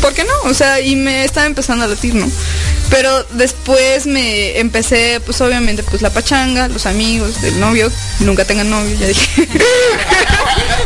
¿por 0.00 0.14
qué 0.14 0.24
no? 0.24 0.50
O 0.50 0.54
sea, 0.54 0.80
y 0.80 0.94
me 0.96 1.24
estaba 1.24 1.46
empezando 1.46 1.84
a 1.84 1.88
latir, 1.88 2.14
¿no? 2.14 2.30
Pero 2.90 3.24
después 3.34 4.06
me 4.06 4.58
empecé, 4.58 5.20
pues 5.24 5.40
obviamente, 5.42 5.82
pues 5.82 6.00
la 6.00 6.10
pachanga, 6.10 6.68
los 6.68 6.86
amigos 6.86 7.42
del 7.42 7.58
novio, 7.60 7.90
nunca 8.20 8.44
tengan 8.46 8.70
novio, 8.70 8.96
ya 8.98 9.06
dije. 9.08 9.48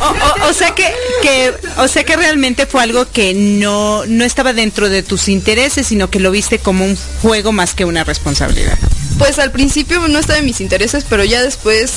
O, 0.00 0.04
o- 0.06 0.48
o 0.50 0.52
sea 0.52 0.74
que, 0.74 0.92
que, 1.22 1.54
o 1.76 1.86
sea 1.86 2.02
que 2.02 2.16
realmente 2.16 2.66
fue 2.66 2.82
algo 2.82 3.08
que 3.08 3.34
no, 3.34 4.04
no 4.06 4.24
estaba 4.24 4.52
dentro 4.52 4.88
de 4.88 5.02
tus 5.04 5.28
intereses, 5.28 5.86
sino 5.86 6.10
que 6.10 6.18
lo 6.18 6.32
viste 6.32 6.58
como 6.58 6.84
un 6.84 6.98
juego 7.22 7.52
más 7.52 7.74
que 7.74 7.84
una 7.84 8.02
responsabilidad. 8.02 8.76
Pues 9.18 9.38
al 9.38 9.52
principio 9.52 10.00
no 10.08 10.18
estaba 10.18 10.40
en 10.40 10.44
mis 10.46 10.60
intereses, 10.60 11.04
pero 11.08 11.22
ya 11.24 11.40
después 11.42 11.92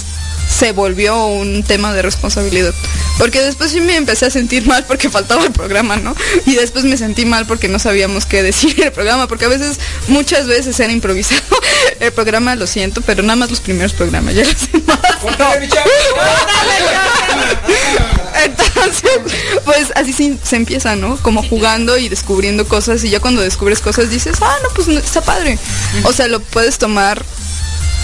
se 0.48 0.72
volvió 0.72 1.26
un 1.28 1.64
tema 1.64 1.94
de 1.94 2.02
responsabilidad. 2.02 2.74
Porque 3.18 3.42
después 3.42 3.72
sí 3.72 3.82
me 3.82 3.96
empecé 3.96 4.26
a 4.26 4.30
sentir 4.30 4.66
mal 4.66 4.86
porque 4.86 5.10
faltaba 5.16 5.44
el 5.44 5.52
programa, 5.52 5.98
¿no? 5.98 6.16
Y 6.46 6.56
después 6.56 6.86
me 6.86 6.98
sentí 6.98 7.26
mal 7.26 7.46
porque 7.46 7.68
no 7.68 7.80
sabíamos 7.80 8.26
qué 8.26 8.44
decir 8.44 8.76
en 8.78 8.88
el 8.88 8.92
programa, 8.92 9.28
porque 9.28 9.46
a 9.46 9.50
veces, 9.50 9.80
muchas 10.08 10.48
veces 10.48 10.80
era 10.80 10.92
improvisado. 10.92 11.42
el 12.00 12.12
programa, 12.12 12.56
lo 12.56 12.68
siento, 12.68 13.02
pero 13.02 13.24
nada 13.24 13.36
más 13.36 13.50
los 13.50 13.62
primeros 13.62 13.94
programas, 13.94 14.36
ya 14.36 14.44
los 14.44 14.72
demás. 14.72 15.00
Entonces, 18.44 19.34
pues 19.64 19.92
así 19.96 20.14
se, 20.14 20.38
se 20.44 20.56
empieza, 20.56 20.96
¿no? 20.96 21.18
Como 21.18 21.42
jugando 21.42 21.98
y 21.98 22.10
descubriendo 22.10 22.68
cosas 22.68 23.04
y 23.04 23.10
ya 23.10 23.20
cuando 23.20 23.42
descubres 23.42 23.80
cosas 23.80 24.10
dices, 24.10 24.38
ah, 24.42 24.56
no, 24.62 24.70
pues 24.76 24.88
no, 24.88 25.00
está 25.00 25.22
padre. 25.22 25.58
O 26.04 26.14
sea, 26.14 26.28
lo 26.28 26.40
puedes 26.42 26.78
tomar 26.78 27.24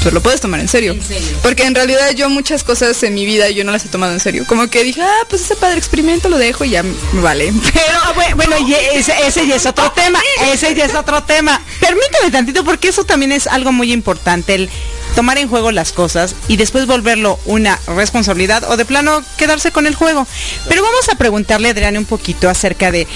pues 0.01 0.13
lo 0.13 0.21
puedes 0.21 0.41
tomar 0.41 0.59
en 0.59 0.67
serio. 0.67 0.95
Porque 1.43 1.63
en 1.63 1.75
realidad 1.75 2.11
yo 2.15 2.29
muchas 2.29 2.63
cosas 2.63 3.01
en 3.03 3.13
mi 3.13 3.25
vida 3.25 3.49
yo 3.49 3.63
no 3.63 3.71
las 3.71 3.85
he 3.85 3.89
tomado 3.89 4.13
en 4.13 4.19
serio. 4.19 4.45
Como 4.47 4.67
que 4.67 4.83
dije, 4.83 5.01
ah, 5.01 5.25
pues 5.29 5.43
ese 5.43 5.55
padre 5.55 5.77
experimento 5.77 6.29
lo 6.29 6.37
dejo 6.37 6.65
y 6.65 6.71
ya 6.71 6.83
me 6.83 7.21
vale. 7.21 7.53
Pero 7.73 7.85
ah, 8.03 8.11
bueno, 8.15 8.35
bueno, 8.35 8.55
y 8.67 8.73
ese, 8.73 9.13
ese 9.25 9.45
ya 9.47 9.55
es 9.55 9.65
otro 9.65 9.91
tema, 9.91 10.19
ese 10.51 10.73
ya 10.73 10.85
es 10.85 10.95
otro 10.95 11.23
tema. 11.23 11.61
Permítame 11.79 12.31
tantito 12.31 12.63
porque 12.63 12.89
eso 12.89 13.03
también 13.03 13.31
es 13.31 13.47
algo 13.47 13.71
muy 13.71 13.91
importante, 13.93 14.55
el 14.55 14.69
tomar 15.15 15.37
en 15.37 15.47
juego 15.47 15.71
las 15.71 15.91
cosas 15.91 16.35
y 16.47 16.57
después 16.57 16.85
volverlo 16.85 17.39
una 17.45 17.79
responsabilidad 17.87 18.63
o 18.69 18.77
de 18.77 18.85
plano 18.85 19.23
quedarse 19.37 19.71
con 19.71 19.87
el 19.87 19.95
juego. 19.95 20.27
Pero 20.67 20.83
vamos 20.83 21.09
a 21.09 21.15
preguntarle 21.15 21.69
a 21.69 21.71
Adrián 21.71 21.97
un 21.97 22.05
poquito 22.05 22.49
acerca 22.49 22.91
de... 22.91 23.07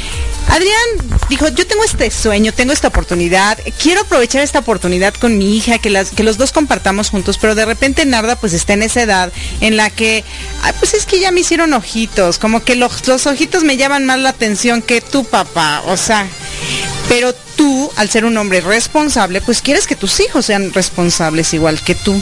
Adrián 0.48 1.20
dijo, 1.28 1.48
yo 1.50 1.66
tengo 1.66 1.84
este 1.84 2.12
sueño, 2.12 2.54
tengo 2.54 2.72
esta 2.72 2.88
oportunidad, 2.88 3.58
quiero 3.82 4.02
aprovechar 4.02 4.44
esta 4.44 4.60
oportunidad 4.60 5.14
con 5.16 5.38
mi 5.38 5.58
hija, 5.58 5.80
que, 5.80 5.90
las, 5.90 6.12
que 6.12 6.24
los 6.24 6.38
dos 6.38 6.52
compartamos 6.52 7.10
juntos, 7.10 7.40
pero 7.40 7.56
de 7.56 7.66
repente 7.66 8.06
Narda 8.06 8.36
pues 8.36 8.54
está 8.54 8.74
en 8.74 8.84
esa 8.84 9.02
edad 9.02 9.34
en 9.60 9.76
la 9.76 9.90
que, 9.90 10.24
pues 10.80 10.94
es 10.94 11.06
que 11.06 11.20
ya 11.20 11.32
me 11.32 11.40
hicieron 11.40 11.74
ojitos, 11.74 12.38
como 12.38 12.64
que 12.64 12.76
los, 12.76 13.08
los 13.08 13.26
ojitos 13.26 13.64
me 13.64 13.78
llaman 13.78 14.06
más 14.06 14.20
la 14.20 14.30
atención 14.30 14.84
que 14.84 15.02
tu 15.02 15.26
papá, 15.26 15.82
o 15.88 15.98
sea, 15.98 16.28
pero 17.08 17.34
tú, 17.56 17.92
al 17.96 18.10
ser 18.10 18.26
un 18.26 18.38
hombre 18.38 18.62
responsable, 18.62 19.42
pues 19.42 19.62
quieres 19.62 19.88
que 19.88 19.96
tus 19.96 20.20
hijos 20.20 20.46
sean 20.46 20.74
responsables 20.74 21.54
igual 21.54 21.82
que 21.82 21.96
tú. 21.96 22.22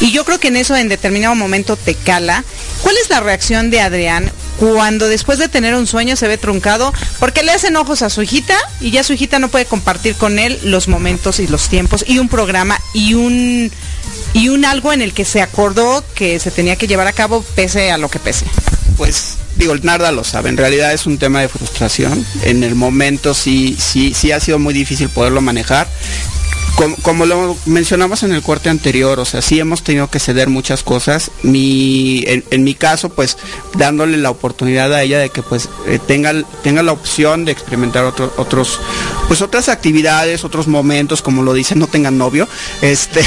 Y 0.00 0.10
yo 0.12 0.24
creo 0.24 0.40
que 0.40 0.48
en 0.48 0.56
eso 0.56 0.76
en 0.76 0.88
determinado 0.88 1.34
momento 1.34 1.76
te 1.76 1.94
cala. 1.94 2.44
¿Cuál 2.82 2.96
es 2.96 3.10
la 3.10 3.20
reacción 3.20 3.70
de 3.70 3.80
Adrián 3.80 4.30
cuando 4.58 5.08
después 5.08 5.38
de 5.38 5.48
tener 5.48 5.74
un 5.74 5.86
sueño 5.86 6.16
se 6.16 6.28
ve 6.28 6.38
truncado? 6.38 6.92
Porque 7.18 7.42
le 7.42 7.52
hacen 7.52 7.76
ojos 7.76 8.02
a 8.02 8.10
su 8.10 8.22
hijita 8.22 8.56
y 8.80 8.90
ya 8.90 9.04
su 9.04 9.12
hijita 9.12 9.38
no 9.38 9.48
puede 9.48 9.66
compartir 9.66 10.16
con 10.16 10.38
él 10.38 10.58
los 10.64 10.88
momentos 10.88 11.38
y 11.38 11.46
los 11.46 11.68
tiempos 11.68 12.04
y 12.06 12.18
un 12.18 12.28
programa 12.28 12.80
y 12.94 13.14
un 13.14 13.70
y 14.34 14.48
un 14.48 14.64
algo 14.64 14.92
en 14.92 15.02
el 15.02 15.12
que 15.12 15.24
se 15.24 15.42
acordó 15.42 16.04
que 16.14 16.38
se 16.38 16.50
tenía 16.50 16.76
que 16.76 16.86
llevar 16.86 17.06
a 17.06 17.12
cabo 17.12 17.44
pese 17.54 17.90
a 17.92 17.98
lo 17.98 18.08
que 18.08 18.18
pese. 18.18 18.46
Pues 18.96 19.36
digo, 19.56 19.74
Narda 19.82 20.12
lo 20.12 20.24
sabe, 20.24 20.48
en 20.48 20.56
realidad 20.56 20.92
es 20.92 21.06
un 21.06 21.18
tema 21.18 21.40
de 21.40 21.48
frustración. 21.48 22.24
En 22.42 22.62
el 22.64 22.74
momento 22.74 23.34
sí, 23.34 23.76
sí, 23.78 24.14
sí 24.14 24.32
ha 24.32 24.40
sido 24.40 24.58
muy 24.58 24.74
difícil 24.74 25.08
poderlo 25.08 25.40
manejar. 25.40 25.88
Como, 26.76 26.96
como, 26.96 27.26
lo 27.26 27.56
mencionamos 27.66 28.22
en 28.22 28.32
el 28.32 28.42
corte 28.42 28.68
anterior, 28.68 29.20
o 29.20 29.24
sea, 29.24 29.42
sí 29.42 29.60
hemos 29.60 29.82
tenido 29.82 30.08
que 30.08 30.18
ceder 30.18 30.48
muchas 30.48 30.82
cosas. 30.82 31.30
Mi, 31.42 32.24
en, 32.26 32.64
mi 32.64 32.74
caso, 32.74 33.10
pues, 33.10 33.36
dándole 33.74 34.16
la 34.16 34.30
oportunidad 34.30 34.92
a 34.92 35.02
ella 35.02 35.18
de 35.18 35.30
que 35.30 35.42
pues 35.42 35.68
eh, 35.86 35.98
tenga, 36.06 36.32
tenga 36.62 36.82
la 36.82 36.92
opción 36.92 37.44
de 37.44 37.52
experimentar 37.52 38.04
otro, 38.04 38.32
otros, 38.36 38.80
pues 39.28 39.42
otras 39.42 39.68
actividades, 39.68 40.44
otros 40.44 40.66
momentos, 40.66 41.22
como 41.22 41.42
lo 41.42 41.52
dicen, 41.54 41.78
no 41.78 41.86
tengan 41.86 42.18
novio. 42.18 42.48
Este, 42.80 43.22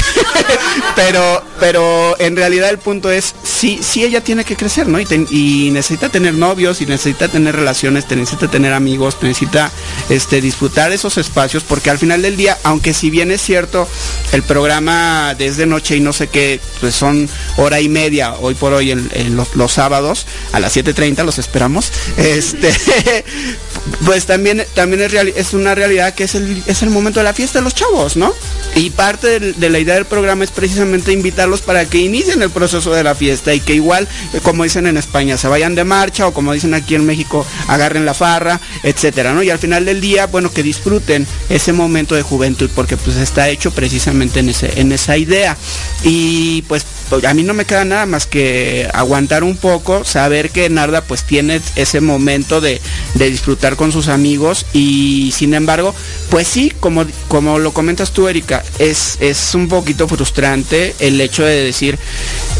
pero, 0.96 1.42
pero 1.60 2.18
en 2.18 2.36
realidad 2.36 2.70
el 2.70 2.78
punto 2.78 3.10
es, 3.10 3.34
sí, 3.42 3.78
sí 3.82 4.04
ella 4.04 4.22
tiene 4.22 4.44
que 4.44 4.56
crecer, 4.56 4.88
¿no? 4.88 4.98
Y, 5.00 5.70
necesita 5.70 6.08
tener 6.08 6.34
novios, 6.34 6.80
y 6.80 6.86
necesita 6.86 7.28
tener 7.28 7.54
relaciones, 7.56 8.08
necesita 8.10 8.48
tener 8.48 8.72
amigos, 8.72 9.16
necesita 9.20 9.70
este, 10.08 10.40
disfrutar 10.40 10.92
esos 10.92 11.18
espacios, 11.18 11.62
porque 11.62 11.90
al 11.90 11.98
final 11.98 12.22
del 12.22 12.36
día, 12.36 12.58
aunque 12.62 12.94
si 12.94 13.10
bien 13.10 13.30
es 13.36 13.42
cierto, 13.42 13.88
el 14.32 14.42
programa 14.42 15.34
desde 15.34 15.66
noche 15.66 15.96
y 15.96 16.00
no 16.00 16.12
sé 16.12 16.28
qué, 16.28 16.60
pues 16.80 16.94
son 16.94 17.28
hora 17.56 17.80
y 17.80 17.88
media, 17.88 18.34
hoy 18.34 18.54
por 18.54 18.72
hoy 18.72 18.90
en, 18.90 19.36
los, 19.36 19.54
los, 19.54 19.72
sábados, 19.72 20.26
a 20.52 20.60
las 20.60 20.76
7.30 20.76 21.24
los 21.24 21.38
esperamos, 21.38 21.92
este, 22.16 22.72
pues 24.04 24.26
también, 24.26 24.64
también 24.74 25.02
es, 25.36 25.54
una 25.54 25.74
realidad 25.74 26.14
que 26.14 26.24
es 26.24 26.34
el, 26.34 26.62
es 26.66 26.82
el 26.82 26.90
momento 26.90 27.20
de 27.20 27.24
la 27.24 27.32
fiesta 27.32 27.58
de 27.58 27.64
los 27.64 27.74
chavos, 27.74 28.16
¿no? 28.16 28.32
Y 28.74 28.90
parte 28.90 29.40
de, 29.40 29.52
de, 29.52 29.70
la 29.70 29.78
idea 29.78 29.94
del 29.94 30.04
programa 30.04 30.44
es 30.44 30.50
precisamente 30.50 31.12
invitarlos 31.12 31.62
para 31.62 31.84
que 31.86 31.98
inicien 31.98 32.42
el 32.42 32.50
proceso 32.50 32.92
de 32.92 33.02
la 33.02 33.14
fiesta 33.14 33.54
y 33.54 33.60
que 33.60 33.74
igual, 33.74 34.06
como 34.42 34.64
dicen 34.64 34.86
en 34.86 34.96
España, 34.96 35.38
se 35.38 35.48
vayan 35.48 35.74
de 35.74 35.84
marcha 35.84 36.26
o 36.26 36.34
como 36.34 36.52
dicen 36.52 36.74
aquí 36.74 36.94
en 36.94 37.06
México, 37.06 37.46
agarren 37.68 38.04
la 38.04 38.14
farra, 38.14 38.60
etcétera, 38.82 39.32
¿no? 39.32 39.42
Y 39.42 39.50
al 39.50 39.58
final 39.58 39.84
del 39.84 40.00
día, 40.00 40.26
bueno, 40.26 40.50
que 40.52 40.62
disfruten 40.62 41.26
ese 41.48 41.72
momento 41.72 42.14
de 42.14 42.22
juventud, 42.22 42.70
porque 42.74 42.96
pues 42.96 43.16
está 43.16 43.48
hecho 43.48 43.70
precisamente 43.70 44.40
en, 44.40 44.50
ese, 44.50 44.80
en 44.80 44.92
esa 44.92 45.16
idea. 45.16 45.56
Y 46.04 46.62
pues 46.62 46.84
a 47.26 47.34
mí 47.34 47.42
no 47.44 47.54
me 47.54 47.64
queda 47.64 47.84
nada 47.84 48.06
más 48.06 48.26
que 48.26 48.88
aguantar 48.92 49.44
un 49.44 49.56
poco, 49.56 50.04
saber 50.04 50.50
que 50.50 50.68
Narda 50.68 51.02
pues 51.02 51.22
tiene 51.22 51.60
ese 51.76 52.00
momento 52.00 52.60
de, 52.60 52.80
de 53.14 53.30
disfrutar 53.30 53.75
con 53.76 53.92
sus 53.92 54.08
amigos 54.08 54.66
y 54.72 55.32
sin 55.34 55.54
embargo, 55.54 55.94
pues 56.30 56.48
sí, 56.48 56.72
como, 56.80 57.04
como 57.28 57.58
lo 57.58 57.72
comentas 57.72 58.12
tú, 58.12 58.28
Erika, 58.28 58.64
es, 58.78 59.18
es 59.20 59.54
un 59.54 59.68
poquito 59.68 60.08
frustrante 60.08 60.94
el 60.98 61.20
hecho 61.20 61.44
de 61.44 61.64
decir, 61.64 61.98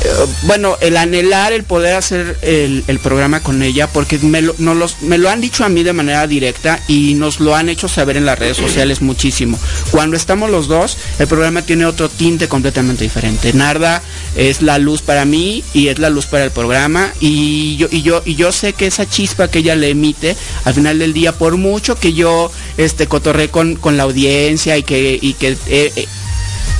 eh, 0.04 0.08
bueno, 0.42 0.76
el 0.80 0.96
anhelar 0.96 1.52
el 1.52 1.64
poder 1.64 1.94
hacer 1.94 2.38
el, 2.42 2.84
programa 3.02 3.40
con 3.40 3.62
ella, 3.62 3.86
porque 3.86 4.18
me 4.18 4.42
lo, 4.42 4.54
no 4.58 4.74
los, 4.74 5.02
me 5.02 5.18
lo 5.18 5.30
han 5.30 5.40
dicho 5.40 5.64
a 5.64 5.68
mí 5.68 5.82
de 5.82 5.92
manera 5.92 6.26
directa 6.26 6.80
y 6.88 7.14
nos 7.14 7.40
lo 7.40 7.54
han 7.54 7.68
hecho 7.68 7.88
saber 7.88 8.16
en 8.16 8.26
las 8.26 8.38
redes 8.38 8.56
sociales 8.56 9.00
muchísimo. 9.00 9.58
Cuando 9.90 10.16
estamos 10.16 10.50
los 10.50 10.66
dos, 10.66 10.96
el 11.18 11.26
programa 11.26 11.62
tiene 11.62 11.86
otro 11.86 12.08
tinte 12.08 12.48
completamente 12.48 13.04
diferente. 13.04 13.52
Narda 13.52 14.02
es 14.34 14.62
la 14.62 14.78
luz 14.78 15.02
para 15.02 15.24
mí 15.24 15.62
y 15.72 15.88
es 15.88 15.98
la 15.98 16.10
luz 16.10 16.26
para 16.26 16.44
el 16.44 16.50
programa 16.50 17.12
y 17.20 17.76
yo 17.76 17.88
y 17.90 18.02
yo 18.02 18.22
y 18.24 18.34
yo 18.34 18.52
sé 18.52 18.72
que 18.72 18.86
esa 18.86 19.08
chispa 19.08 19.48
que 19.48 19.60
ella 19.60 19.76
le 19.76 19.90
emite 19.90 20.36
al 20.64 20.74
final 20.74 20.98
del 21.06 21.12
día 21.12 21.32
por 21.32 21.56
mucho 21.56 21.94
que 21.94 22.12
yo 22.12 22.50
este 22.76 23.06
cotorré 23.06 23.48
con, 23.48 23.76
con 23.76 23.96
la 23.96 24.02
audiencia 24.02 24.76
y 24.76 24.82
que 24.82 25.16
y 25.20 25.34
que 25.34 25.56
he, 25.68 26.06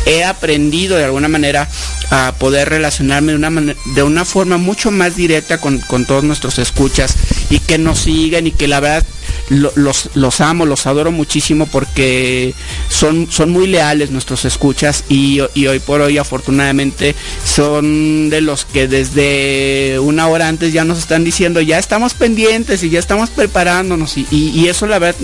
he 0.07 0.25
aprendido 0.25 0.97
de 0.97 1.05
alguna 1.05 1.29
manera 1.29 1.69
a 2.11 2.35
poder 2.39 2.69
relacionarme 2.69 3.33
de 3.33 3.39
una, 3.39 3.75
de 3.95 4.03
una 4.03 4.25
forma 4.25 4.57
mucho 4.57 4.91
más 4.91 5.15
directa 5.15 5.59
con, 5.61 5.79
con, 5.79 6.07
todos 6.07 6.25
nuestros 6.25 6.59
escuchas 6.59 7.15
y 7.51 7.61
que 7.61 7.79
nos 7.79 8.01
siguen 8.01 8.49
y 8.49 8.51
que 8.51 8.67
la 8.67 8.81
verdad 8.81 9.05
los, 9.49 10.11
los, 10.15 10.41
amo, 10.41 10.67
los 10.67 10.87
adoro 10.87 11.13
muchísimo 11.13 11.67
porque 11.67 12.55
son, 12.89 13.31
son 13.31 13.51
muy 13.51 13.67
leales 13.67 14.11
nuestros 14.11 14.45
escuchas 14.45 15.05
y, 15.09 15.41
y, 15.55 15.67
hoy 15.67 15.79
por 15.79 16.01
hoy 16.01 16.19
afortunadamente 16.19 17.15
son 17.45 18.29
de 18.29 18.41
los 18.41 18.65
que 18.65 18.89
desde 18.89 19.99
una 20.01 20.29
hora 20.29 20.49
antes 20.49 20.73
ya 20.73 20.85
nos 20.85 20.99
están 20.99 21.25
diciendo 21.25 21.61
ya 21.61 21.79
estamos 21.79 22.15
pendientes 22.15 22.83
y 22.83 22.91
ya 22.91 22.99
estamos 22.99 23.31
preparándonos 23.31 24.17
y, 24.17 24.27
y, 24.31 24.69
eso 24.69 24.87
la 24.87 24.99
verdad 24.99 25.21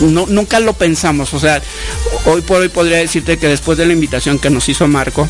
no, 0.00 0.26
nunca 0.26 0.60
lo 0.60 0.72
pensamos, 0.72 1.34
o 1.34 1.38
sea, 1.40 1.62
hoy 2.24 2.40
por 2.40 2.60
hoy 2.60 2.68
podría 2.68 2.98
decirte 2.98 3.38
que 3.38 3.48
después 3.48 3.76
de 3.76 3.86
la 3.86 3.92
invitación 3.92 4.38
que 4.38 4.50
nos 4.50 4.68
hizo 4.68 4.86
Marco, 4.88 5.28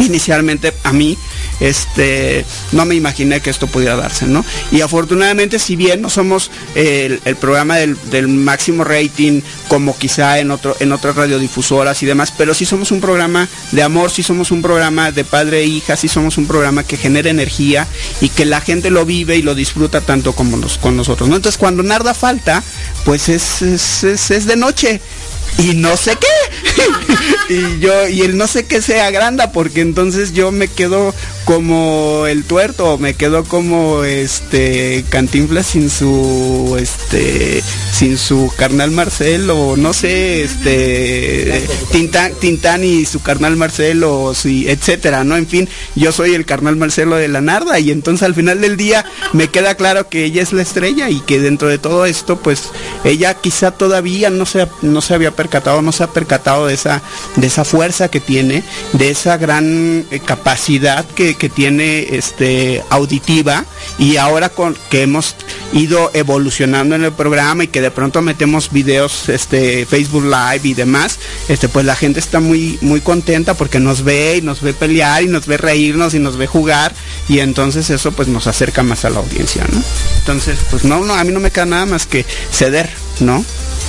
inicialmente 0.00 0.72
a 0.84 0.92
mí 0.92 1.16
este 1.60 2.44
no 2.72 2.84
me 2.84 2.94
imaginé 2.94 3.40
que 3.40 3.50
esto 3.50 3.66
pudiera 3.66 3.94
darse 3.94 4.26
no 4.26 4.44
y 4.70 4.80
afortunadamente 4.80 5.58
si 5.58 5.76
bien 5.76 6.00
no 6.02 6.10
somos 6.10 6.50
el, 6.74 7.20
el, 7.24 7.36
programa 7.36 7.61
del, 7.64 8.28
máximo 8.28 8.84
rating 8.84 9.40
como 9.68 9.96
quizá 9.96 10.38
en 10.38 10.50
otro 10.50 10.76
en 10.80 10.92
otras 10.92 11.16
radiodifusoras 11.16 12.02
y 12.02 12.06
demás 12.06 12.32
pero 12.36 12.54
sí 12.54 12.64
somos 12.64 12.90
un 12.90 13.00
programa 13.00 13.48
de 13.72 13.82
amor 13.82 14.10
sí 14.10 14.22
somos 14.22 14.50
un 14.50 14.62
programa 14.62 15.10
de 15.12 15.24
padre 15.24 15.60
e 15.60 15.66
hija 15.66 15.96
sí 15.96 16.08
somos 16.08 16.38
un 16.38 16.46
programa 16.46 16.84
que 16.84 16.96
genera 16.96 17.30
energía 17.30 17.86
y 18.20 18.28
que 18.28 18.44
la 18.44 18.60
gente 18.60 18.90
lo 18.90 19.04
vive 19.04 19.36
y 19.36 19.42
lo 19.42 19.54
disfruta 19.54 20.00
tanto 20.00 20.34
como 20.34 20.56
nos, 20.56 20.78
con 20.78 20.96
nosotros 20.96 21.28
no 21.28 21.36
entonces 21.36 21.58
cuando 21.58 21.82
Narda 21.82 22.14
falta 22.14 22.62
pues 23.04 23.28
es, 23.28 23.62
es, 23.62 24.04
es, 24.04 24.30
es 24.30 24.46
de 24.46 24.56
noche 24.56 25.00
y 25.58 25.74
no 25.74 25.96
sé 25.96 26.16
qué. 26.16 26.26
y 27.54 27.80
yo, 27.80 28.08
y 28.08 28.22
el 28.22 28.36
no 28.36 28.46
sé 28.46 28.64
qué 28.64 28.82
se 28.82 29.00
agranda, 29.00 29.52
porque 29.52 29.80
entonces 29.80 30.32
yo 30.32 30.52
me 30.52 30.68
quedo 30.68 31.14
como 31.44 32.26
el 32.26 32.44
tuerto, 32.44 32.98
me 32.98 33.14
quedo 33.14 33.44
como 33.44 34.04
este 34.04 35.04
Cantinflas 35.08 35.66
sin 35.66 35.90
su 35.90 36.76
este 36.80 37.62
sin 37.92 38.16
su 38.16 38.52
carnal 38.56 38.90
Marcelo, 38.90 39.74
no 39.76 39.92
sé, 39.92 40.44
este 40.44 41.66
Tintán, 41.90 42.32
Tintán 42.40 42.84
y 42.84 43.04
su 43.04 43.20
carnal 43.22 43.56
Marcelo, 43.56 44.32
etcétera, 44.44 45.24
¿no? 45.24 45.36
En 45.36 45.46
fin, 45.46 45.68
yo 45.94 46.12
soy 46.12 46.34
el 46.34 46.44
carnal 46.44 46.76
Marcelo 46.76 47.16
de 47.16 47.28
la 47.28 47.40
Narda 47.40 47.78
y 47.78 47.90
entonces 47.90 48.22
al 48.22 48.34
final 48.34 48.60
del 48.60 48.76
día 48.76 49.04
me 49.32 49.48
queda 49.48 49.74
claro 49.74 50.08
que 50.08 50.24
ella 50.24 50.42
es 50.42 50.52
la 50.52 50.62
estrella 50.62 51.10
y 51.10 51.20
que 51.20 51.40
dentro 51.40 51.68
de 51.68 51.78
todo 51.78 52.06
esto, 52.06 52.38
pues 52.40 52.70
ella 53.04 53.34
quizá 53.34 53.72
todavía 53.72 54.30
no 54.30 54.46
se, 54.46 54.68
no 54.82 55.00
se 55.00 55.14
había 55.14 55.32
percatado, 55.42 55.82
no 55.82 55.90
se 55.90 56.04
ha 56.04 56.06
percatado 56.06 56.66
de 56.66 56.74
esa, 56.74 57.02
de 57.34 57.48
esa 57.48 57.64
fuerza 57.64 58.08
que 58.08 58.20
tiene, 58.20 58.62
de 58.92 59.10
esa 59.10 59.36
gran 59.38 60.06
eh, 60.10 60.20
capacidad 60.24 61.04
que, 61.04 61.34
que, 61.34 61.48
tiene 61.48 62.14
este 62.16 62.82
auditiva 62.90 63.64
y 63.98 64.18
ahora 64.18 64.50
con 64.50 64.76
que 64.88 65.02
hemos 65.02 65.34
ido 65.72 66.12
evolucionando 66.14 66.94
en 66.94 67.02
el 67.02 67.12
programa 67.12 67.64
y 67.64 67.68
que 67.68 67.80
de 67.80 67.90
pronto 67.90 68.22
metemos 68.22 68.70
videos 68.70 69.28
este 69.28 69.84
Facebook 69.84 70.24
Live 70.24 70.60
y 70.62 70.74
demás, 70.74 71.18
este 71.48 71.68
pues 71.68 71.84
la 71.84 71.96
gente 71.96 72.20
está 72.20 72.38
muy 72.38 72.78
muy 72.80 73.00
contenta 73.00 73.54
porque 73.54 73.80
nos 73.80 74.04
ve 74.04 74.36
y 74.36 74.42
nos 74.42 74.62
ve 74.62 74.74
pelear 74.74 75.24
y 75.24 75.26
nos 75.26 75.46
ve 75.46 75.56
reírnos 75.56 76.14
y 76.14 76.20
nos 76.20 76.36
ve 76.36 76.46
jugar 76.46 76.94
y 77.28 77.40
entonces 77.40 77.90
eso 77.90 78.12
pues 78.12 78.28
nos 78.28 78.46
acerca 78.46 78.84
más 78.84 79.04
a 79.04 79.10
la 79.10 79.18
audiencia, 79.18 79.64
¿no? 79.72 79.82
Entonces, 80.20 80.58
pues 80.70 80.84
no, 80.84 81.04
no, 81.04 81.14
a 81.14 81.24
mí 81.24 81.32
no 81.32 81.40
me 81.40 81.50
queda 81.50 81.66
nada 81.66 81.86
más 81.86 82.06
que 82.06 82.24
ceder, 82.52 82.88
¿no? 83.20 83.44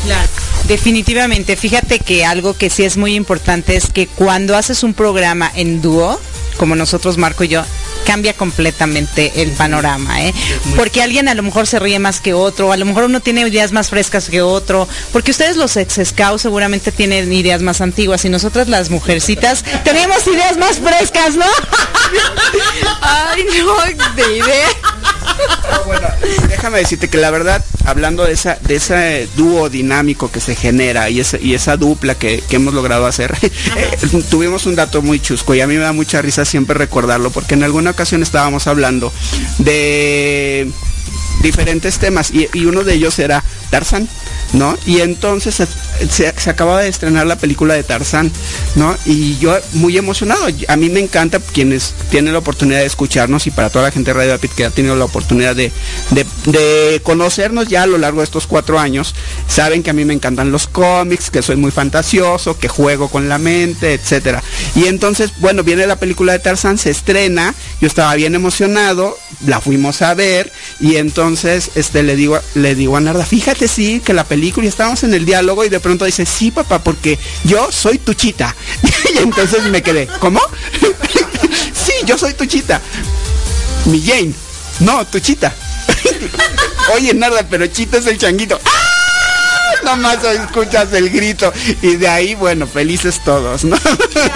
Claro. 0.05 0.52
Definitivamente, 0.67 1.55
fíjate 1.55 1.99
que 1.99 2.25
algo 2.25 2.55
que 2.55 2.69
sí 2.69 2.83
es 2.83 2.97
muy 2.97 3.15
importante 3.15 3.75
es 3.75 3.87
que 3.91 4.07
cuando 4.07 4.55
haces 4.55 4.83
un 4.83 4.93
programa 4.93 5.51
en 5.55 5.81
dúo, 5.81 6.19
como 6.57 6.75
nosotros 6.75 7.17
Marco 7.17 7.43
y 7.43 7.49
yo, 7.49 7.63
cambia 8.05 8.33
completamente 8.33 9.41
el 9.41 9.51
panorama, 9.51 10.23
¿eh? 10.23 10.33
Porque 10.75 11.01
alguien 11.01 11.27
a 11.27 11.33
lo 11.33 11.43
mejor 11.43 11.67
se 11.67 11.79
ríe 11.79 11.99
más 11.99 12.19
que 12.21 12.33
otro, 12.33 12.71
a 12.71 12.77
lo 12.77 12.85
mejor 12.85 13.05
uno 13.05 13.19
tiene 13.19 13.41
ideas 13.41 13.71
más 13.71 13.89
frescas 13.89 14.29
que 14.29 14.41
otro, 14.41 14.87
porque 15.11 15.31
ustedes 15.31 15.57
los 15.57 15.75
ex 15.77 15.99
scouts 16.03 16.41
seguramente 16.41 16.91
tienen 16.91 17.31
ideas 17.31 17.61
más 17.61 17.81
antiguas 17.81 18.25
y 18.25 18.29
nosotras 18.29 18.67
las 18.67 18.89
mujercitas 18.89 19.63
tenemos 19.83 20.25
ideas 20.27 20.57
más 20.57 20.79
frescas, 20.79 21.35
¿no? 21.35 21.45
Ay, 23.01 23.45
no, 23.57 24.13
de 24.15 24.37
idea. 24.37 24.67
Bueno, 25.85 26.07
déjame 26.49 26.79
decirte 26.79 27.09
que 27.09 27.17
la 27.17 27.31
verdad, 27.31 27.63
hablando 27.85 28.23
de 28.23 28.33
esa, 28.33 28.57
de 28.61 28.75
ese 28.75 29.27
dúo 29.35 29.69
dinámico 29.69 30.31
que 30.31 30.39
se 30.39 30.55
genera 30.55 31.09
y 31.09 31.19
esa, 31.19 31.37
y 31.37 31.53
esa 31.53 31.77
dupla 31.77 32.15
que, 32.15 32.41
que 32.47 32.55
hemos 32.55 32.73
logrado 32.73 33.05
hacer, 33.05 33.35
eh, 33.41 34.21
tuvimos 34.29 34.65
un 34.65 34.75
dato 34.75 35.01
muy 35.01 35.19
chusco 35.19 35.53
y 35.55 35.61
a 35.61 35.67
mí 35.67 35.75
me 35.75 35.81
da 35.81 35.93
mucha 35.93 36.21
risa 36.21 36.45
siempre 36.45 36.77
recordarlo, 36.77 37.31
porque 37.31 37.55
en 37.55 37.63
alguna 37.63 37.91
ocasión 37.91 38.23
estábamos 38.23 38.67
hablando 38.67 39.11
de 39.59 40.71
diferentes 41.41 41.99
temas 41.99 42.31
y 42.31 42.65
uno 42.65 42.83
de 42.83 42.93
ellos 42.93 43.19
era 43.19 43.43
Tarzán, 43.73 44.07
¿no? 44.53 44.77
Y 44.85 44.99
entonces 44.99 45.67
se, 46.07 46.27
acababa 46.27 46.81
de 46.81 46.89
estrenar 46.89 47.25
la 47.25 47.37
película 47.37 47.73
de 47.73 47.81
Tarzán, 47.81 48.31
¿no? 48.75 48.95
Y 49.03 49.39
yo 49.39 49.57
muy 49.73 49.97
emocionado, 49.97 50.45
a 50.67 50.75
mí 50.75 50.91
me 50.91 50.99
encanta 50.99 51.39
quienes 51.39 51.95
tienen 52.11 52.33
la 52.33 52.39
oportunidad 52.39 52.81
de 52.81 52.85
escucharnos 52.85 53.47
y 53.47 53.51
para 53.51 53.71
toda 53.71 53.85
la 53.85 53.91
gente 53.91 54.11
de 54.11 54.19
Radio 54.19 54.35
Apit 54.35 54.51
que 54.51 54.65
ha 54.65 54.69
tenido 54.69 54.95
la 54.95 55.05
oportunidad 55.05 55.55
de, 55.55 55.71
de, 56.11 56.23
de 56.45 57.01
conocernos 57.01 57.67
ya 57.67 57.81
a 57.81 57.87
lo 57.87 57.97
largo 57.97 58.19
de 58.19 58.25
estos 58.25 58.45
cuatro 58.45 58.77
años, 58.77 59.15
saben 59.47 59.81
que 59.81 59.89
a 59.89 59.93
mí 59.93 60.05
me 60.05 60.13
encantan 60.13 60.51
los 60.51 60.67
cómics, 60.67 61.31
que 61.31 61.41
soy 61.41 61.55
muy 61.55 61.71
fantasioso, 61.71 62.59
que 62.59 62.67
juego 62.67 63.07
con 63.07 63.27
la 63.27 63.39
mente, 63.39 63.95
etcétera. 63.95 64.43
Y 64.75 64.85
entonces, 64.85 65.31
bueno, 65.39 65.63
viene 65.63 65.87
la 65.87 65.95
película 65.95 66.33
de 66.33 66.37
Tarzán, 66.37 66.77
se 66.77 66.91
estrena, 66.91 67.55
yo 67.81 67.87
estaba 67.87 68.13
bien 68.13 68.35
emocionado, 68.35 69.17
la 69.47 69.61
fuimos 69.61 70.03
a 70.03 70.13
ver 70.13 70.51
y 70.79 70.97
entonces 70.97 71.71
este 71.73 72.03
le 72.03 72.15
digo 72.15 72.39
le 72.53 72.75
digo 72.75 72.97
a 72.97 72.99
Narda, 72.99 73.25
fíjate 73.25 73.62
sí 73.67 74.01
que 74.03 74.13
la 74.13 74.23
película 74.23 74.65
y 74.65 74.69
estábamos 74.69 75.03
en 75.03 75.13
el 75.13 75.25
diálogo 75.25 75.63
y 75.65 75.69
de 75.69 75.79
pronto 75.79 76.05
dice, 76.05 76.25
"Sí, 76.25 76.51
papá, 76.51 76.79
porque 76.83 77.19
yo 77.43 77.71
soy 77.71 77.97
tu 77.97 78.13
chita." 78.13 78.55
y 79.13 79.17
entonces 79.17 79.63
me 79.63 79.81
quedé, 79.81 80.07
¿cómo? 80.19 80.39
sí, 81.73 81.93
yo 82.05 82.17
soy 82.17 82.33
tu 82.33 82.45
chita. 82.45 82.81
Mi 83.85 84.01
Jane. 84.01 84.33
No, 84.79 85.05
tu 85.05 85.19
chita. 85.19 85.53
Oye, 86.95 87.13
Narda, 87.13 87.45
pero 87.49 87.67
chita 87.67 87.97
es 87.97 88.05
el 88.05 88.17
changuito. 88.17 88.59
¡Ah! 88.65 88.92
Nomás 89.85 90.23
escuchas 90.23 90.91
el 90.93 91.09
grito 91.09 91.51
y 91.81 91.95
de 91.95 92.07
ahí, 92.07 92.35
bueno, 92.35 92.67
felices 92.67 93.21
todos, 93.23 93.63
¿no? 93.63 93.77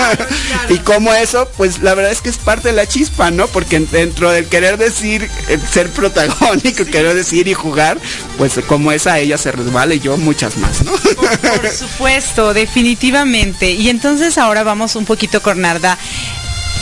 y 0.70 0.78
como 0.80 1.14
eso, 1.14 1.50
pues 1.58 1.80
la 1.80 1.94
verdad 1.94 2.12
es 2.12 2.22
que 2.22 2.30
es 2.30 2.38
parte 2.38 2.70
de 2.70 2.74
la 2.74 2.88
chispa, 2.88 3.32
¿no? 3.32 3.48
Porque 3.48 3.80
dentro 3.80 4.32
del 4.32 4.48
querer 4.48 4.78
decir, 4.78 5.30
eh, 5.48 5.60
ser 5.72 5.90
protagónico, 5.92 6.86
querer 6.86 7.14
decir 7.14 7.48
y 7.48 7.54
jugar, 7.54 7.98
pues 8.38 8.54
como 8.68 8.92
esa 8.92 9.20
ella 9.20 9.38
se 9.38 9.52
resbala 9.52 9.94
y 9.94 10.00
yo 10.00 10.18
muchas 10.18 10.58
más, 10.58 10.84
¿no? 10.84 10.92
Por, 10.92 11.40
por 11.40 11.70
supuesto, 11.78 12.54
definitivamente. 12.54 13.72
Y 13.72 13.90
entonces 13.90 14.38
ahora 14.38 14.64
vamos 14.64 14.96
un 14.96 15.06
poquito 15.06 15.42
con 15.42 15.62
Narda 15.62 15.98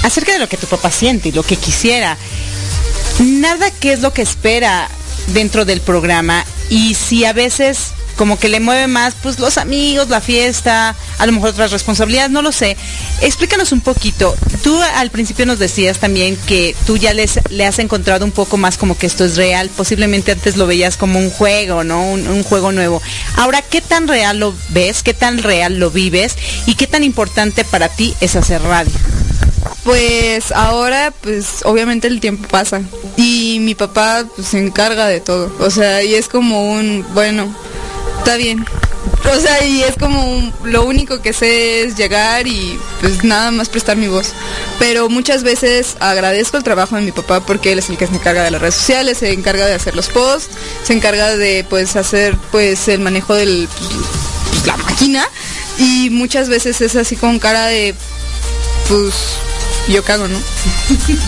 acerca 0.04 0.34
de 0.34 0.40
lo 0.40 0.50
que 0.50 0.58
tu 0.58 0.68
papá 0.68 0.92
siente 0.92 1.30
y 1.30 1.32
lo 1.32 1.44
que 1.44 1.56
quisiera. 1.56 2.18
Nada 3.20 3.72
qué 3.72 3.94
es 3.94 4.02
lo 4.02 4.14
que 4.14 4.22
espera 4.22 4.90
dentro 5.28 5.66
del 5.66 5.82
programa 5.82 6.46
y 6.70 6.96
si 6.96 7.26
a 7.26 7.34
veces 7.34 7.94
como 8.16 8.40
que 8.40 8.50
le 8.50 8.60
mueve 8.60 8.88
más 8.88 9.16
pues 9.22 9.40
los 9.40 9.58
amigos, 9.58 10.10
la 10.10 10.22
fiesta, 10.22 10.96
a 11.18 11.26
lo 11.26 11.32
mejor 11.32 11.50
otras 11.50 11.72
responsabilidades, 11.72 12.32
no 12.32 12.42
lo 12.42 12.52
sé. 12.52 12.78
Explícanos 13.22 13.72
un 13.72 13.82
poquito. 13.82 14.36
Tú 14.64 14.80
al 14.82 15.10
principio 15.12 15.46
nos 15.46 15.60
decías 15.60 16.00
también 16.00 16.38
que 16.48 16.76
tú 16.86 16.98
ya 16.98 17.14
les, 17.14 17.40
le 17.50 17.66
has 17.66 17.80
encontrado 17.80 18.26
un 18.26 18.32
poco 18.32 18.58
más 18.58 18.78
como 18.78 18.98
que 18.98 19.08
esto 19.08 19.26
es 19.26 19.36
real, 19.36 19.70
posiblemente 19.76 20.32
antes 20.32 20.58
lo 20.58 20.68
veías 20.68 20.98
como 20.98 21.20
un 21.20 21.30
juego, 21.30 21.84
¿no? 21.84 22.04
Un, 22.12 22.44
juego 22.44 22.72
nuevo. 22.72 23.02
Ahora, 23.38 23.62
¿qué 23.62 23.82
tan 23.82 24.08
real 24.08 24.40
lo 24.40 24.54
ves? 24.70 25.02
¿Qué 25.02 25.14
tan 25.14 25.40
real 25.40 25.80
lo 25.80 25.90
vives? 25.90 26.36
¿Y 26.66 26.76
qué 26.76 26.86
tan 26.86 27.04
importante 27.04 27.64
para 27.64 27.90
ti 27.90 28.14
es 28.22 28.36
hacer 28.36 28.62
radio? 28.62 28.94
Pues 29.84 30.52
ahora, 30.52 31.14
pues 31.22 31.64
obviamente 31.64 32.08
el 32.08 32.20
tiempo 32.20 32.48
pasa 32.48 32.82
y 33.18 33.58
mi 33.62 33.76
papá 33.76 34.26
pues, 34.36 34.48
se 34.48 34.60
encarga 34.60 35.08
de 35.08 35.22
todo. 35.22 35.56
O 35.60 35.70
sea, 35.70 36.04
y 36.04 36.16
es 36.16 36.28
como 36.28 36.72
un, 36.72 37.06
bueno, 37.14 37.56
está 38.26 38.38
bien. 38.38 38.66
O 39.32 39.40
sea, 39.40 39.64
y 39.64 39.84
es 39.84 39.96
como 40.00 40.52
lo 40.64 40.84
único 40.84 41.22
que 41.22 41.32
sé 41.32 41.84
es 41.84 41.96
llegar 41.96 42.48
y 42.48 42.80
pues 43.00 43.24
nada 43.24 43.52
más 43.52 43.70
prestar 43.70 43.98
mi 43.98 44.08
voz. 44.08 44.34
Pero 44.80 45.10
muchas 45.10 45.44
veces 45.44 45.96
agradezco 46.00 46.58
el 46.58 46.64
trabajo 46.64 46.96
de 46.96 47.04
mi 47.04 47.12
papá 47.12 47.46
porque 47.46 47.72
él 47.72 47.80
es 47.80 47.90
el 47.90 47.98
que 47.98 48.08
se 48.08 48.16
encarga 48.16 48.44
de 48.44 48.50
las 48.50 48.60
redes 48.60 48.74
sociales, 48.76 49.20
se 49.20 49.32
encarga 49.32 49.68
de 49.68 49.76
hacer 49.76 49.96
los 49.96 50.10
posts, 50.10 50.56
se 50.84 50.94
encarga 50.94 51.38
de 51.38 51.64
pues 51.70 51.96
hacer 51.96 52.36
pues 52.52 52.88
el 52.88 53.00
manejo 53.00 53.36
del 53.36 53.70
pues, 54.50 54.66
la 54.66 54.78
máquina 54.78 55.28
y 55.78 56.10
muchas 56.10 56.50
veces 56.50 56.82
es 56.82 56.96
así 56.96 57.16
con 57.16 57.38
cara 57.38 57.68
de 57.68 57.94
pues 58.88 59.14
yo 59.88 60.04
cago, 60.04 60.28
¿no? 60.28 60.40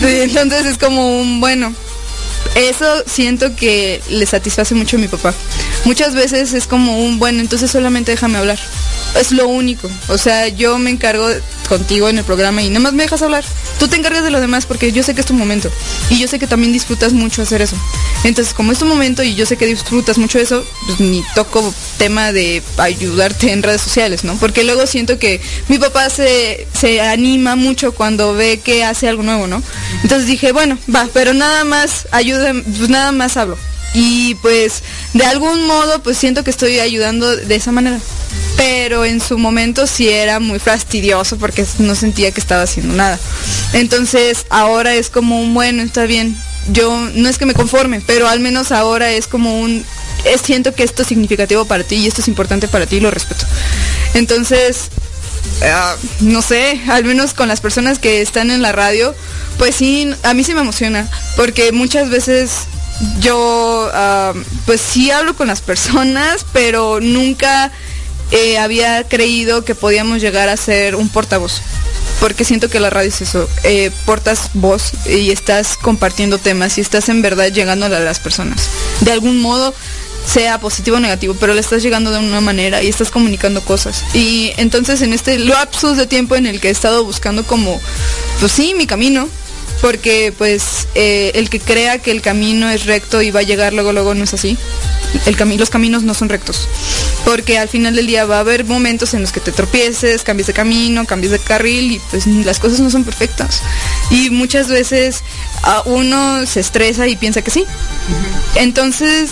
Entonces 0.02 0.66
es 0.66 0.78
como 0.78 1.20
un 1.20 1.40
bueno. 1.40 1.72
Eso 2.54 2.86
siento 3.06 3.54
que 3.54 4.00
le 4.10 4.26
satisface 4.26 4.74
mucho 4.74 4.96
a 4.96 5.00
mi 5.00 5.08
papá. 5.08 5.34
Muchas 5.84 6.14
veces 6.14 6.52
es 6.52 6.66
como 6.66 6.98
un 6.98 7.18
bueno, 7.18 7.40
entonces 7.40 7.70
solamente 7.70 8.10
déjame 8.10 8.38
hablar. 8.38 8.58
Es 9.16 9.32
lo 9.32 9.48
único. 9.48 9.90
O 10.08 10.18
sea, 10.18 10.48
yo 10.48 10.78
me 10.78 10.90
encargo 10.90 11.28
contigo 11.68 12.08
en 12.08 12.18
el 12.18 12.24
programa 12.24 12.62
y 12.62 12.68
nada 12.68 12.80
más 12.80 12.92
me 12.92 13.02
dejas 13.02 13.22
hablar. 13.22 13.44
Tú 13.78 13.88
te 13.88 13.96
encargas 13.96 14.24
de 14.24 14.30
lo 14.30 14.40
demás 14.40 14.66
porque 14.66 14.90
yo 14.90 15.02
sé 15.02 15.14
que 15.14 15.20
es 15.20 15.26
tu 15.26 15.34
momento. 15.34 15.70
Y 16.10 16.18
yo 16.18 16.28
sé 16.28 16.38
que 16.38 16.46
también 16.46 16.72
disfrutas 16.72 17.12
mucho 17.12 17.42
hacer 17.42 17.62
eso. 17.62 17.76
Entonces, 18.24 18.54
como 18.54 18.72
es 18.72 18.78
tu 18.78 18.86
momento 18.86 19.22
y 19.22 19.34
yo 19.34 19.46
sé 19.46 19.56
que 19.56 19.66
disfrutas 19.66 20.18
mucho 20.18 20.38
eso, 20.38 20.64
pues 20.86 21.00
ni 21.00 21.22
toco 21.34 21.74
tema 21.98 22.32
de 22.32 22.62
ayudarte 22.78 23.52
en 23.52 23.62
redes 23.62 23.82
sociales, 23.82 24.24
¿no? 24.24 24.34
Porque 24.36 24.64
luego 24.64 24.86
siento 24.86 25.18
que 25.18 25.40
mi 25.68 25.78
papá 25.78 26.10
se, 26.10 26.66
se 26.72 27.00
anima 27.00 27.56
mucho 27.56 27.92
cuando 27.92 28.34
ve 28.34 28.60
que 28.62 28.84
hace 28.84 29.08
algo 29.08 29.22
nuevo, 29.22 29.46
¿no? 29.46 29.62
Entonces 30.02 30.26
dije, 30.26 30.52
bueno, 30.52 30.78
va, 30.94 31.08
pero 31.12 31.34
nada 31.34 31.64
más 31.64 32.08
ayuda, 32.12 32.52
pues 32.52 32.88
nada 32.88 33.12
más 33.12 33.36
hablo. 33.36 33.58
Y 33.94 34.34
pues 34.36 34.82
de 35.14 35.24
algún 35.24 35.66
modo 35.66 36.02
pues 36.02 36.18
siento 36.18 36.44
que 36.44 36.50
estoy 36.50 36.78
ayudando 36.80 37.36
de 37.36 37.54
esa 37.54 37.72
manera. 37.72 37.98
Pero 38.56 39.04
en 39.04 39.20
su 39.20 39.38
momento 39.38 39.86
sí 39.86 40.08
era 40.08 40.40
muy 40.40 40.58
fastidioso 40.58 41.38
porque 41.38 41.64
no 41.78 41.94
sentía 41.94 42.32
que 42.32 42.40
estaba 42.40 42.62
haciendo 42.62 42.94
nada. 42.94 43.18
Entonces 43.72 44.46
ahora 44.50 44.94
es 44.94 45.10
como 45.10 45.40
un 45.40 45.54
bueno, 45.54 45.82
está 45.82 46.04
bien. 46.04 46.36
Yo 46.70 47.08
no 47.14 47.28
es 47.28 47.38
que 47.38 47.46
me 47.46 47.54
conforme, 47.54 48.02
pero 48.06 48.28
al 48.28 48.40
menos 48.40 48.72
ahora 48.72 49.10
es 49.12 49.26
como 49.26 49.60
un 49.60 49.84
es, 50.24 50.40
siento 50.40 50.74
que 50.74 50.82
esto 50.82 51.02
es 51.02 51.08
significativo 51.08 51.64
para 51.64 51.84
ti 51.84 51.96
y 51.96 52.06
esto 52.06 52.20
es 52.20 52.28
importante 52.28 52.68
para 52.68 52.86
ti 52.86 52.96
y 52.96 53.00
lo 53.00 53.10
respeto. 53.10 53.46
Entonces, 54.14 54.88
uh, 55.62 56.24
no 56.24 56.42
sé, 56.42 56.80
al 56.88 57.04
menos 57.04 57.34
con 57.34 57.48
las 57.48 57.60
personas 57.60 57.98
que 57.98 58.20
están 58.20 58.50
en 58.50 58.62
la 58.62 58.72
radio, 58.72 59.14
pues 59.58 59.76
sí, 59.76 60.10
a 60.22 60.34
mí 60.34 60.44
sí 60.44 60.54
me 60.54 60.60
emociona, 60.60 61.08
porque 61.36 61.72
muchas 61.72 62.10
veces 62.10 62.50
yo, 63.20 63.90
uh, 63.92 64.38
pues 64.66 64.80
sí 64.80 65.10
hablo 65.10 65.36
con 65.36 65.48
las 65.48 65.60
personas, 65.60 66.44
pero 66.52 67.00
nunca 67.00 67.70
eh, 68.30 68.58
había 68.58 69.04
creído 69.04 69.64
que 69.64 69.74
podíamos 69.74 70.20
llegar 70.20 70.48
a 70.48 70.56
ser 70.56 70.96
un 70.96 71.08
portavoz. 71.08 71.60
Porque 72.20 72.44
siento 72.44 72.68
que 72.68 72.80
la 72.80 72.90
radio 72.90 73.08
es 73.08 73.20
eso, 73.20 73.48
eh, 73.62 73.92
portas 74.04 74.50
voz 74.54 74.92
y 75.06 75.30
estás 75.30 75.76
compartiendo 75.76 76.38
temas 76.38 76.76
y 76.78 76.80
estás 76.80 77.08
en 77.08 77.22
verdad 77.22 77.52
llegando 77.52 77.86
a 77.86 77.88
las 77.88 78.18
personas. 78.18 78.68
De 79.00 79.12
algún 79.12 79.40
modo, 79.40 79.72
sea 80.26 80.60
positivo 80.60 80.96
o 80.96 81.00
negativo, 81.00 81.34
pero 81.38 81.54
le 81.54 81.60
estás 81.60 81.82
llegando 81.82 82.10
de 82.10 82.18
una 82.18 82.40
manera 82.40 82.82
y 82.82 82.88
estás 82.88 83.10
comunicando 83.10 83.62
cosas. 83.62 84.04
Y 84.14 84.52
entonces 84.56 85.00
en 85.02 85.12
este 85.12 85.38
lapsus 85.38 85.96
de 85.96 86.06
tiempo 86.06 86.36
en 86.36 86.46
el 86.46 86.60
que 86.60 86.68
he 86.68 86.72
estado 86.72 87.04
buscando 87.04 87.44
como, 87.44 87.80
pues 88.40 88.52
sí, 88.52 88.74
mi 88.76 88.86
camino, 88.86 89.28
porque 89.80 90.32
pues 90.36 90.88
eh, 90.94 91.32
el 91.34 91.50
que 91.50 91.60
crea 91.60 91.98
que 91.98 92.10
el 92.10 92.20
camino 92.20 92.68
es 92.70 92.86
recto 92.86 93.22
y 93.22 93.30
va 93.30 93.40
a 93.40 93.44
llegar 93.44 93.72
luego 93.72 93.92
luego 93.92 94.14
no 94.14 94.24
es 94.24 94.34
así. 94.34 94.56
El 95.26 95.36
cami 95.36 95.56
los 95.56 95.70
caminos 95.70 96.02
no 96.02 96.14
son 96.14 96.28
rectos. 96.28 96.68
porque 97.24 97.58
al 97.58 97.68
final 97.68 97.94
del 97.94 98.06
día 98.06 98.24
va 98.24 98.36
a 98.36 98.40
haber 98.40 98.64
momentos 98.64 99.12
en 99.14 99.20
los 99.20 99.32
que 99.32 99.40
te 99.40 99.52
tropieces, 99.52 100.22
cambies 100.22 100.46
de 100.46 100.52
camino, 100.52 101.04
cambies 101.04 101.32
de 101.32 101.38
carril 101.38 101.92
y 101.92 102.00
pues 102.10 102.26
las 102.26 102.58
cosas 102.58 102.80
no 102.80 102.90
son 102.90 103.04
perfectas. 103.04 103.62
Y 104.10 104.30
muchas 104.30 104.68
veces 104.68 105.22
a 105.62 105.82
uno 105.84 106.46
se 106.46 106.60
estresa 106.60 107.06
y 107.06 107.16
piensa 107.16 107.42
que 107.42 107.50
sí. 107.50 107.64
Entonces, 108.54 109.30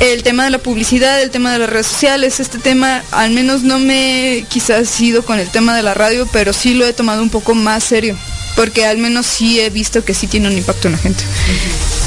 el 0.00 0.22
tema 0.22 0.44
de 0.44 0.50
la 0.50 0.58
publicidad, 0.58 1.22
el 1.22 1.30
tema 1.30 1.52
de 1.52 1.58
las 1.58 1.70
redes 1.70 1.86
sociales, 1.86 2.38
este 2.40 2.58
tema 2.58 3.02
al 3.12 3.30
menos 3.30 3.62
no 3.62 3.78
me 3.78 4.44
quizás 4.48 5.00
ido 5.00 5.24
con 5.24 5.38
el 5.38 5.48
tema 5.48 5.74
de 5.76 5.82
la 5.82 5.94
radio, 5.94 6.28
pero 6.32 6.52
sí 6.52 6.74
lo 6.74 6.86
he 6.86 6.92
tomado 6.92 7.22
un 7.22 7.30
poco 7.30 7.54
más 7.54 7.82
serio, 7.84 8.16
porque 8.56 8.86
al 8.86 8.98
menos 8.98 9.26
sí 9.26 9.60
he 9.60 9.70
visto 9.70 10.04
que 10.04 10.14
sí 10.14 10.26
tiene 10.26 10.48
un 10.48 10.56
impacto 10.56 10.88
en 10.88 10.92
la 10.92 10.98
gente. 10.98 11.22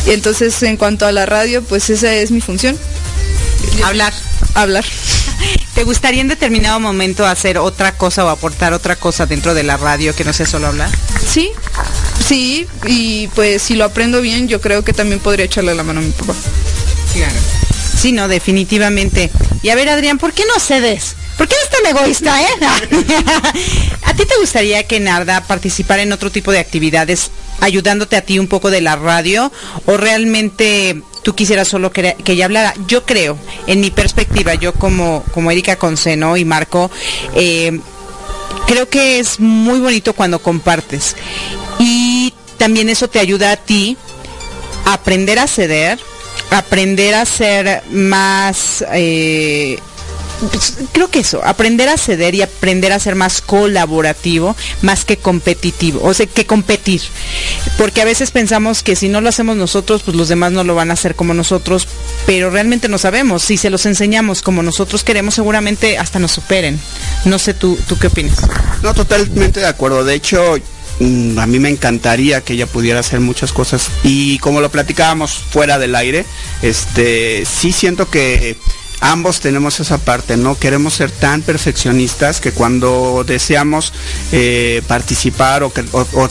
Y 0.08 0.12
entonces 0.12 0.62
en 0.64 0.76
cuanto 0.76 1.06
a 1.06 1.12
la 1.12 1.26
radio, 1.26 1.64
pues 1.64 1.90
esa 1.90 2.14
es 2.14 2.32
mi 2.32 2.42
función. 2.42 2.78
Hablar. 3.84 4.14
Hablar. 4.56 4.84
¿Te 5.76 5.84
gustaría 5.84 6.22
en 6.22 6.28
determinado 6.28 6.80
momento 6.80 7.26
hacer 7.26 7.58
otra 7.58 7.96
cosa 7.96 8.26
o 8.26 8.30
aportar 8.30 8.74
otra 8.74 8.96
cosa 8.96 9.26
dentro 9.26 9.54
de 9.54 9.64
la 9.64 9.78
radio 9.78 10.14
que 10.14 10.26
no 10.26 10.34
sea 10.34 10.46
solo 10.46 10.68
hablar? 10.68 10.90
Sí, 11.26 11.52
sí, 12.28 12.68
y 12.86 13.28
pues 13.30 13.62
si 13.62 13.76
lo 13.76 13.86
aprendo 13.86 14.22
bien, 14.22 14.48
yo 14.48 14.60
creo 14.60 14.84
que 14.84 14.92
también 14.92 15.20
podría 15.20 15.46
echarle 15.46 15.76
la 15.76 15.84
mano 15.84 16.02
a 16.02 16.04
mi 16.04 16.12
papá. 16.12 16.34
Claro. 17.14 17.40
Sí, 17.98 18.12
no, 18.12 18.28
definitivamente. 18.28 19.30
Y 19.62 19.70
a 19.70 19.76
ver, 19.76 19.90
Adrián, 19.90 20.18
¿por 20.18 20.34
qué 20.34 20.44
no 20.46 20.60
cedes? 20.60 21.16
¿Por 21.40 21.48
qué 21.48 21.56
eres 21.56 21.70
tan 21.70 21.86
egoísta, 21.86 22.42
eh? 22.42 22.48
¿A 24.04 24.14
ti 24.14 24.26
te 24.26 24.38
gustaría 24.42 24.84
que 24.84 25.00
Narda 25.00 25.40
participara 25.48 26.02
en 26.02 26.12
otro 26.12 26.30
tipo 26.30 26.52
de 26.52 26.60
actividades 26.60 27.32
ayudándote 27.62 28.18
a 28.18 28.22
ti 28.24 28.40
un 28.40 28.48
poco 28.48 28.70
de 28.70 28.82
la 28.82 28.98
radio 28.98 29.50
o 29.86 29.96
realmente 29.96 31.02
tú 31.24 31.36
quisieras 31.36 31.70
solo 31.70 31.94
que, 31.94 32.18
ella 32.26 32.44
hablara? 32.44 32.74
Yo 32.88 33.06
creo, 33.06 33.38
en 33.68 33.80
mi 33.80 33.90
perspectiva, 33.90 34.56
yo 34.56 34.74
como, 34.74 35.24
como 35.34 35.50
Erika 35.50 35.78
Conseno 35.78 36.36
y 36.36 36.44
Marco, 36.44 36.92
eh, 37.34 37.80
creo 38.68 38.90
que 38.90 39.20
es 39.20 39.40
muy 39.40 39.80
bonito 39.80 40.12
cuando 40.12 40.40
compartes. 40.40 41.16
Y 41.80 42.34
también 42.58 42.90
eso 42.90 43.08
te 43.08 43.18
ayuda 43.18 43.54
a 43.54 43.56
ti 43.56 43.96
a 44.84 44.92
aprender 44.92 45.40
a 45.40 45.48
ceder, 45.48 46.00
aprender 46.52 47.16
a 47.16 47.26
ser 47.26 47.82
más 47.92 48.84
eh, 48.92 49.80
pues, 50.52 50.78
creo 50.92 51.10
que 51.10 51.20
eso, 51.20 51.44
aprender 51.44 51.90
a 51.90 51.98
ceder 51.98 52.36
y 52.36 52.42
aprender 52.42 52.92
a 52.94 53.00
ser 53.00 53.16
más 53.16 53.42
colaborativo, 53.42 54.56
más 54.82 55.06
que 55.06 55.18
competitivo, 55.18 56.02
o 56.04 56.14
sea, 56.14 56.26
que 56.26 56.46
competir. 56.46 57.02
Porque 57.78 58.02
a 58.02 58.06
veces 58.06 58.32
pensamos 58.32 58.84
que 58.84 58.96
si 58.96 59.10
no 59.10 59.22
lo 59.22 59.30
hacemos 59.30 59.58
nosotros, 59.58 60.02
pues 60.04 60.16
los 60.16 60.30
demás 60.30 60.52
no 60.52 60.64
lo 60.64 60.76
van 60.76 60.92
a 60.92 60.94
hacer 60.94 61.16
como 61.16 61.34
nosotros, 61.34 61.88
pero 62.26 62.50
realmente 62.50 62.88
no 62.88 62.98
sabemos. 62.98 63.44
Si 63.44 63.58
se 63.58 63.70
los 63.70 63.86
enseñamos 63.86 64.42
como 64.42 64.64
nosotros 64.64 65.04
queremos, 65.04 65.36
seguramente 65.36 65.98
hasta 65.98 66.20
nos 66.20 66.32
superen. 66.32 66.80
No 67.26 67.40
sé 67.40 67.54
tú, 67.54 67.78
tú 67.88 67.98
qué 67.98 68.08
opinas. 68.08 68.38
No, 68.82 68.94
totalmente 68.94 69.60
de 69.60 69.68
acuerdo. 69.68 70.04
De 70.04 70.16
hecho, 70.16 70.56
mm, 71.00 71.38
a 71.38 71.48
mí 71.48 71.60
me 71.60 71.70
encantaría 71.70 72.42
que 72.42 72.54
ella 72.54 72.68
pudiera 72.68 73.00
hacer 73.00 73.20
muchas 73.20 73.52
cosas 73.52 73.90
y 74.04 74.40
como 74.40 74.62
lo 74.62 74.70
platicábamos 74.70 75.32
fuera 75.34 75.80
del 75.80 75.96
aire, 75.96 76.26
este 76.62 77.46
sí 77.46 77.72
siento 77.72 78.10
que 78.10 78.58
ambos 79.02 79.40
tenemos 79.40 79.80
esa 79.80 79.98
parte, 79.98 80.38
¿no? 80.38 80.58
Queremos 80.58 80.94
ser 80.94 81.12
tan 81.12 81.42
perfeccionistas 81.42 82.42
que 82.42 82.52
cuando 82.52 83.24
deseamos 83.26 83.94
eh, 84.32 84.82
participar 84.88 85.64
o, 85.64 85.72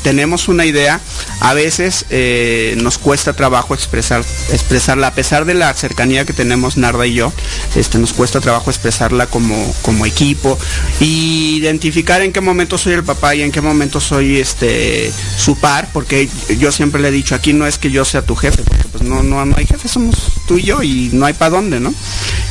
tenemos 0.03 0.49
una 0.49 0.67
idea, 0.67 1.01
a 1.41 1.55
veces 1.55 2.05
eh, 2.11 2.77
nos 2.83 2.99
cuesta 2.99 3.33
trabajo 3.33 3.75
expresar, 3.75 4.23
expresarla, 4.53 5.09
a 5.09 5.15
pesar 5.15 5.45
de 5.45 5.55
la 5.55 5.73
cercanía 5.75 6.25
que 6.25 6.33
tenemos 6.33 6.77
Narda 6.77 7.07
y 7.07 7.15
yo, 7.15 7.33
este, 7.75 7.99
nos 7.99 8.13
cuesta 8.13 8.41
trabajo 8.41 8.71
expresarla 8.71 9.27
como, 9.27 9.75
como 9.83 10.07
equipo 10.07 10.59
y 11.01 11.57
identificar 11.57 12.23
en 12.23 12.33
qué 12.33 12.41
momento 12.41 12.79
soy 12.79 12.95
el 12.95 13.05
papá 13.05 13.35
y 13.35 13.43
en 13.43 13.53
qué 13.53 13.61
momento 13.61 14.01
soy 14.01 14.39
este 14.39 15.13
su 15.37 15.59
par, 15.59 15.89
porque 15.93 16.29
yo 16.59 16.73
siempre 16.73 17.01
le 17.01 17.09
he 17.09 17.13
dicho, 17.13 17.35
aquí 17.35 17.53
no 17.53 17.67
es 17.67 17.79
que 17.79 17.91
yo 17.91 18.05
sea 18.05 18.23
tu 18.23 18.37
jefe, 18.37 18.63
porque 18.63 18.85
pues 18.89 19.03
no, 19.03 19.23
no, 19.23 19.45
no 19.45 19.57
hay 19.57 19.67
jefe, 19.67 19.89
somos 19.89 20.38
tú 20.49 20.59
y 20.59 21.11
no 21.13 21.27
hay 21.27 21.35
para 21.35 21.51
dónde, 21.51 21.79
¿no? 21.79 21.95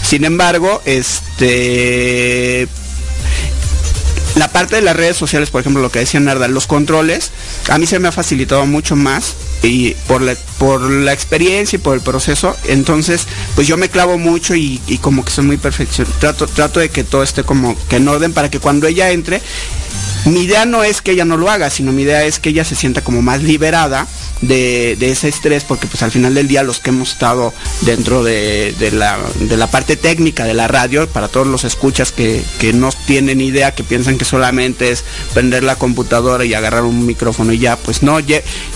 Sin 0.04 0.24
embargo, 0.24 0.82
este 0.86 2.70
la 4.36 4.48
parte 4.50 4.76
de 4.76 4.84
las 4.84 4.96
redes 4.96 5.18
sociales, 5.18 5.50
por 5.50 5.62
ejemplo, 5.62 5.82
lo 5.82 5.90
que 5.90 6.00
decía 6.00 6.20
Narda, 6.20 6.48
los 6.48 6.68
controles, 6.68 7.32
a 7.70 7.80
mí 7.80 7.88
se 7.88 7.98
me 7.98 8.08
ha 8.08 8.12
facilitado 8.12 8.68
mucho 8.68 8.96
más 8.96 9.34
y 9.64 9.96
por 10.08 10.22
la, 10.22 10.36
por 10.60 10.82
la 10.82 11.12
experiencia 11.12 11.78
y 11.78 11.80
por 11.80 11.96
el 11.96 12.02
proceso, 12.02 12.56
entonces 12.66 13.26
pues 13.56 13.68
yo 13.68 13.78
me 13.78 13.90
clavo 13.90 14.20
mucho 14.20 14.54
y, 14.54 14.80
y 14.86 15.00
como 15.00 15.26
que 15.26 15.32
soy 15.32 15.46
muy 15.46 15.58
perfección, 15.58 16.08
trato, 16.20 16.46
trato 16.46 16.80
de 16.80 16.90
que 16.90 17.04
todo 17.04 17.24
esté 17.24 17.44
como 17.44 17.76
que 17.88 17.96
en 17.96 18.08
orden 18.08 18.32
para 18.32 18.52
que 18.52 18.60
cuando 18.60 18.86
ella 18.86 19.10
entre, 19.10 19.42
mi 20.28 20.42
idea 20.42 20.66
no 20.66 20.84
es 20.84 21.02
que 21.02 21.12
ella 21.12 21.26
no 21.26 21.38
lo 21.38 21.50
haga, 21.50 21.70
sino 21.70 21.92
mi 21.92 22.04
idea 22.04 22.24
es 22.26 22.40
que 22.40 22.50
ella 22.50 22.66
se 22.66 22.76
sienta 22.76 23.04
como 23.04 23.22
más 23.22 23.44
liberada 23.44 24.08
de, 24.42 24.96
de, 25.00 25.12
ese 25.12 25.30
estrés, 25.30 25.64
porque 25.64 25.88
pues 25.88 26.04
al 26.04 26.12
final 26.12 26.34
del 26.34 26.48
día 26.48 26.64
los 26.64 26.80
que 26.80 26.90
hemos 26.90 27.14
estado 27.14 27.54
dentro 27.82 28.24
de, 28.24 28.76
de, 28.78 28.92
la, 28.92 29.18
de 29.40 29.58
la, 29.58 29.68
parte 29.68 29.96
técnica 29.96 30.46
de 30.46 30.54
la 30.54 30.68
radio, 30.68 31.08
para 31.08 31.28
todos 31.28 31.48
los 31.48 31.64
escuchas 31.64 32.12
que, 32.12 32.44
que, 32.60 32.74
no 32.74 32.90
tienen 33.06 33.42
idea, 33.42 33.74
que 33.74 33.84
piensan 33.84 34.18
que 34.18 34.26
solamente 34.26 34.92
es 34.92 35.04
prender 35.34 35.64
la 35.64 35.76
computadora 35.76 36.46
y 36.46 36.54
agarrar 36.54 36.84
un 36.84 37.06
micrófono 37.06 37.54
y 37.54 37.60
ya, 37.60 37.78
pues 37.78 38.04
no, 38.04 38.18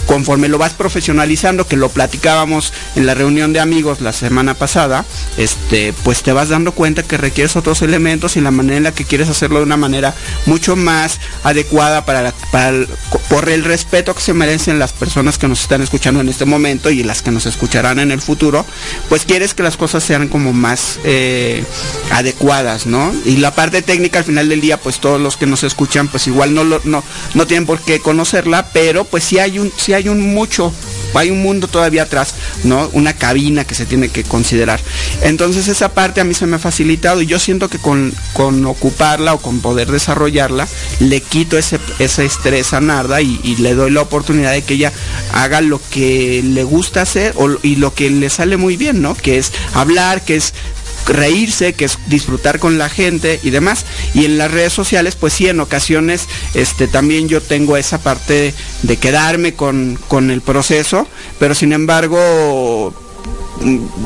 conforme 0.06 0.47
lo 0.47 0.58
vas 0.58 0.74
profesionalizando, 0.74 1.68
que 1.68 1.78
lo 1.78 1.89
platicábamos 1.89 2.74
en 2.95 3.06
la 3.06 3.14
reunión 3.14 3.54
de 3.54 3.60
amigos 3.60 4.02
la 4.02 4.14
semana 4.14 4.54
pasada, 4.54 5.06
este, 5.38 5.93
pues 6.04 6.24
te 6.24 6.34
vas 6.34 6.49
dando 6.49 6.72
cuenta 6.72 7.04
que 7.04 7.18
requieres 7.18 7.56
otros 7.56 7.82
elementos 7.82 8.36
y 8.38 8.41
la 8.41 8.52
manera 8.52 8.78
en 8.78 8.84
la 8.84 8.93
que 8.93 9.06
quieres 9.06 9.30
hacerlo 9.30 9.60
de 9.60 9.66
una 9.66 9.78
manera 9.78 10.16
mucho 10.45 10.76
más 10.76 11.20
adecuada 11.44 12.06
para, 12.06 12.22
la, 12.22 12.34
para 12.52 12.70
el, 12.70 12.88
por 13.30 13.50
el 13.50 13.64
respeto 13.64 14.14
que 14.14 14.22
se 14.22 14.34
merecen 14.34 14.80
las 14.80 14.94
personas 14.94 15.38
que 15.38 15.48
nos 15.48 15.62
están 15.62 15.82
escuchando 15.82 16.22
en 16.22 16.30
este 16.30 16.46
momento 16.46 16.89
y 16.89 17.04
las 17.04 17.22
que 17.22 17.32
nos 17.32 17.46
escucharán 17.46 18.00
en 18.00 18.12
el 18.12 18.22
futuro, 18.22 18.66
pues 19.10 19.26
quieres 19.26 19.54
que 19.54 19.64
las 19.64 19.78
cosas 19.78 20.04
sean 20.04 20.28
como 20.28 20.54
más 20.54 21.00
eh, 21.04 21.64
adecuadas, 22.12 22.86
¿no? 22.86 23.14
Y 23.26 23.38
la 23.38 23.54
parte 23.56 23.82
técnica 23.82 24.20
al 24.20 24.26
final 24.26 24.50
del 24.50 24.62
día, 24.62 24.78
pues 24.78 25.00
todos 25.00 25.20
los 25.20 25.38
que 25.38 25.48
nos 25.48 25.64
escuchan, 25.64 26.08
pues 26.08 26.28
igual 26.28 26.54
no, 26.54 26.64
lo, 26.64 26.82
no, 26.84 27.04
no 27.34 27.48
tienen 27.48 27.66
por 27.66 27.80
qué 27.82 28.00
conocerla, 28.00 28.70
pero 28.74 29.06
pues 29.06 29.24
sí 29.24 29.39
hay 29.39 29.60
un, 29.60 29.72
sí 29.76 29.94
hay 29.94 30.10
un 30.10 30.34
mucho 30.34 30.74
hay 31.14 31.30
un 31.30 31.41
mundo 31.41 31.68
todavía 31.68 32.03
atrás, 32.03 32.36
¿no? 32.64 32.89
Una 32.93 33.14
cabina 33.14 33.66
que 33.66 33.76
se 33.76 33.86
tiene 33.86 34.09
que 34.09 34.24
considerar. 34.24 34.80
Entonces 35.24 35.68
esa 35.68 35.93
parte 35.93 36.22
a 36.22 36.24
mí 36.24 36.34
se 36.34 36.45
me 36.45 36.55
ha 36.55 36.59
facilitado 36.59 37.22
y 37.22 37.28
yo 37.28 37.39
siento 37.39 37.70
que 37.70 37.78
con, 37.78 38.14
con 38.34 38.66
ocuparla 38.66 39.34
o 39.34 39.39
con 39.39 39.59
poder 39.62 39.91
desarrollarla, 39.91 40.68
le 40.99 41.22
quito 41.22 41.57
ese, 41.57 41.80
ese 41.99 42.26
estrés 42.26 42.72
Narda 42.82 43.22
y, 43.22 43.39
y, 43.43 43.57
le 43.57 43.76
doy 43.76 43.91
la 43.91 44.01
oportunidad 44.01 44.53
de 44.53 44.64
que 44.64 44.76
ella 44.76 44.93
haga 45.34 45.62
lo 45.62 45.82
que 45.89 46.41
le 46.43 46.64
gusta 46.64 47.01
hacer 47.01 47.34
o, 47.36 47.49
y 47.64 47.76
lo 47.76 47.93
que 47.93 48.09
le 48.09 48.30
sale 48.30 48.57
muy 48.57 48.78
bien, 48.78 49.01
¿no? 49.01 49.16
Que 49.16 49.38
es 49.38 49.51
hablar, 49.74 50.24
que 50.24 50.36
es 50.36 50.53
reírse, 51.08 51.74
que 51.74 51.86
es 51.86 51.97
disfrutar 52.08 52.60
con 52.60 52.78
la 52.78 52.89
gente 52.89 53.39
y 53.43 53.49
demás. 53.49 53.86
Y 54.14 54.26
en 54.26 54.38
las 54.38 54.52
redes 54.52 54.74
sociales, 54.74 55.16
pues 55.16 55.34
sí, 55.34 55.47
en 55.47 55.60
ocasiones 55.60 56.28
este, 56.54 56.88
también 56.88 57.28
yo 57.28 57.41
tengo 57.41 57.78
esa 57.78 58.02
parte 58.02 58.54
de 58.84 58.97
quedarme 58.97 59.54
con, 59.54 59.97
con 60.08 60.32
el 60.32 60.41
proceso, 60.41 61.08
pero 61.39 61.56
sin 61.56 61.74
embargo 61.74 62.93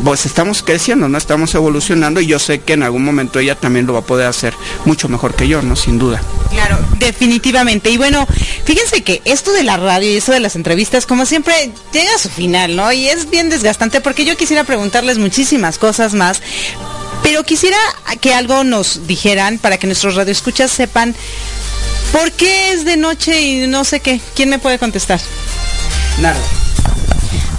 pues 0.03 0.25
estamos 0.25 0.63
creciendo, 0.63 1.07
¿no? 1.07 1.17
Estamos 1.17 1.53
evolucionando 1.55 2.19
y 2.19 2.27
yo 2.27 2.39
sé 2.39 2.59
que 2.59 2.73
en 2.73 2.83
algún 2.83 3.03
momento 3.03 3.39
ella 3.39 3.55
también 3.55 3.85
lo 3.85 3.93
va 3.93 3.99
a 3.99 4.05
poder 4.05 4.27
hacer 4.27 4.53
mucho 4.85 5.07
mejor 5.07 5.33
que 5.35 5.47
yo, 5.47 5.61
¿no? 5.61 5.75
Sin 5.75 5.97
duda. 5.97 6.21
Claro, 6.49 6.77
definitivamente. 6.99 7.89
Y 7.89 7.97
bueno, 7.97 8.27
fíjense 8.65 9.03
que 9.03 9.21
esto 9.25 9.53
de 9.53 9.63
la 9.63 9.77
radio 9.77 10.11
y 10.11 10.17
eso 10.17 10.31
de 10.31 10.39
las 10.39 10.55
entrevistas, 10.55 11.05
como 11.05 11.25
siempre, 11.25 11.71
llega 11.93 12.13
a 12.15 12.19
su 12.19 12.29
final, 12.29 12.75
¿no? 12.75 12.91
Y 12.91 13.07
es 13.07 13.29
bien 13.29 13.49
desgastante 13.49 14.01
porque 14.01 14.25
yo 14.25 14.35
quisiera 14.35 14.63
preguntarles 14.63 15.17
muchísimas 15.17 15.77
cosas 15.77 16.13
más, 16.13 16.41
pero 17.25 17.43
quisiera 17.43 17.77
que 18.21 18.35
algo 18.35 18.63
nos 18.63 19.07
dijeran 19.07 19.57
para 19.57 19.79
que 19.79 19.87
nuestros 19.87 20.13
radioescuchas 20.13 20.69
sepan 20.69 21.15
por 22.11 22.31
qué 22.31 22.71
es 22.71 22.85
de 22.85 22.97
noche 22.97 23.41
y 23.41 23.65
no 23.65 23.83
sé 23.83 23.99
qué. 23.99 24.21
¿Quién 24.35 24.49
me 24.49 24.59
puede 24.59 24.77
contestar? 24.77 25.19
Nada. 26.21 26.37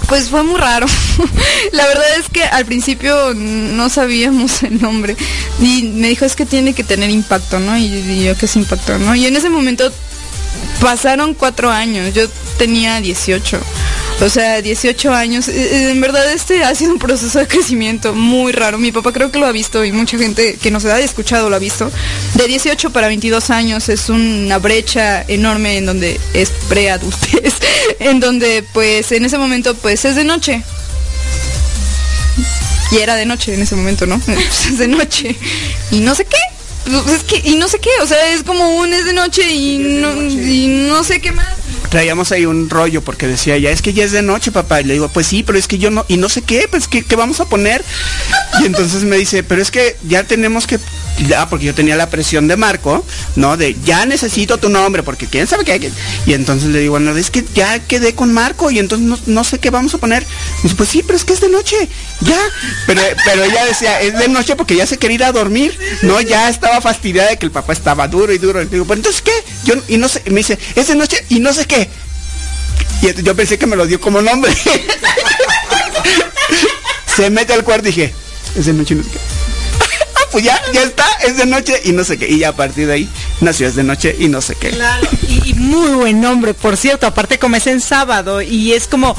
Pues 0.07 0.29
fue 0.29 0.41
muy 0.43 0.57
raro. 0.57 0.87
La 1.73 1.85
verdad 1.85 2.17
es 2.17 2.29
que 2.29 2.45
al 2.45 2.65
principio 2.65 3.33
no 3.35 3.89
sabíamos 3.89 4.63
el 4.63 4.81
nombre. 4.81 5.17
Y 5.59 5.83
me 5.83 6.07
dijo, 6.07 6.23
es 6.23 6.37
que 6.37 6.45
tiene 6.45 6.73
que 6.73 6.85
tener 6.85 7.09
impacto, 7.09 7.59
¿no? 7.59 7.77
Y, 7.77 7.87
y 7.87 8.23
yo, 8.23 8.37
¿qué 8.37 8.45
es 8.45 8.55
impacto, 8.55 8.97
no? 8.97 9.15
Y 9.15 9.25
en 9.25 9.35
ese 9.35 9.49
momento 9.49 9.91
pasaron 10.79 11.33
cuatro 11.33 11.69
años. 11.69 12.13
Yo 12.13 12.29
tenía 12.57 13.01
18. 13.01 13.59
O 14.19 14.29
sea, 14.29 14.61
18 14.61 15.13
años. 15.13 15.47
En 15.47 16.01
verdad 16.01 16.31
este 16.31 16.63
ha 16.63 16.73
sido 16.73 16.91
un 16.91 16.99
proceso 16.99 17.37
de 17.37 17.47
crecimiento 17.47 18.13
muy 18.13 18.51
raro. 18.51 18.77
Mi 18.77 18.91
papá 18.91 19.13
creo 19.13 19.31
que 19.31 19.37
lo 19.37 19.45
ha 19.45 19.51
visto 19.51 19.85
y 19.85 19.91
mucha 19.91 20.17
gente 20.17 20.57
que 20.61 20.71
nos 20.71 20.85
ha 20.85 20.99
escuchado 20.99 21.49
lo 21.49 21.55
ha 21.55 21.59
visto. 21.59 21.91
De 22.33 22.47
18 22.47 22.91
para 22.91 23.07
22 23.07 23.49
años 23.51 23.89
es 23.89 24.09
una 24.09 24.57
brecha 24.57 25.23
enorme 25.27 25.77
en 25.77 25.85
donde 25.85 26.19
es 26.33 26.51
preadultez. 26.67 27.55
En 27.99 28.19
donde 28.19 28.63
pues 28.73 29.11
en 29.11 29.23
ese 29.25 29.37
momento 29.37 29.73
pues 29.75 30.03
es 30.03 30.15
de 30.15 30.23
noche. 30.23 30.63
Y 32.91 32.97
era 32.97 33.15
de 33.15 33.25
noche 33.25 33.53
en 33.53 33.61
ese 33.61 33.75
momento, 33.75 34.05
¿no? 34.05 34.19
Pues 34.25 34.65
es 34.65 34.77
de 34.77 34.87
noche. 34.87 35.35
Y 35.91 35.99
no 35.99 36.15
sé 36.15 36.25
qué. 36.25 36.37
Pues 36.83 37.07
es 37.07 37.23
que, 37.23 37.49
y 37.49 37.55
no 37.55 37.67
sé 37.67 37.79
qué, 37.79 37.89
o 38.01 38.07
sea, 38.07 38.33
es 38.33 38.43
como 38.43 38.77
un 38.77 38.93
es 38.93 39.05
de 39.05 39.11
noche 39.11 39.51
y 39.51 39.77
no, 39.77 40.21
y 40.21 40.67
no 40.87 41.03
sé 41.03 41.19
qué 41.19 41.33
más. 41.33 41.66
Traíamos 41.89 42.31
ahí 42.31 42.45
un 42.45 42.69
rollo 42.69 43.01
porque 43.01 43.27
decía 43.27 43.57
ya 43.57 43.71
es 43.71 43.81
que 43.81 43.93
ya 43.93 44.03
es 44.03 44.11
de 44.11 44.21
noche 44.21 44.51
papá 44.51 44.81
y 44.81 44.83
le 44.83 44.93
digo 44.93 45.09
pues 45.09 45.27
sí 45.27 45.43
pero 45.43 45.57
es 45.57 45.67
que 45.67 45.77
yo 45.77 45.89
no 45.89 46.05
y 46.07 46.17
no 46.17 46.29
sé 46.29 46.41
qué 46.41 46.67
pues 46.69 46.87
qué, 46.87 47.03
qué 47.03 47.15
vamos 47.15 47.39
a 47.39 47.45
poner 47.45 47.83
y 48.61 48.65
entonces 48.65 49.03
me 49.03 49.17
dice 49.17 49.43
pero 49.43 49.61
es 49.61 49.71
que 49.71 49.95
ya 50.07 50.23
tenemos 50.23 50.67
que 50.67 50.79
ya 51.27 51.49
porque 51.49 51.65
yo 51.65 51.73
tenía 51.73 51.95
la 51.95 52.09
presión 52.09 52.47
de 52.47 52.57
Marco 52.57 53.05
no 53.35 53.57
de 53.57 53.75
ya 53.85 54.05
necesito 54.05 54.57
tu 54.57 54.69
nombre 54.69 55.03
porque 55.03 55.27
quién 55.27 55.47
sabe 55.47 55.65
qué 55.65 55.73
hay 55.73 55.79
que-". 55.79 55.91
y 56.25 56.33
entonces 56.33 56.69
le 56.69 56.79
digo 56.79 56.91
bueno 56.91 57.15
es 57.15 57.31
que 57.31 57.43
ya 57.55 57.79
quedé 57.79 58.13
con 58.13 58.33
Marco 58.33 58.69
y 58.71 58.79
entonces 58.79 59.07
no, 59.07 59.17
no 59.25 59.43
sé 59.43 59.59
qué 59.59 59.69
vamos 59.69 59.93
a 59.93 59.97
poner 59.97 60.23
y 60.59 60.63
dice, 60.63 60.75
pues 60.75 60.89
sí 60.89 61.03
pero 61.03 61.17
es 61.17 61.25
que 61.25 61.33
es 61.33 61.41
de 61.41 61.49
noche 61.49 61.75
ya 62.21 62.39
pero 62.85 63.01
pero 63.25 63.43
ella 63.43 63.65
decía 63.65 64.01
es 64.01 64.17
de 64.17 64.27
noche 64.27 64.55
porque 64.55 64.75
ya 64.75 64.85
se 64.85 64.97
quería 64.97 65.15
ir 65.15 65.23
a 65.23 65.31
dormir 65.31 65.77
no 66.01 66.21
ya 66.21 66.49
estaba 66.49 66.81
fastidiada 66.81 67.29
de 67.29 67.37
que 67.37 67.45
el 67.45 67.51
papá 67.51 67.73
estaba 67.73 68.07
duro 68.07 68.33
y 68.33 68.37
duro 68.37 68.61
y 68.61 68.65
digo 68.65 68.85
pues 68.85 68.97
entonces 68.97 69.21
qué 69.21 69.33
yo 69.63 69.75
y 69.87 69.97
no 69.97 70.07
sé 70.07 70.23
me 70.29 70.37
dice 70.37 70.57
es 70.75 70.87
de 70.87 70.95
noche 70.95 71.23
y 71.29 71.39
no 71.39 71.53
sé 71.53 71.65
qué 71.65 71.76
y 73.01 73.23
yo 73.23 73.35
pensé 73.35 73.57
que 73.57 73.67
me 73.67 73.75
lo 73.75 73.85
dio 73.85 73.99
como 73.99 74.21
nombre. 74.21 74.51
Se 77.15 77.29
mete 77.29 77.53
al 77.53 77.63
cuarto 77.63 77.87
y 77.87 77.91
dije, 77.91 78.13
es 78.55 78.65
de 78.65 78.73
noche 78.73 78.93
y 78.93 78.97
no 78.97 79.03
sé 79.03 79.09
qué. 79.11 79.19
Ah, 80.19 80.29
pues 80.31 80.43
ya, 80.43 80.59
ya 80.73 80.81
está, 80.81 81.05
es 81.25 81.37
de 81.37 81.45
noche 81.45 81.79
y 81.83 81.91
no 81.91 82.03
sé 82.03 82.17
qué. 82.17 82.27
Y 82.27 82.39
ya 82.39 82.49
a 82.49 82.55
partir 82.55 82.87
de 82.87 82.93
ahí 82.93 83.09
nació 83.39 83.67
es 83.67 83.75
de 83.75 83.83
noche 83.83 84.15
y 84.17 84.27
no 84.29 84.41
sé 84.41 84.55
qué. 84.55 84.71
Claro, 84.71 85.07
y, 85.27 85.51
y 85.51 85.53
muy 85.53 85.91
buen 85.91 86.19
nombre, 86.19 86.55
por 86.55 86.75
cierto, 86.75 87.05
aparte 87.05 87.37
como 87.37 87.55
es 87.55 87.67
en 87.67 87.81
sábado 87.81 88.41
y 88.41 88.73
es 88.73 88.87
como 88.87 89.15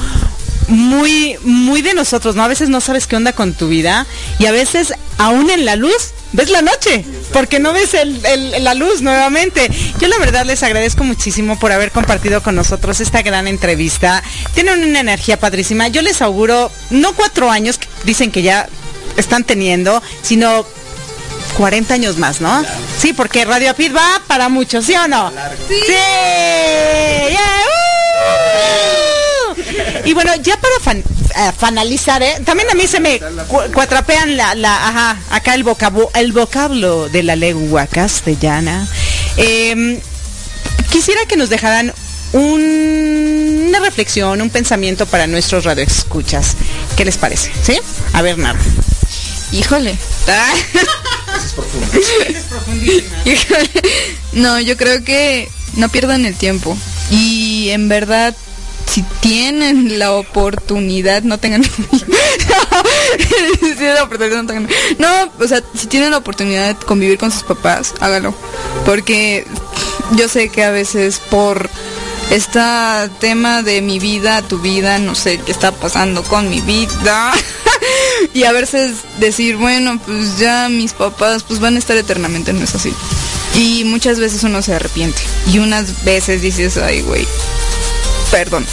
muy, 0.68 1.36
muy 1.42 1.82
de 1.82 1.94
nosotros, 1.94 2.36
¿no? 2.36 2.42
A 2.44 2.48
veces 2.48 2.68
no 2.68 2.80
sabes 2.80 3.06
qué 3.06 3.16
onda 3.16 3.32
con 3.32 3.54
tu 3.54 3.68
vida 3.68 4.06
y 4.38 4.46
a 4.46 4.52
veces 4.52 4.92
aún 5.18 5.50
en 5.50 5.64
la 5.64 5.76
luz 5.76 6.12
ves 6.32 6.50
la 6.50 6.60
noche, 6.62 7.04
porque 7.32 7.58
no 7.58 7.72
ves 7.72 7.94
el- 7.94 8.24
el- 8.26 8.62
la 8.62 8.74
luz 8.74 9.00
nuevamente. 9.00 9.70
Yo 9.98 10.08
la 10.08 10.18
verdad 10.18 10.44
les 10.44 10.62
agradezco 10.62 11.02
muchísimo 11.04 11.58
por 11.58 11.72
haber 11.72 11.90
compartido 11.90 12.42
con 12.42 12.54
nosotros 12.54 13.00
esta 13.00 13.22
gran 13.22 13.48
entrevista. 13.48 14.22
Tienen 14.54 14.84
una 14.84 15.00
energía 15.00 15.38
padrísima. 15.40 15.88
Yo 15.88 16.02
les 16.02 16.20
auguro, 16.22 16.70
no 16.90 17.14
cuatro 17.14 17.50
años 17.50 17.78
que 17.78 17.88
dicen 18.04 18.30
que 18.30 18.42
ya 18.42 18.68
están 19.16 19.44
teniendo, 19.44 20.02
sino 20.22 20.66
40 21.56 21.94
años 21.94 22.18
más, 22.18 22.40
¿no? 22.42 22.62
Sí, 23.00 23.12
porque 23.14 23.44
Radio 23.46 23.70
Apid 23.70 23.96
va 23.96 24.20
para 24.26 24.48
mucho, 24.50 24.82
¿sí 24.82 24.94
o 24.94 25.08
no? 25.08 25.32
Sí. 25.66 25.74
Yeah. 25.88 27.77
Y 30.09 30.14
bueno, 30.14 30.32
ya 30.36 30.56
para 30.59 30.74
fan- 30.80 31.04
eh, 31.36 31.52
finalizar, 31.59 32.22
¿eh? 32.22 32.40
también 32.44 32.70
a 32.70 32.74
mí 32.74 32.86
se 32.86 32.98
me 32.98 33.20
cu- 33.46 33.61
cuatrapean 33.74 34.38
la, 34.38 34.54
la- 34.54 34.88
ajá, 34.88 35.18
acá 35.30 35.54
el 35.54 35.64
vocablo, 35.64 36.11
el 36.14 36.32
vocablo 36.32 37.11
de 37.11 37.22
la 37.22 37.36
lengua 37.36 37.86
castellana. 37.86 38.88
Em, 39.36 40.00
quisiera 40.90 41.20
que 41.26 41.36
nos 41.36 41.50
dejaran 41.50 41.92
un- 42.32 43.66
una 43.68 43.80
reflexión, 43.80 44.40
un 44.40 44.48
pensamiento 44.48 45.04
para 45.04 45.26
nuestros 45.26 45.64
radioescuchas. 45.64 46.56
¿Qué 46.96 47.04
les 47.04 47.18
parece? 47.18 47.52
¿Sí? 47.62 47.78
A 48.14 48.22
ver, 48.22 48.38
nada. 48.38 48.59
Híjole. 49.52 49.94
Ah. 50.26 50.54
Híjole. 53.26 53.70
No, 54.32 54.59
yo 54.61 54.76
creo 54.78 55.04
que 55.04 55.50
no 55.74 55.88
pierdan 55.90 56.24
el 56.24 56.34
tiempo. 56.34 56.76
Y 57.11 57.68
en 57.70 57.88
verdad, 57.88 58.34
si 58.99 59.05
tienen 59.20 59.99
la 59.99 60.12
oportunidad, 60.12 61.22
no 61.22 61.38
tengan 61.38 61.62
No, 64.99 65.09
o 65.38 65.49
sea, 65.49 65.62
si 65.74 65.86
tienen 65.86 66.11
la 66.11 66.18
oportunidad 66.18 66.68
de 66.68 66.86
convivir 66.86 67.18
con 67.18 67.30
sus 67.30 67.44
papás, 67.44 67.94
hágalo. 68.01 68.34
Porque 68.84 69.46
yo 70.16 70.28
sé 70.28 70.49
que 70.49 70.64
a 70.64 70.70
veces 70.70 71.20
por 71.30 71.70
este 72.30 72.61
tema 73.20 73.62
de 73.62 73.80
mi 73.82 73.99
vida, 74.01 74.42
tu 74.42 74.59
vida, 74.59 74.99
no 74.99 75.14
sé 75.14 75.38
qué 75.38 75.53
está 75.53 75.70
pasando 75.72 76.24
con 76.24 76.51
mi 76.51 76.61
vida. 76.61 77.32
y 78.34 78.44
a 78.44 78.53
veces 78.53 78.96
decir, 79.18 79.57
bueno, 79.57 80.01
pues 80.05 80.38
ya 80.38 80.68
mis 80.68 80.92
papás 80.92 81.44
pues 81.44 81.61
van 81.61 81.76
a 81.76 81.78
estar 81.78 81.96
eternamente, 81.96 82.53
no 82.53 82.64
es 82.64 82.74
así. 82.74 82.92
Y 83.55 83.84
muchas 83.84 84.18
veces 84.18 84.42
uno 84.42 84.61
se 84.61 84.74
arrepiente. 84.74 85.20
Y 85.53 85.59
unas 85.59 86.05
veces 86.05 86.42
dices, 86.42 86.76
ay, 86.76 87.03
güey, 87.03 87.26
perdón. 88.30 88.66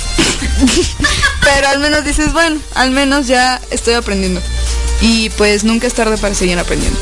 Pero 1.44 1.68
al 1.68 1.80
menos 1.80 2.04
dices, 2.04 2.34
bueno, 2.34 2.60
al 2.74 2.92
menos 2.92 3.28
ya 3.28 3.62
estoy 3.72 3.94
aprendiendo. 3.94 4.42
Y 5.02 5.30
pues 5.32 5.64
nunca 5.64 5.88
es 5.88 5.94
tarde 5.94 6.18
para 6.18 6.34
seguir 6.34 6.58
aprendiendo. 6.58 7.00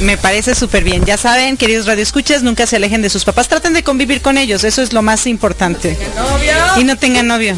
Me 0.00 0.16
parece 0.16 0.54
súper 0.56 0.82
bien. 0.82 1.04
Ya 1.04 1.16
saben, 1.16 1.56
queridos 1.56 1.86
radioescuchas, 1.86 2.42
nunca 2.42 2.66
se 2.66 2.76
alejen 2.76 3.02
de 3.02 3.10
sus 3.10 3.24
papás. 3.24 3.48
Traten 3.48 3.72
de 3.72 3.84
convivir 3.84 4.20
con 4.20 4.36
ellos. 4.36 4.64
Eso 4.64 4.82
es 4.82 4.92
lo 4.92 5.02
más 5.02 5.26
importante. 5.26 5.96
Y 6.76 6.84
no 6.84 6.96
tengan 6.96 7.28
novio. 7.28 7.56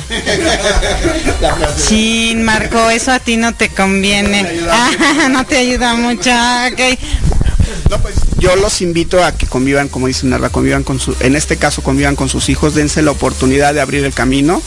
Chin, 1.88 2.42
Marco, 2.42 2.90
eso 2.90 3.12
a 3.12 3.18
ti 3.18 3.36
no 3.36 3.54
te 3.54 3.68
conviene. 3.70 4.60
Ah, 4.70 5.28
no 5.30 5.46
te 5.46 5.56
ayuda 5.58 5.94
mucho. 5.94 6.30
Ok. 6.30 6.98
No, 7.90 7.98
pues 8.00 8.14
yo 8.44 8.56
los 8.56 8.82
invito 8.82 9.24
a 9.24 9.32
que 9.32 9.46
convivan, 9.46 9.88
como 9.88 10.06
dice 10.06 10.26
Narva, 10.26 10.50
convivan 10.50 10.84
con 10.84 11.00
su, 11.00 11.16
en 11.20 11.34
este 11.34 11.56
caso 11.56 11.82
convivan 11.82 12.14
con 12.14 12.28
sus 12.28 12.50
hijos, 12.50 12.74
dense 12.74 13.00
la 13.00 13.10
oportunidad 13.10 13.72
de 13.72 13.80
abrir 13.80 14.04
el 14.04 14.12
camino 14.12 14.60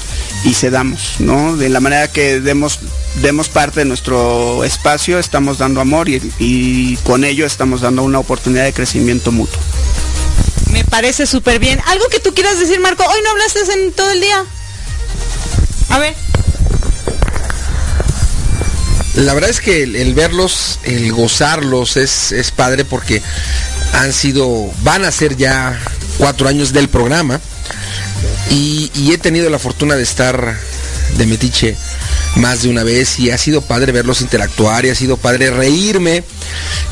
y 0.43 0.55
cedamos, 0.55 1.17
¿no? 1.19 1.55
De 1.55 1.69
la 1.69 1.79
manera 1.79 2.11
que 2.11 2.41
demos, 2.41 2.79
demos 3.21 3.49
parte 3.49 3.81
de 3.81 3.85
nuestro 3.85 4.63
espacio, 4.63 5.19
estamos 5.19 5.59
dando 5.59 5.79
amor 5.79 6.09
y, 6.09 6.19
y 6.39 6.95
con 7.03 7.23
ello 7.23 7.45
estamos 7.45 7.81
dando 7.81 8.01
una 8.01 8.17
oportunidad 8.17 8.63
de 8.63 8.73
crecimiento 8.73 9.31
mutuo. 9.31 9.59
Me 10.71 10.83
parece 10.83 11.27
súper 11.27 11.59
bien. 11.59 11.79
¿Algo 11.85 12.05
que 12.09 12.19
tú 12.19 12.33
quieras 12.33 12.59
decir, 12.59 12.79
Marco? 12.79 13.03
Hoy 13.03 13.19
no 13.23 13.29
hablaste 13.29 13.59
en 13.73 13.91
todo 13.91 14.09
el 14.09 14.21
día. 14.21 14.43
A 15.89 15.99
ver. 15.99 16.15
La 19.17 19.33
verdad 19.33 19.49
es 19.49 19.59
que 19.61 19.83
el, 19.83 20.13
verlos, 20.13 20.79
el 20.83 21.11
gozarlos 21.11 21.97
es, 21.97 22.31
es 22.31 22.51
padre 22.51 22.85
porque 22.85 23.21
han 23.93 24.13
sido, 24.13 24.71
van 24.83 25.05
a 25.05 25.11
ser 25.11 25.35
ya 25.35 25.79
cuatro 26.19 26.47
años 26.47 26.71
del 26.71 26.87
programa 26.87 27.39
y, 28.51 28.91
he 29.11 29.17
tenido 29.17 29.49
la 29.49 29.57
fortuna 29.59 29.95
de 29.95 30.03
estar 30.03 30.55
de 31.17 31.25
metiche 31.25 31.75
más 32.35 32.61
de 32.61 32.69
una 32.69 32.83
vez 32.83 33.19
y 33.19 33.31
ha 33.31 33.37
sido 33.37 33.61
padre 33.61 33.91
verlos 33.91 34.21
interactuar 34.21 34.85
y 34.85 34.89
ha 34.89 34.95
sido 34.95 35.17
padre 35.17 35.49
reírme 35.49 36.23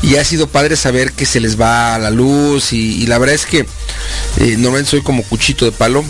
y 0.02 0.16
ha 0.16 0.24
sido 0.24 0.48
padre 0.48 0.74
saber 0.76 1.12
que 1.12 1.26
se 1.26 1.38
les 1.38 1.60
va 1.60 1.96
la 1.98 2.10
luz 2.10 2.72
y, 2.72 3.06
la 3.06 3.18
verdad 3.18 3.36
es 3.36 3.46
que 3.46 3.60
eh, 3.60 4.56
normalmente 4.58 4.90
soy 4.90 5.02
como 5.02 5.22
cuchito 5.22 5.64
de 5.64 5.72
palo 5.72 6.04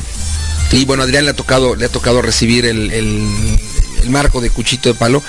y 0.73 0.85
bueno 0.87 1.03
Adrián 1.03 1.25
le 1.25 1.33
ha 1.33 1.37
tocado 1.37 1.75
le 1.77 1.85
ha 1.85 1.89
tocado 1.91 2.23
recibir 2.23 2.64
el- 2.64 2.91
el 2.91 4.11
marco 4.11 4.41
de 4.41 4.51
cuchito 4.51 4.89
de 4.89 4.95
palo 4.95 5.23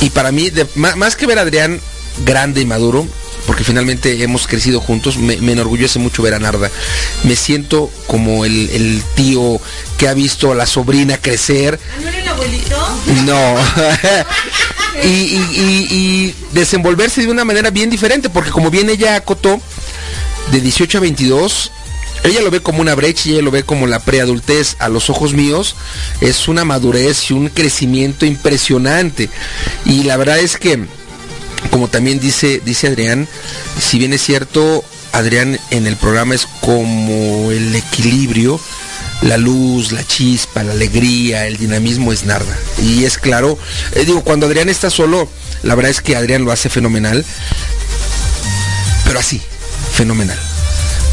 y 0.00 0.10
para 0.10 0.32
mí, 0.32 0.50
de- 0.50 0.66
más 0.74 1.16
que 1.16 1.26
ver 1.26 1.38
a 1.38 1.42
Adrián 1.42 1.80
grande 2.24 2.60
y 2.60 2.66
maduro, 2.66 3.06
porque 3.46 3.64
finalmente 3.64 4.22
hemos 4.22 4.46
crecido 4.46 4.80
juntos, 4.80 5.16
me, 5.18 5.36
me 5.38 5.52
enorgullece 5.52 5.98
mucho 5.98 6.22
ver 6.22 6.34
a 6.34 6.38
Narda. 6.38 6.70
Me 7.24 7.36
siento 7.36 7.90
como 8.06 8.44
el, 8.44 8.70
el 8.70 9.02
tío 9.14 9.60
que 9.98 10.08
ha 10.08 10.14
visto 10.14 10.52
a 10.52 10.54
la 10.54 10.66
sobrina 10.66 11.18
crecer. 11.18 11.78
¿No 12.02 12.08
era 12.08 12.18
el 12.18 12.28
abuelito? 12.28 12.76
No. 13.26 13.54
y, 15.04 15.06
y- 15.08 15.48
y- 15.52 15.86
y 15.94 16.34
desenvolverse 16.52 17.20
de 17.22 17.28
una 17.28 17.44
manera 17.44 17.70
bien 17.70 17.90
diferente, 17.90 18.30
porque 18.30 18.50
como 18.50 18.70
bien 18.70 18.88
ella 18.88 19.16
acotó, 19.16 19.60
de 20.50 20.60
18 20.60 20.98
a 20.98 21.00
22, 21.02 21.70
ella 22.24 22.40
lo 22.40 22.50
ve 22.50 22.60
como 22.60 22.80
una 22.80 22.94
brecha 22.94 23.28
y 23.28 23.32
ella 23.32 23.42
lo 23.42 23.50
ve 23.50 23.64
como 23.64 23.86
la 23.86 24.00
preadultez 24.00 24.76
a 24.78 24.88
los 24.88 25.10
ojos 25.10 25.34
míos. 25.34 25.76
Es 26.22 26.48
una 26.48 26.64
madurez 26.64 27.30
y 27.30 27.34
un 27.34 27.48
crecimiento 27.50 28.24
impresionante. 28.24 29.28
Y 29.84 30.04
la 30.04 30.16
verdad 30.16 30.38
es 30.38 30.56
que, 30.56 30.84
como 31.70 31.88
también 31.88 32.18
dice, 32.20 32.62
dice 32.64 32.88
Adrián, 32.88 33.28
si 33.78 33.98
bien 33.98 34.14
es 34.14 34.22
cierto, 34.22 34.82
Adrián 35.12 35.60
en 35.70 35.86
el 35.86 35.96
programa 35.96 36.34
es 36.34 36.48
como 36.62 37.50
el 37.50 37.76
equilibrio, 37.76 38.58
la 39.20 39.36
luz, 39.36 39.92
la 39.92 40.04
chispa, 40.06 40.62
la 40.62 40.72
alegría, 40.72 41.46
el 41.46 41.58
dinamismo 41.58 42.10
es 42.10 42.24
Narda. 42.24 42.56
Y 42.82 43.04
es 43.04 43.18
claro, 43.18 43.58
eh, 43.92 44.04
digo, 44.06 44.24
cuando 44.24 44.46
Adrián 44.46 44.70
está 44.70 44.88
solo, 44.88 45.28
la 45.62 45.74
verdad 45.74 45.90
es 45.90 46.00
que 46.00 46.16
Adrián 46.16 46.44
lo 46.44 46.52
hace 46.52 46.70
fenomenal, 46.70 47.22
pero 49.04 49.18
así, 49.18 49.42
fenomenal. 49.92 50.38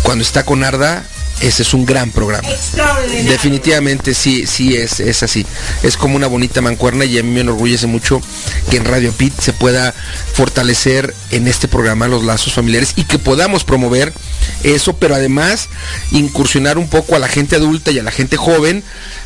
Cuando 0.04 0.24
está 0.24 0.44
con 0.44 0.62
Narda, 0.62 1.06
ese 1.42 1.64
es 1.64 1.74
un 1.74 1.86
gran 1.86 2.12
programa. 2.12 2.48
Definitivamente 3.26 4.14
sí, 4.14 4.46
sí 4.46 4.76
es, 4.76 5.00
es 5.00 5.24
así. 5.24 5.46
Es 5.82 5.98
como 5.98 6.16
una 6.16 6.28
bonita 6.28 6.62
mancuerna 6.62 7.06
y 7.06 7.18
a 7.18 7.24
mí 7.24 7.32
me 7.32 7.42
enorgullece 7.42 7.88
mucho 7.88 8.22
que 8.70 8.78
en 8.78 8.86
Radio 8.86 9.12
Pit 9.12 9.34
se 9.40 9.52
pueda 9.54 9.94
fortalecer 10.34 11.14
en 11.32 11.48
este 11.48 11.68
programa 11.68 12.08
los 12.08 12.24
lazos 12.24 12.54
familiares 12.54 12.94
y 12.96 13.06
que 13.06 13.18
podamos 13.18 13.64
promover 13.64 14.14
eso, 14.64 14.96
pero 14.98 15.16
además 15.16 15.70
incursionar 16.12 16.78
un 16.78 16.88
poco 16.88 17.16
a 17.16 17.20
la 17.20 17.28
gente 17.28 17.56
adulta 17.56 17.92
y 17.92 18.00
a 18.00 18.04
la 18.04 18.12
gente 18.12 18.38
joven 18.38 18.84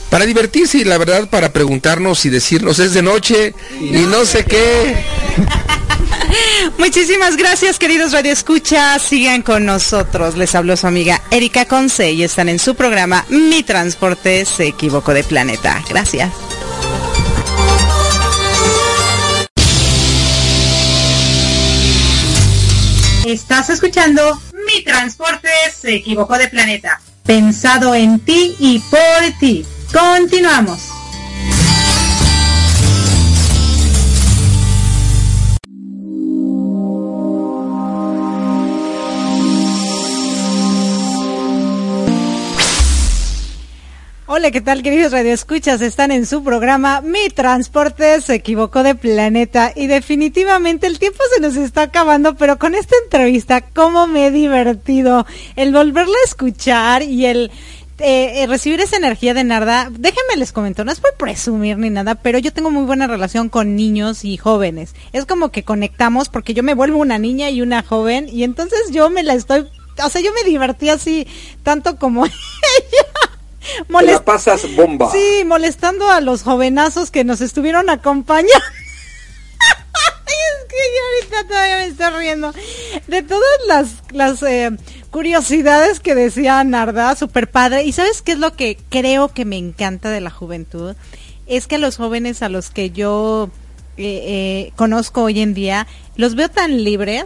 para 0.10 0.26
divertirse 0.26 0.78
y 0.78 0.84
la 0.86 0.98
verdad 0.98 1.30
para 1.30 1.52
preguntarnos 1.52 2.26
y 2.26 2.30
decirnos 2.30 2.80
es 2.80 2.94
de 2.94 3.02
noche 3.02 3.54
y 3.82 4.06
no 4.06 4.26
sé 4.26 4.46
qué. 4.46 5.04
Muchísimas 6.78 7.38
gracias, 7.38 7.80
queridos 7.80 8.12
Radio 8.12 8.32
Escucha. 8.32 8.98
Sigan 9.00 9.42
con 9.42 9.66
nosotros. 9.66 10.38
Les 10.38 10.56
habló 10.56 10.78
su 10.78 10.88
amiga 10.88 11.22
Erika 11.32 11.66
Conce 11.66 12.12
y 12.12 12.24
están 12.24 12.50
en 12.50 12.60
su 12.60 12.76
programa 12.76 13.26
Mi 13.30 13.64
Transporte 13.64 14.46
se 14.46 14.68
equivocó 14.68 15.14
de 15.14 15.24
planeta. 15.24 15.84
Gracias. 15.90 16.32
Estás 23.26 23.72
escuchando 23.72 24.40
Mi 24.68 24.84
Transporte 24.84 25.50
se 25.76 25.96
equivocó 25.96 26.38
de 26.38 26.48
planeta. 26.48 27.02
Pensado 27.26 27.96
en 27.96 28.20
ti 28.20 28.56
y 28.60 28.80
por 28.80 29.40
ti. 29.40 29.66
Continuamos. 29.92 30.95
Hola, 44.38 44.52
¿qué 44.52 44.60
tal 44.60 44.84
queridos 44.84 45.14
radioescuchas? 45.14 45.80
Están 45.80 46.12
en 46.12 46.26
su 46.26 46.44
programa 46.44 47.00
Mi 47.00 47.30
Transporte 47.30 48.20
se 48.20 48.36
equivocó 48.36 48.84
de 48.84 48.94
planeta 48.94 49.72
y 49.74 49.88
definitivamente 49.88 50.88
el 50.88 51.00
tiempo 51.00 51.20
se 51.34 51.40
nos 51.40 51.56
está 51.56 51.84
acabando, 51.84 52.36
pero 52.36 52.60
con 52.60 52.76
esta 52.76 52.96
entrevista, 53.06 53.62
cómo 53.62 54.08
me 54.08 54.28
he 54.28 54.32
divertido 54.32 55.26
el 55.56 55.72
volverla 55.72 56.18
a 56.22 56.28
escuchar 56.28 57.02
y 57.04 57.28
el 57.28 57.50
eh, 58.00 58.44
eh, 58.44 58.48
recibir 58.48 58.82
esa 58.82 58.98
energía 58.98 59.34
de 59.34 59.46
Narda, 59.46 59.88
déjenme 59.90 60.36
les 60.36 60.52
comento, 60.52 60.84
no 60.84 60.92
es 60.92 61.00
por 61.00 61.14
presumir 61.14 61.78
ni 61.78 61.90
nada, 61.90 62.16
pero 62.16 62.38
yo 62.38 62.52
tengo 62.52 62.72
muy 62.72 62.84
buena 62.84 63.08
relación 63.08 63.48
con 63.48 63.78
niños 63.78 64.26
y 64.26 64.36
jóvenes. 64.36 64.96
Es 65.14 65.26
como 65.26 65.50
que 65.50 65.64
conectamos 65.64 66.28
porque 66.28 66.54
yo 66.54 66.62
me 66.62 66.74
vuelvo 66.74 66.98
una 66.98 67.20
niña 67.20 67.52
y 67.52 67.62
una 67.62 67.84
joven 67.84 68.28
y 68.30 68.44
entonces 68.44 68.92
yo 68.92 69.10
me 69.10 69.24
la 69.24 69.34
estoy, 69.34 69.66
o 70.04 70.10
sea, 70.10 70.20
yo 70.20 70.34
me 70.34 70.44
divertí 70.44 70.90
así 70.90 71.26
tanto 71.64 71.96
como 71.96 72.26
ella. 72.26 73.35
Te 73.88 74.06
la 74.06 74.24
pasas 74.24 74.76
bomba. 74.76 75.12
Sí, 75.12 75.44
molestando 75.46 76.10
a 76.10 76.22
los 76.22 76.44
jovenazos 76.44 77.12
que 77.12 77.24
nos 77.24 77.42
estuvieron 77.42 77.90
acompañando. 77.90 78.54
es 80.36 80.68
que 80.68 80.76
yo 80.76 81.36
ahorita 81.36 81.48
todavía 81.48 81.78
me 81.78 81.86
estoy 81.86 82.20
riendo. 82.20 82.54
De 83.08 83.22
todas 83.22 83.44
las, 83.68 84.04
las 84.12 84.44
eh, 84.44 84.72
curiosidades 85.12 86.00
que 86.00 86.16
decía 86.16 86.64
Narda, 86.64 87.16
super 87.16 87.50
padre. 87.50 87.84
¿Y 87.84 87.92
sabes 87.92 88.22
qué 88.22 88.34
es 88.34 88.40
lo 88.40 88.54
que 88.54 88.78
creo 88.90 89.30
que 89.30 89.46
me 89.46 89.58
encanta 89.58 90.10
de 90.10 90.22
la 90.22 90.30
juventud? 90.30 90.96
Es 91.48 91.68
que 91.68 91.78
los 91.78 91.98
jóvenes 91.98 92.42
a 92.42 92.50
los 92.50 92.70
que 92.70 92.90
yo 92.92 93.50
eh, 93.98 94.24
eh, 94.28 94.72
conozco 94.76 95.24
hoy 95.24 95.40
en 95.40 95.54
día, 95.54 95.88
los 96.16 96.36
veo 96.36 96.50
tan 96.50 96.84
libres, 96.84 97.26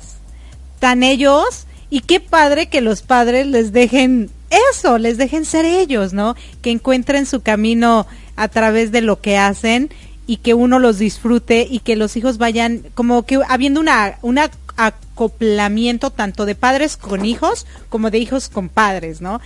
tan 0.80 1.04
ellos, 1.04 1.66
y 1.90 2.02
qué 2.02 2.20
padre 2.20 2.70
que 2.70 2.82
los 2.82 3.02
padres 3.02 3.48
les 3.48 3.72
dejen 3.72 4.30
eso, 4.72 4.98
les 4.98 5.18
dejen 5.18 5.46
ser 5.46 5.66
ellos, 5.66 6.14
¿no? 6.14 6.36
Que 6.62 6.72
encuentren 6.72 7.26
su 7.26 7.42
camino 7.42 8.08
a 8.36 8.48
través 8.48 8.92
de 8.92 9.02
lo 9.02 9.22
que 9.22 9.38
hacen 9.38 9.90
y 10.26 10.38
que 10.38 10.54
uno 10.54 10.80
los 10.80 11.00
disfrute 11.00 11.68
y 11.70 11.80
que 11.80 11.96
los 11.96 12.16
hijos 12.16 12.38
vayan 12.38 12.84
como 12.94 13.24
que 13.24 13.40
habiendo 13.48 13.80
una, 13.80 14.18
un 14.22 14.40
acoplamiento 14.78 16.12
tanto 16.12 16.46
de 16.46 16.56
padres 16.56 16.98
con 16.98 17.26
hijos 17.26 17.66
como 17.90 18.12
de 18.12 18.20
hijos 18.20 18.50
con 18.50 18.70
padres, 18.70 19.22
¿no? 19.22 19.42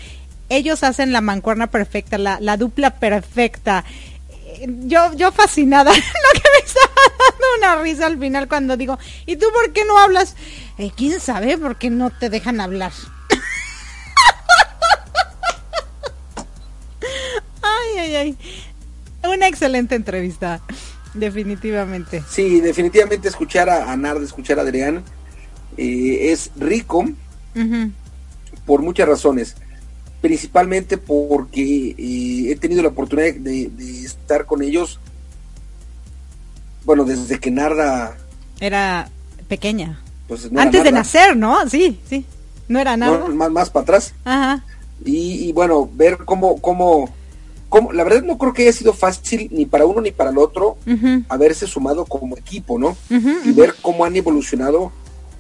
Ellos 0.50 0.84
hacen 0.84 1.12
la 1.12 1.22
mancuerna 1.22 1.68
perfecta, 1.68 2.18
la, 2.18 2.40
la 2.40 2.58
dupla 2.58 2.92
perfecta. 2.92 3.84
Yo, 4.68 5.14
yo 5.14 5.32
fascinada, 5.32 5.92
lo 5.96 6.42
que 6.42 6.50
me 6.54 6.66
estaba 6.66 6.94
dando 7.18 7.46
una 7.58 7.82
risa 7.82 8.06
al 8.06 8.20
final 8.20 8.48
cuando 8.48 8.78
digo, 8.78 9.00
¿y 9.26 9.38
tú 9.38 9.48
por 9.54 9.74
qué 9.74 9.86
no 9.86 9.98
hablas? 9.98 10.36
Eh, 10.78 10.92
¿Quién 10.96 11.20
sabe 11.20 11.58
por 11.58 11.78
qué 11.78 11.90
no 11.90 12.10
te 12.10 12.30
dejan 12.30 12.62
hablar? 12.62 12.92
Ay, 17.84 18.00
ay, 18.00 18.16
ay. 18.16 18.38
Una 19.24 19.48
excelente 19.48 19.96
entrevista, 19.96 20.62
definitivamente. 21.14 22.24
Sí, 22.30 22.60
definitivamente 22.60 23.28
escuchar 23.28 23.70
a, 23.70 23.92
a 23.92 23.98
Nard, 23.98 24.22
escuchar 24.22 24.60
a 24.60 24.64
Adrián, 24.64 25.04
eh, 25.78 26.32
es 26.32 26.52
rico 26.58 27.06
por 28.66 28.82
muchas 28.82 29.08
razones. 29.08 29.56
Principalmente 30.22 30.98
porque 30.98 31.96
eh, 31.98 32.52
he 32.52 32.56
tenido 32.56 32.82
la 32.82 32.90
oportunidad 32.90 33.34
de, 33.36 33.70
de, 33.70 34.04
estar 34.04 34.46
con 34.46 34.62
ellos, 34.62 35.00
bueno, 36.86 37.04
desde 37.04 37.40
que 37.40 37.52
Narda... 37.52 38.18
Era 38.60 39.10
pequeña. 39.48 40.02
Pues 40.28 40.50
no 40.52 40.62
Antes 40.62 40.84
de 40.84 40.92
nacer, 40.92 41.36
¿no? 41.36 41.70
Sí, 41.70 42.00
sí. 42.10 42.26
No 42.68 42.80
era 42.80 42.96
nada. 42.96 43.28
más, 43.28 43.52
más 43.52 43.70
para 43.70 43.84
atrás. 43.84 44.14
Ajá. 44.24 44.64
Y, 45.04 45.50
y, 45.50 45.52
bueno, 45.52 45.90
ver 45.94 46.20
cómo, 46.26 46.62
cómo 46.62 47.10
la 47.94 48.04
verdad 48.04 48.24
no 48.24 48.38
creo 48.38 48.54
que 48.54 48.64
haya 48.64 48.74
sido 48.74 48.94
fácil 48.94 49.50
ni 49.52 49.66
para 49.66 49.86
uno 49.86 50.02
ni 50.02 50.12
para 50.12 50.30
el 50.30 50.38
otro 50.38 50.78
haberse 51.30 51.68
sumado 51.68 52.06
como 52.06 52.38
equipo, 52.38 52.78
¿no? 52.80 52.96
y 53.10 53.52
ver 53.52 53.76
cómo 53.82 54.06
han 54.06 54.16
evolucionado 54.16 54.92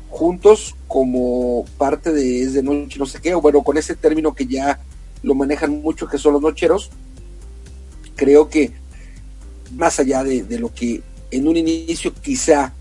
juntos 0.09 0.75
como 0.87 1.65
parte 1.77 2.11
de 2.13 2.43
es 2.43 2.53
de 2.53 2.61
noche 2.61 2.99
no 2.99 3.05
sé 3.05 3.19
qué, 3.19 3.33
o 3.33 3.41
bueno, 3.41 3.63
con 3.63 3.77
ese 3.77 3.95
término 3.95 4.33
que 4.35 4.45
ya 4.45 4.79
lo 5.23 5.33
manejan 5.33 5.81
mucho 5.81 6.07
que 6.07 6.17
son 6.17 6.33
los 6.33 6.41
nocheros, 6.41 6.91
creo 8.15 8.49
que 8.49 8.71
más 9.75 9.99
allá 9.99 10.23
de, 10.23 10.43
de 10.43 10.59
lo 10.59 10.71
que 10.71 11.01
en 11.31 11.47
un 11.47 11.57
inicio 11.57 12.13
quizá 12.13 12.73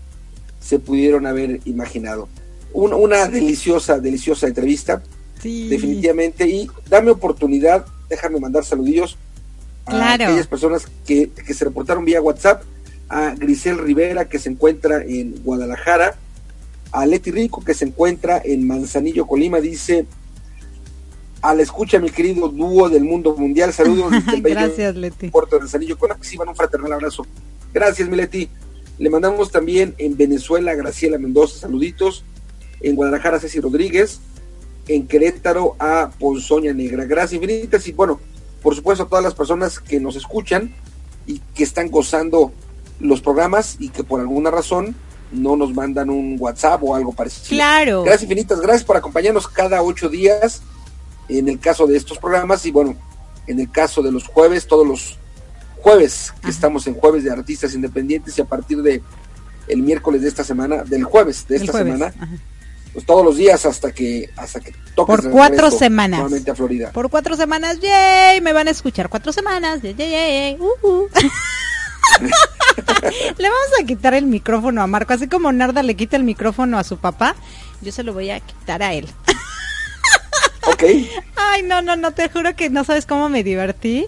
se 0.59 0.79
pudieron 0.79 1.25
haber 1.25 1.59
imaginado. 1.65 2.29
una 2.73 3.27
deliciosa, 3.27 3.99
deliciosa 3.99 4.47
entrevista, 4.47 5.03
definitivamente, 5.43 6.47
y 6.47 6.69
dame 6.89 7.11
oportunidad, 7.11 7.85
déjame 8.09 8.39
mandar 8.39 8.63
saludillos 8.63 9.17
a 9.85 10.13
aquellas 10.13 10.47
personas 10.47 10.87
que, 11.05 11.29
se 11.53 11.65
reportaron 11.65 12.05
vía 12.05 12.21
WhatsApp, 12.21 12.63
a 13.09 13.35
Grisel 13.35 13.77
Rivera 13.77 14.25
que 14.25 14.39
se 14.39 14.49
encuentra 14.49 15.03
en 15.03 15.35
Guadalajara, 15.43 16.15
a 16.91 17.05
Leti 17.05 17.31
Rico 17.31 17.63
que 17.63 17.73
se 17.73 17.85
encuentra 17.85 18.41
en 18.43 18.65
Manzanillo, 18.67 19.25
Colima, 19.27 19.59
dice 19.59 20.05
a 21.41 21.53
la 21.53 21.61
escucha 21.61 21.99
mi 21.99 22.09
querido 22.09 22.47
dúo 22.47 22.89
del 22.89 23.03
mundo 23.03 23.35
mundial, 23.35 23.73
saludos 23.73 24.13
Gracias, 24.41 24.95
Leti. 24.95 25.29
Puerto 25.29 25.57
de 25.57 25.61
Manzanillo, 25.61 25.97
con 25.97 26.09
van 26.09 26.49
un 26.49 26.55
fraternal 26.55 26.93
abrazo. 26.93 27.25
Gracias, 27.73 28.07
mi 28.07 28.15
Leti. 28.15 28.49
Le 28.97 29.09
mandamos 29.09 29.51
también 29.51 29.93
en 29.97 30.15
Venezuela 30.15 30.71
a 30.71 30.75
Graciela 30.75 31.17
Mendoza, 31.17 31.59
saluditos. 31.59 32.23
En 32.79 32.95
Guadalajara, 32.95 33.39
Ceci 33.39 33.59
Rodríguez. 33.59 34.21
En 34.87 35.07
Querétaro 35.07 35.75
a 35.79 36.11
Ponzoña 36.17 36.73
Negra. 36.73 37.03
Gracias 37.05 37.33
infinitas. 37.41 37.85
Y 37.87 37.91
bueno, 37.91 38.21
por 38.63 38.75
supuesto 38.75 39.03
a 39.03 39.07
todas 39.07 39.23
las 39.23 39.35
personas 39.35 39.79
que 39.79 39.99
nos 39.99 40.15
escuchan 40.15 40.73
y 41.27 41.39
que 41.53 41.63
están 41.63 41.91
gozando 41.91 42.51
los 42.99 43.21
programas 43.21 43.75
y 43.79 43.89
que 43.89 44.03
por 44.03 44.19
alguna 44.19 44.49
razón 44.49 44.95
no 45.31 45.55
nos 45.55 45.73
mandan 45.73 46.09
un 46.09 46.37
WhatsApp 46.39 46.81
o 46.83 46.95
algo 46.95 47.11
parecido. 47.11 47.49
Claro. 47.49 48.03
Gracias 48.03 48.23
infinitas, 48.23 48.61
gracias 48.61 48.83
por 48.83 48.97
acompañarnos 48.97 49.47
cada 49.47 49.83
ocho 49.83 50.09
días 50.09 50.61
en 51.27 51.49
el 51.49 51.59
caso 51.59 51.87
de 51.87 51.97
estos 51.97 52.17
programas 52.17 52.65
y 52.65 52.71
bueno, 52.71 52.95
en 53.47 53.59
el 53.59 53.69
caso 53.69 54.01
de 54.01 54.11
los 54.11 54.27
jueves, 54.27 54.67
todos 54.67 54.87
los 54.87 55.17
jueves, 55.77 56.33
que 56.41 56.49
estamos 56.49 56.87
en 56.87 56.95
jueves 56.95 57.23
de 57.23 57.31
artistas 57.31 57.73
independientes 57.73 58.37
y 58.37 58.41
a 58.41 58.45
partir 58.45 58.81
de 58.81 59.01
el 59.67 59.81
miércoles 59.81 60.21
de 60.21 60.29
esta 60.29 60.43
semana, 60.43 60.83
del 60.83 61.03
jueves 61.03 61.45
de 61.47 61.57
esta 61.57 61.73
semana, 61.73 62.13
pues 62.93 63.05
todos 63.05 63.25
los 63.25 63.37
días 63.37 63.65
hasta 63.65 63.91
que 63.91 64.29
hasta 64.37 64.59
que 64.59 64.73
toques 64.95 65.21
por 65.21 65.31
cuatro 65.31 65.71
semanas. 65.71 66.19
nuevamente 66.19 66.51
a 66.51 66.55
Florida. 66.55 66.91
Por 66.91 67.09
cuatro 67.09 67.35
semanas 67.35 67.79
yay 67.79 68.41
me 68.41 68.53
van 68.53 68.67
a 68.67 68.71
escuchar. 68.71 69.09
Cuatro 69.09 69.33
semanas 69.33 69.81
yay, 69.81 69.95
yay, 69.95 70.57
uh, 70.59 70.87
uh. 70.87 71.09
le 73.37 73.49
vamos 73.49 73.67
a 73.81 73.85
quitar 73.85 74.13
el 74.13 74.25
micrófono 74.25 74.81
a 74.81 74.87
Marco 74.87 75.13
así 75.13 75.27
como 75.27 75.51
Narda 75.51 75.83
le 75.83 75.95
quita 75.95 76.17
el 76.17 76.23
micrófono 76.23 76.77
a 76.77 76.83
su 76.83 76.97
papá 76.97 77.35
yo 77.81 77.91
se 77.91 78.03
lo 78.03 78.13
voy 78.13 78.29
a 78.29 78.39
quitar 78.39 78.83
a 78.83 78.93
él 78.93 79.07
Ok. 80.65 80.83
Ay, 81.35 81.63
no, 81.63 81.81
no, 81.81 81.95
no, 81.95 82.11
te 82.11 82.29
juro 82.29 82.55
que 82.55 82.69
no 82.69 82.83
sabes 82.83 83.05
cómo 83.05 83.29
me 83.29 83.43
divertí. 83.43 84.05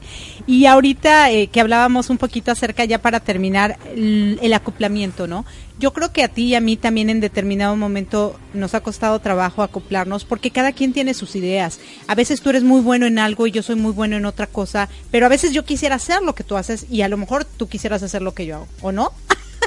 Y 0.47 0.65
ahorita 0.65 1.31
eh, 1.31 1.47
que 1.47 1.59
hablábamos 1.59 2.09
un 2.09 2.17
poquito 2.17 2.51
acerca, 2.51 2.85
ya 2.85 2.99
para 2.99 3.19
terminar, 3.19 3.77
el, 3.93 4.39
el, 4.41 4.53
acoplamiento, 4.53 5.27
¿no? 5.27 5.45
Yo 5.79 5.91
creo 5.91 6.13
que 6.13 6.23
a 6.23 6.27
ti 6.27 6.45
y 6.45 6.55
a 6.55 6.61
mí 6.61 6.77
también 6.77 7.09
en 7.09 7.19
determinado 7.19 7.75
momento 7.75 8.39
nos 8.53 8.73
ha 8.75 8.81
costado 8.81 9.19
trabajo 9.19 9.63
acoplarnos 9.63 10.23
porque 10.23 10.51
cada 10.51 10.71
quien 10.71 10.93
tiene 10.93 11.13
sus 11.13 11.35
ideas. 11.35 11.79
A 12.07 12.15
veces 12.15 12.41
tú 12.41 12.49
eres 12.49 12.63
muy 12.63 12.81
bueno 12.81 13.05
en 13.05 13.19
algo 13.19 13.47
y 13.47 13.51
yo 13.51 13.61
soy 13.61 13.75
muy 13.75 13.91
bueno 13.91 14.15
en 14.15 14.25
otra 14.25 14.47
cosa, 14.47 14.87
pero 15.11 15.25
a 15.25 15.29
veces 15.29 15.51
yo 15.51 15.65
quisiera 15.65 15.95
hacer 15.95 16.21
lo 16.21 16.35
que 16.35 16.43
tú 16.45 16.55
haces 16.55 16.85
y 16.89 17.01
a 17.01 17.09
lo 17.09 17.17
mejor 17.17 17.43
tú 17.43 17.67
quisieras 17.67 18.03
hacer 18.03 18.21
lo 18.21 18.33
que 18.33 18.45
yo 18.45 18.55
hago, 18.55 18.67
¿o 18.81 18.91
no? 18.91 19.11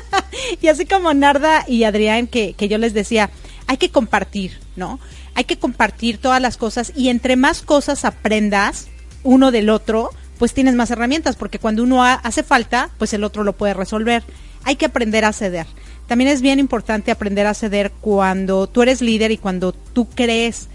y 0.63 0.69
así 0.69 0.87
como 0.87 1.13
Narda 1.13 1.65
y 1.69 1.85
Adrián, 1.85 2.27
que, 2.27 2.55
que 2.55 2.69
yo 2.69 2.79
les 2.79 2.95
decía, 2.95 3.31
hay 3.67 3.77
que 3.77 3.91
compartir, 3.91 4.59
¿no? 4.77 4.99
Hay 5.39 5.45
que 5.45 5.57
compartir 5.57 6.19
todas 6.19 6.43
las 6.43 6.57
cosas 6.57 6.93
y 6.97 7.11
entre 7.11 7.37
más 7.37 7.63
cosas 7.63 8.05
aprendas 8.05 8.89
uno 9.23 9.53
del 9.53 9.71
otro, 9.71 10.11
pues 10.37 10.53
tienes 10.53 10.75
más 10.75 10.91
herramientas, 10.91 11.37
porque 11.37 11.61
cuando 11.61 11.85
uno 11.85 12.03
ha- 12.03 12.15
hace 12.15 12.43
falta, 12.43 12.91
pues 12.99 13.13
el 13.13 13.23
otro 13.23 13.45
lo 13.45 13.53
puede 13.57 13.73
resolver. 13.73 14.25
Hay 14.65 14.75
que 14.75 14.87
aprender 14.87 15.25
a 15.25 15.33
ceder. 15.33 15.69
También 16.09 16.29
es 16.29 16.41
bien 16.41 16.59
importante 16.59 17.13
aprender 17.13 17.47
a 17.47 17.55
ceder 17.55 17.93
cuando 18.01 18.67
tú 18.67 18.83
eres 18.83 19.01
líder 19.01 19.31
y 19.31 19.39
cuando 19.39 19.71
tú 19.71 20.09
crees 20.09 20.67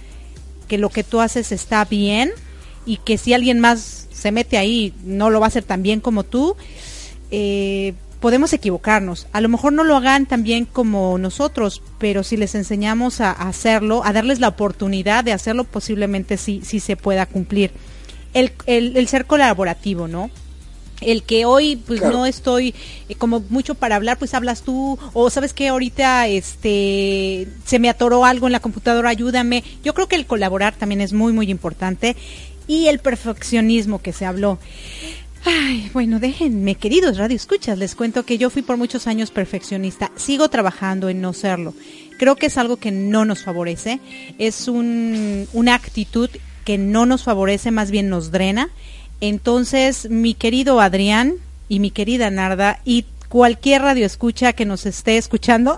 que 0.70 0.78
lo 0.78 0.88
que 0.90 1.04
tú 1.04 1.20
haces 1.20 1.52
está 1.52 1.84
bien 1.84 2.32
y 2.86 2.98
que 2.98 3.18
si 3.18 3.34
alguien 3.34 3.60
más 3.60 4.08
se 4.14 4.32
mete 4.32 4.58
ahí 4.58 4.94
no 5.04 5.30
lo 5.30 5.42
va 5.42 5.48
a 5.48 5.50
hacer 5.50 5.66
tan 5.66 5.84
bien 5.84 6.00
como 6.00 6.24
tú, 6.24 6.56
eh, 7.32 7.96
podemos 8.24 8.54
equivocarnos. 8.54 9.28
A 9.34 9.42
lo 9.42 9.50
mejor 9.50 9.74
no 9.74 9.84
lo 9.84 9.98
hagan 9.98 10.26
tan 10.26 10.44
bien 10.44 10.64
como 10.64 11.18
nosotros, 11.18 11.82
pero 11.98 12.24
si 12.24 12.38
les 12.38 12.56
enseñamos 12.56 13.20
a, 13.20 13.32
a 13.32 13.50
hacerlo, 13.50 14.02
a 14.06 14.14
darles 14.14 14.40
la 14.40 14.48
oportunidad 14.48 15.26
de 15.26 15.34
hacerlo, 15.34 15.66
posiblemente 15.66 16.38
sí, 16.38 16.62
sí 16.64 16.80
se 16.80 16.96
pueda 16.96 17.26
cumplir. 17.26 17.72
El, 18.34 18.54
el, 18.66 18.96
el 18.96 19.10
ser 19.10 19.26
colaborativo, 19.26 20.08
¿no? 20.08 20.30
el 21.02 21.24
que 21.24 21.44
hoy 21.44 21.76
pues 21.76 22.00
Claro. 22.00 22.20
no 22.20 22.26
estoy 22.26 22.74
eh, 23.10 23.16
como 23.16 23.42
mucho 23.50 23.76
para 23.76 23.98
hablar 23.98 24.18
pues 24.18 24.34
hablas 24.34 24.62
tú 24.62 24.98
o 25.12 25.30
sabes 25.30 25.52
que 25.54 25.68
ahorita 25.68 26.28
este 26.30 27.50
se 27.66 27.80
me 27.80 27.90
atoró 27.90 28.24
algo 28.24 28.46
en 28.46 28.54
la 28.54 28.62
computadora 28.62 29.10
ayúdame 29.10 29.66
yo 29.84 29.94
creo 29.94 30.08
que 30.08 30.16
el 30.16 30.26
colaborar 30.26 30.76
también 30.76 31.02
es 31.02 31.12
muy 31.12 31.34
muy 31.34 31.50
importante 31.52 32.16
y 32.68 32.88
el 32.88 33.00
perfeccionismo 33.00 34.02
que 34.02 34.14
se 34.14 34.26
habló 34.26 34.60
Ay, 35.46 35.90
bueno, 35.92 36.20
déjenme, 36.20 36.76
queridos 36.76 37.18
radio 37.18 37.36
escuchas, 37.36 37.78
les 37.78 37.96
cuento 37.96 38.26
que 38.26 38.38
yo 38.38 38.50
fui 38.50 38.62
por 38.62 38.78
muchos 38.78 39.08
años 39.08 39.30
perfeccionista, 39.30 40.10
sigo 40.16 40.48
trabajando 40.48 41.10
en 41.10 41.20
no 41.20 41.34
serlo. 41.34 41.74
Creo 42.18 42.38
que 42.38 42.46
es 42.46 42.58
algo 42.58 42.78
que 42.78 42.92
no 42.92 43.26
nos 43.26 43.44
favorece, 43.44 44.00
es 44.38 44.70
un, 44.70 45.48
una 45.52 45.76
actitud 45.76 46.30
que 46.64 46.78
no 46.78 47.06
nos 47.06 47.24
favorece, 47.24 47.72
más 47.72 47.92
bien 47.92 48.08
nos 48.08 48.32
drena. 48.32 48.70
Entonces, 49.20 50.10
mi 50.10 50.34
querido 50.34 50.80
Adrián 50.80 51.34
y 51.68 51.80
mi 51.80 51.92
querida 51.92 52.30
Narda 52.30 52.80
y 52.86 53.06
cualquier 53.28 53.82
radio 53.82 54.06
escucha 54.06 54.54
que 54.54 54.64
nos 54.64 54.86
esté 54.86 55.18
escuchando, 55.18 55.78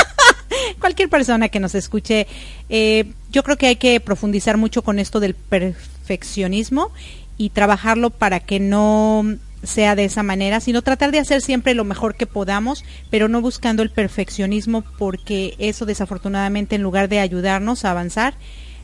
cualquier 0.80 1.08
persona 1.08 1.48
que 1.48 1.60
nos 1.60 1.74
escuche, 1.74 2.26
eh, 2.68 3.06
yo 3.30 3.42
creo 3.42 3.56
que 3.56 3.68
hay 3.68 3.76
que 3.76 4.00
profundizar 4.00 4.58
mucho 4.58 4.82
con 4.82 4.98
esto 4.98 5.18
del 5.18 5.34
perfeccionismo 5.34 6.92
y 7.36 7.50
trabajarlo 7.50 8.10
para 8.10 8.40
que 8.40 8.60
no 8.60 9.24
sea 9.62 9.94
de 9.94 10.04
esa 10.04 10.22
manera, 10.22 10.60
sino 10.60 10.82
tratar 10.82 11.12
de 11.12 11.18
hacer 11.18 11.40
siempre 11.40 11.74
lo 11.74 11.84
mejor 11.84 12.14
que 12.14 12.26
podamos, 12.26 12.84
pero 13.10 13.28
no 13.28 13.40
buscando 13.40 13.82
el 13.82 13.90
perfeccionismo 13.90 14.82
porque 14.98 15.54
eso 15.58 15.86
desafortunadamente 15.86 16.76
en 16.76 16.82
lugar 16.82 17.08
de 17.08 17.20
ayudarnos 17.20 17.84
a 17.84 17.92
avanzar, 17.92 18.34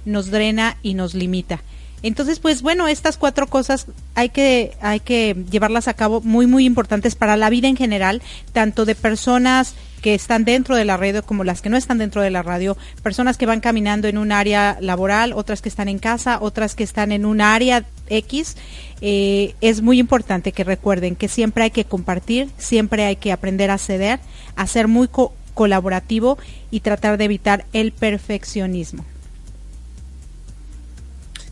nos 0.05 0.31
drena 0.31 0.77
y 0.83 0.95
nos 0.95 1.15
limita. 1.15 1.61
Entonces, 2.03 2.39
pues 2.39 2.63
bueno, 2.63 2.87
estas 2.87 3.17
cuatro 3.17 3.49
cosas 3.49 3.87
hay 4.15 4.29
que, 4.29 4.77
hay 4.81 5.01
que 5.01 5.37
llevarlas 5.51 5.89
a 5.89 5.95
cabo 5.95 6.21
muy, 6.21 6.47
muy 6.47 6.65
importantes 6.65 7.17
para 7.17 7.37
la 7.37 7.51
vida 7.51 7.67
en 7.67 7.77
general, 7.77 8.23
tanto 8.53 8.85
de 8.85 8.95
personas 8.95 9.75
que 10.01 10.15
están 10.15 10.45
dentro 10.45 10.77
de 10.77 10.85
la 10.85 10.97
radio 10.97 11.25
como 11.25 11.45
las 11.45 11.61
que 11.61 11.69
no 11.69 11.77
están 11.77 11.99
dentro 11.99 12.23
de 12.23 12.31
la 12.31 12.43
radio, 12.43 12.77
personas 13.03 13.37
que 13.37 13.47
van 13.47 13.61
caminando 13.61 14.09
en 14.09 14.19
un 14.19 14.33
área 14.33 14.79
laboral, 14.81 15.33
otras 15.33 15.61
que 15.61 15.69
están 15.69 15.89
en 15.89 15.99
casa, 15.99 16.39
otras 16.41 16.75
que 16.75 16.85
están 16.85 17.13
en 17.13 17.25
un 17.25 17.41
área 17.41 17.85
X. 18.09 18.57
Eh, 19.01 19.55
es 19.61 19.83
muy 19.83 19.99
importante 19.99 20.53
que 20.53 20.65
recuerden 20.65 21.17
que 21.17 21.29
siempre 21.29 21.65
hay 21.65 21.71
que 21.71 21.85
compartir, 21.85 22.49
siempre 22.59 23.05
hay 23.05 23.17
que 23.17 23.33
aprender 23.33 23.71
a 23.71 23.79
ceder, 23.79 24.21
a 24.57 24.67
ser 24.67 24.89
muy 24.89 25.09
co- 25.09 25.33
colaborativo 25.55 26.39
y 26.71 26.81
tratar 26.81 27.19
de 27.19 27.25
evitar 27.25 27.65
el 27.73 27.93
perfeccionismo. 27.93 29.05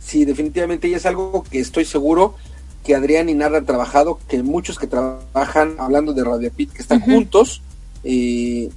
Sí, 0.01 0.25
definitivamente, 0.25 0.87
y 0.89 0.95
es 0.95 1.05
algo 1.05 1.43
que 1.51 1.59
estoy 1.59 1.85
seguro 1.85 2.37
que 2.85 2.95
Adrián 2.95 3.29
y 3.29 3.35
Narra 3.35 3.59
han 3.59 3.67
trabajado, 3.67 4.21
que 4.29 4.41
muchos 4.45 4.79
que 4.79 4.87
trabajan, 4.87 5.75
hablando 5.81 6.13
de 6.13 6.23
Radio 6.23 6.53
Pit, 6.53 6.73
que 6.73 6.83
están 6.83 7.01
juntos, 7.01 7.61
eh, 8.09 8.71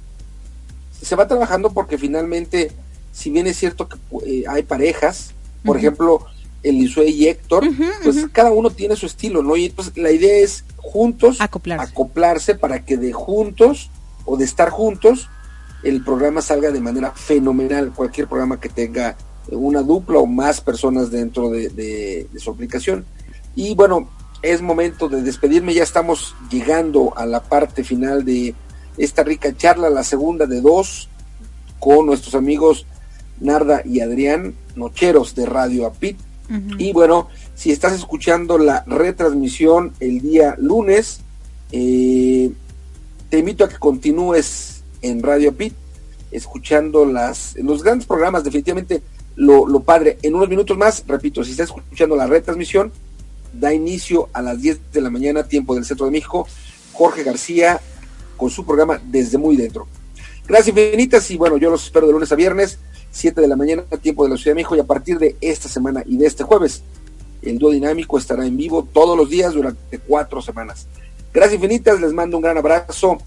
se 1.00 1.16
va 1.16 1.26
trabajando 1.28 1.70
porque 1.70 1.96
finalmente, 1.96 2.72
si 3.12 3.30
bien 3.30 3.46
es 3.46 3.56
cierto 3.56 3.88
que 3.88 3.96
eh, 4.26 4.44
hay 4.48 4.62
parejas, 4.64 5.32
por 5.64 5.76
Ujú. 5.76 5.86
ejemplo, 5.86 6.26
Elisue 6.62 7.08
y 7.08 7.28
Héctor, 7.28 7.64
pues 8.04 8.26
cada 8.32 8.50
uno 8.52 8.68
tiene 8.70 8.96
su 8.96 9.06
estilo, 9.06 9.42
¿no? 9.42 9.56
Y 9.56 9.66
entonces 9.66 9.96
la 9.96 10.10
idea 10.10 10.38
es 10.38 10.64
juntos 10.76 11.40
Acoplarse. 11.40 11.90
acoplarse 11.92 12.54
para 12.54 12.84
que 12.84 12.96
de 12.98 13.12
juntos 13.12 13.88
o 14.26 14.36
de 14.36 14.44
estar 14.44 14.68
juntos 14.68 15.28
el 15.82 16.04
programa 16.04 16.42
salga 16.42 16.70
de 16.70 16.80
manera 16.80 17.12
fenomenal. 17.12 17.92
Cualquier 17.94 18.26
programa 18.26 18.60
que 18.60 18.68
tenga 18.68 19.16
una 19.48 19.80
dupla 19.82 20.18
o 20.18 20.26
más 20.26 20.60
personas 20.60 21.10
dentro 21.10 21.48
de, 21.50 21.70
de- 21.70 22.26
de 22.30 22.40
su 22.40 22.50
aplicación. 22.50 23.06
Y 23.56 23.74
bueno, 23.74 24.10
es 24.42 24.60
momento 24.60 25.08
de 25.08 25.22
despedirme. 25.22 25.72
Ya 25.72 25.82
estamos 25.82 26.34
llegando 26.50 27.14
a 27.16 27.24
la 27.24 27.40
parte 27.42 27.84
final 27.84 28.22
de 28.24 28.54
esta 29.00 29.22
rica 29.24 29.56
charla, 29.56 29.88
la 29.88 30.04
segunda 30.04 30.46
de 30.46 30.60
dos, 30.60 31.08
con 31.78 32.06
nuestros 32.06 32.34
amigos 32.34 32.86
Narda 33.40 33.82
y 33.84 34.00
Adrián, 34.00 34.54
nocheros 34.76 35.34
de 35.34 35.46
Radio 35.46 35.86
Apit. 35.86 36.18
Ujú. 36.50 36.76
Y 36.78 36.92
bueno, 36.92 37.28
si 37.54 37.72
estás 37.72 37.94
escuchando 37.94 38.58
la 38.58 38.84
retransmisión 38.86 39.94
el 40.00 40.20
día 40.20 40.54
lunes, 40.58 41.20
eh, 41.72 42.50
te 43.30 43.38
invito 43.38 43.64
a 43.64 43.68
que 43.68 43.78
continúes 43.78 44.82
en 45.00 45.22
Radio 45.22 45.54
Pit, 45.54 45.72
escuchando 46.30 47.06
las, 47.06 47.56
los 47.56 47.82
grandes 47.82 48.06
programas, 48.06 48.44
definitivamente 48.44 49.02
lo, 49.36 49.66
lo 49.66 49.80
padre. 49.80 50.18
En 50.22 50.34
unos 50.34 50.50
minutos 50.50 50.76
más, 50.76 51.04
repito, 51.06 51.42
si 51.42 51.52
estás 51.52 51.68
escuchando 51.68 52.16
la 52.16 52.26
retransmisión, 52.26 52.92
da 53.54 53.72
inicio 53.72 54.28
a 54.34 54.42
las 54.42 54.60
10 54.60 54.92
de 54.92 55.00
la 55.00 55.08
mañana, 55.08 55.44
tiempo 55.44 55.74
del 55.74 55.86
Centro 55.86 56.04
de 56.04 56.12
México, 56.12 56.46
Jorge 56.92 57.22
García 57.22 57.80
con 58.40 58.48
su 58.48 58.64
programa 58.64 58.98
Desde 59.04 59.36
Muy 59.36 59.54
Dentro. 59.54 59.86
Gracias 60.48 60.68
infinitas 60.68 61.30
y 61.30 61.36
bueno, 61.36 61.58
yo 61.58 61.68
los 61.68 61.84
espero 61.84 62.06
de 62.06 62.14
lunes 62.14 62.32
a 62.32 62.36
viernes, 62.36 62.78
7 63.10 63.38
de 63.38 63.46
la 63.46 63.54
mañana, 63.54 63.82
tiempo 64.00 64.24
de 64.24 64.30
la 64.30 64.36
Ciudad 64.38 64.52
de 64.52 64.62
México 64.62 64.74
y 64.74 64.80
a 64.80 64.84
partir 64.84 65.18
de 65.18 65.36
esta 65.42 65.68
semana 65.68 66.02
y 66.06 66.16
de 66.16 66.26
este 66.26 66.42
jueves, 66.42 66.82
el 67.42 67.58
dúo 67.58 67.70
dinámico 67.70 68.16
estará 68.16 68.46
en 68.46 68.56
vivo 68.56 68.88
todos 68.90 69.14
los 69.14 69.28
días 69.28 69.52
durante 69.52 69.98
cuatro 69.98 70.40
semanas. 70.40 70.86
Gracias 71.34 71.56
infinitas, 71.56 72.00
les 72.00 72.14
mando 72.14 72.38
un 72.38 72.42
gran 72.42 72.56
abrazo 72.56 73.18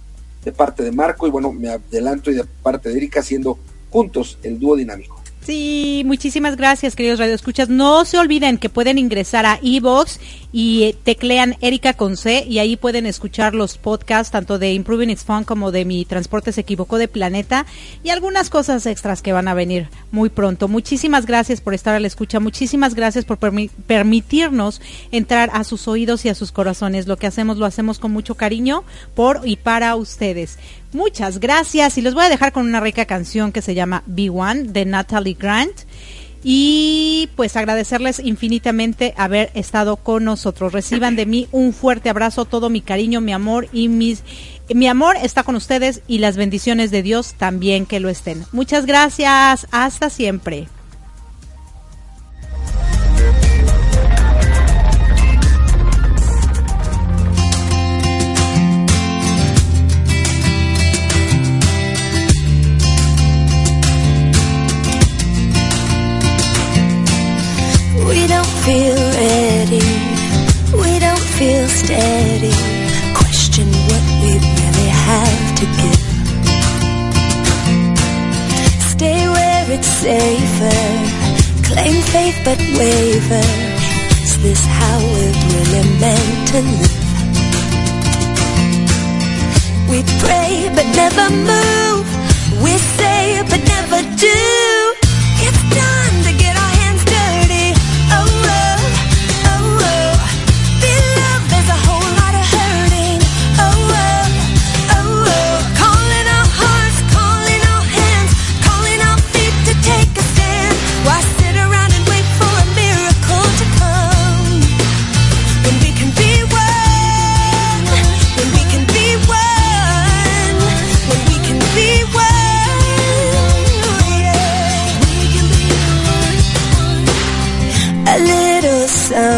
de 0.43 0.51
parte 0.51 0.81
de 0.81 0.91
Marco 0.91 1.27
y 1.27 1.29
bueno, 1.29 1.53
me 1.53 1.69
adelanto 1.69 2.31
y 2.31 2.33
de 2.33 2.45
parte 2.63 2.89
de 2.89 2.97
Erika 2.97 3.19
haciendo 3.19 3.59
juntos 3.91 4.39
el 4.41 4.59
dúo 4.59 4.75
dinámico. 4.75 5.22
Sí, 5.45 6.03
muchísimas 6.05 6.55
gracias, 6.55 6.95
queridos 6.95 7.19
radioescuchas. 7.19 7.67
No 7.67 8.05
se 8.05 8.17
olviden 8.17 8.57
que 8.57 8.69
pueden 8.69 8.97
ingresar 8.97 9.45
a 9.45 9.59
iVoox 9.61 10.17
y 10.53 10.83
eh, 10.83 10.95
teclean 11.03 11.57
Erika 11.59 11.95
con 11.95 12.15
C 12.15 12.45
y 12.47 12.59
ahí 12.59 12.77
pueden 12.77 13.05
escuchar 13.05 13.53
los 13.53 13.77
podcasts 13.77 14.31
tanto 14.31 14.57
de 14.57 14.71
Improving 14.73 15.09
It's 15.09 15.25
Fun 15.25 15.43
como 15.43 15.71
de 15.71 15.83
Mi 15.83 16.05
Transporte 16.05 16.53
se 16.53 16.61
equivocó 16.61 16.97
de 16.97 17.09
planeta 17.09 17.65
y 18.03 18.09
algunas 18.11 18.49
cosas 18.49 18.85
extras 18.85 19.21
que 19.21 19.33
van 19.33 19.49
a 19.49 19.53
venir 19.53 19.89
muy 20.11 20.29
pronto. 20.29 20.69
Muchísimas 20.69 21.25
gracias 21.25 21.59
por 21.59 21.73
estar 21.73 21.93
a 21.93 21.99
la 21.99 22.07
escucha, 22.07 22.39
muchísimas 22.39 22.95
gracias 22.95 23.25
por 23.25 23.37
permi- 23.37 23.69
permitirnos 23.85 24.79
entrar 25.11 25.49
a 25.51 25.65
sus 25.65 25.89
oídos 25.89 26.23
y 26.23 26.29
a 26.29 26.35
sus 26.35 26.53
corazones. 26.53 27.07
Lo 27.07 27.17
que 27.17 27.27
hacemos 27.27 27.57
lo 27.57 27.65
hacemos 27.65 27.99
con 27.99 28.13
mucho 28.13 28.35
cariño 28.35 28.85
por 29.13 29.41
y 29.43 29.57
para 29.57 29.95
ustedes. 29.97 30.57
Muchas 30.93 31.39
gracias 31.39 31.97
y 31.97 32.01
los 32.01 32.13
voy 32.13 32.25
a 32.25 32.29
dejar 32.29 32.51
con 32.51 32.65
una 32.65 32.79
rica 32.79 33.05
canción 33.05 33.51
que 33.51 33.61
se 33.61 33.75
llama 33.75 34.03
Be 34.05 34.29
One 34.29 34.63
de 34.63 34.85
Natalie 34.85 35.37
Grant. 35.39 35.73
Y 36.45 37.29
pues 37.37 37.55
agradecerles 37.55 38.19
infinitamente 38.19 39.13
haber 39.15 39.49
estado 39.53 39.95
con 39.95 40.25
nosotros. 40.25 40.73
Reciban 40.73 41.15
de 41.15 41.25
mí 41.25 41.47
un 41.51 41.73
fuerte 41.73 42.09
abrazo, 42.09 42.43
todo 42.43 42.69
mi 42.69 42.81
cariño, 42.81 43.21
mi 43.21 43.31
amor 43.31 43.69
y 43.71 43.87
mis 43.87 44.23
mi 44.73 44.87
amor 44.87 45.17
está 45.21 45.43
con 45.43 45.55
ustedes 45.55 46.01
y 46.07 46.19
las 46.19 46.37
bendiciones 46.37 46.89
de 46.91 47.01
Dios 47.01 47.33
también 47.33 47.85
que 47.85 47.99
lo 47.99 48.09
estén. 48.09 48.45
Muchas 48.51 48.85
gracias, 48.85 49.67
hasta 49.71 50.09
siempre. 50.09 50.67
Feel 68.65 68.95
ready. 68.95 69.83
We 70.81 70.91
don't 70.99 71.25
feel 71.37 71.67
steady. 71.67 72.55
Question 73.21 73.67
what 73.89 74.03
we 74.23 74.31
really 74.39 74.89
have 75.07 75.45
to 75.59 75.65
give. 75.79 76.03
Stay 78.93 79.19
where 79.35 79.65
it's 79.75 79.91
safer. 80.05 80.81
Claim 81.67 81.97
faith 82.13 82.39
but 82.45 82.59
waver. 82.79 83.47
Is 84.23 84.33
this 84.41 84.63
how 84.79 84.97
we're 85.11 85.37
really 85.51 85.85
meant 85.99 86.47
to 86.51 86.59
live? 86.79 86.99
We 89.91 89.99
pray 90.23 90.71
but 90.75 90.87
never 91.01 91.27
move. 91.51 92.07
We 92.63 92.73
say 92.97 93.43
but 93.51 93.61
never 93.75 93.99
do. 94.27 94.39
It's 95.47 95.63
time 95.81 96.15
to 96.27 96.32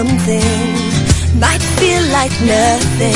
might 0.03 1.61
feel 1.79 2.03
like 2.11 2.31
nothing, 2.41 3.15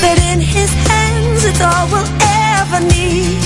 but 0.00 0.16
in 0.30 0.38
his 0.38 0.70
hands 0.86 1.44
it's 1.44 1.60
all 1.60 1.86
we'll 1.90 2.06
ever 2.54 2.80
need. 2.86 3.40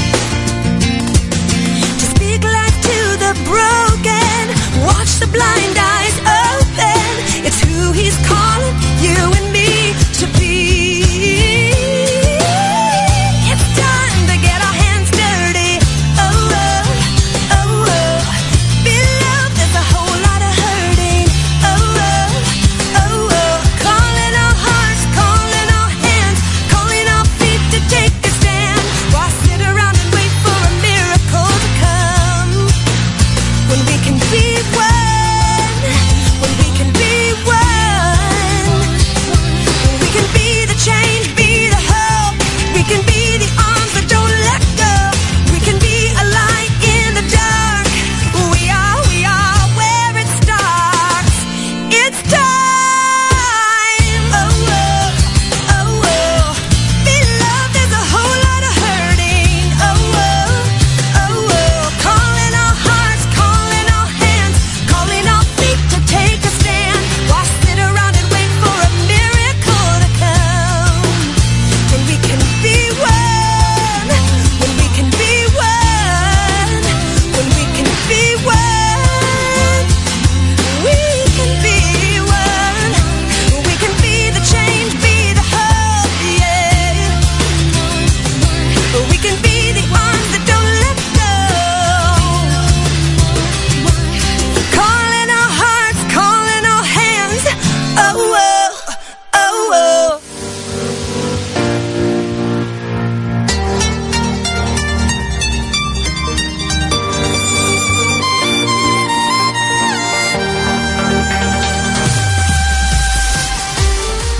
To 2.00 2.06
speak 2.14 2.44
life 2.44 2.78
to 2.90 3.00
the 3.24 3.32
broken, 3.48 4.42
watch 4.84 5.12
the 5.16 5.28
blind 5.32 5.76
eyes 5.78 6.16
open. 6.52 7.08
It's 7.46 7.60
who 7.64 7.92
he's 7.92 8.18
calling 8.28 8.76
you 9.00 9.16
and 9.32 9.53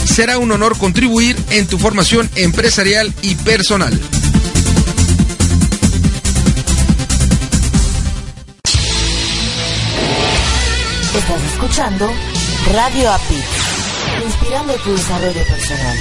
Será 0.04 0.38
un 0.38 0.52
honor 0.52 0.78
contribuir 0.78 1.36
en 1.50 1.66
tu 1.66 1.78
formación 1.78 2.30
empresarial 2.36 3.12
y 3.22 3.34
personal. 3.34 3.92
Estás 11.12 11.42
escuchando 11.54 12.08
Radio 12.72 13.10
API, 13.10 13.42
inspirando 14.24 14.74
tu 14.74 14.92
desarrollo 14.92 15.44
personal. 15.48 15.96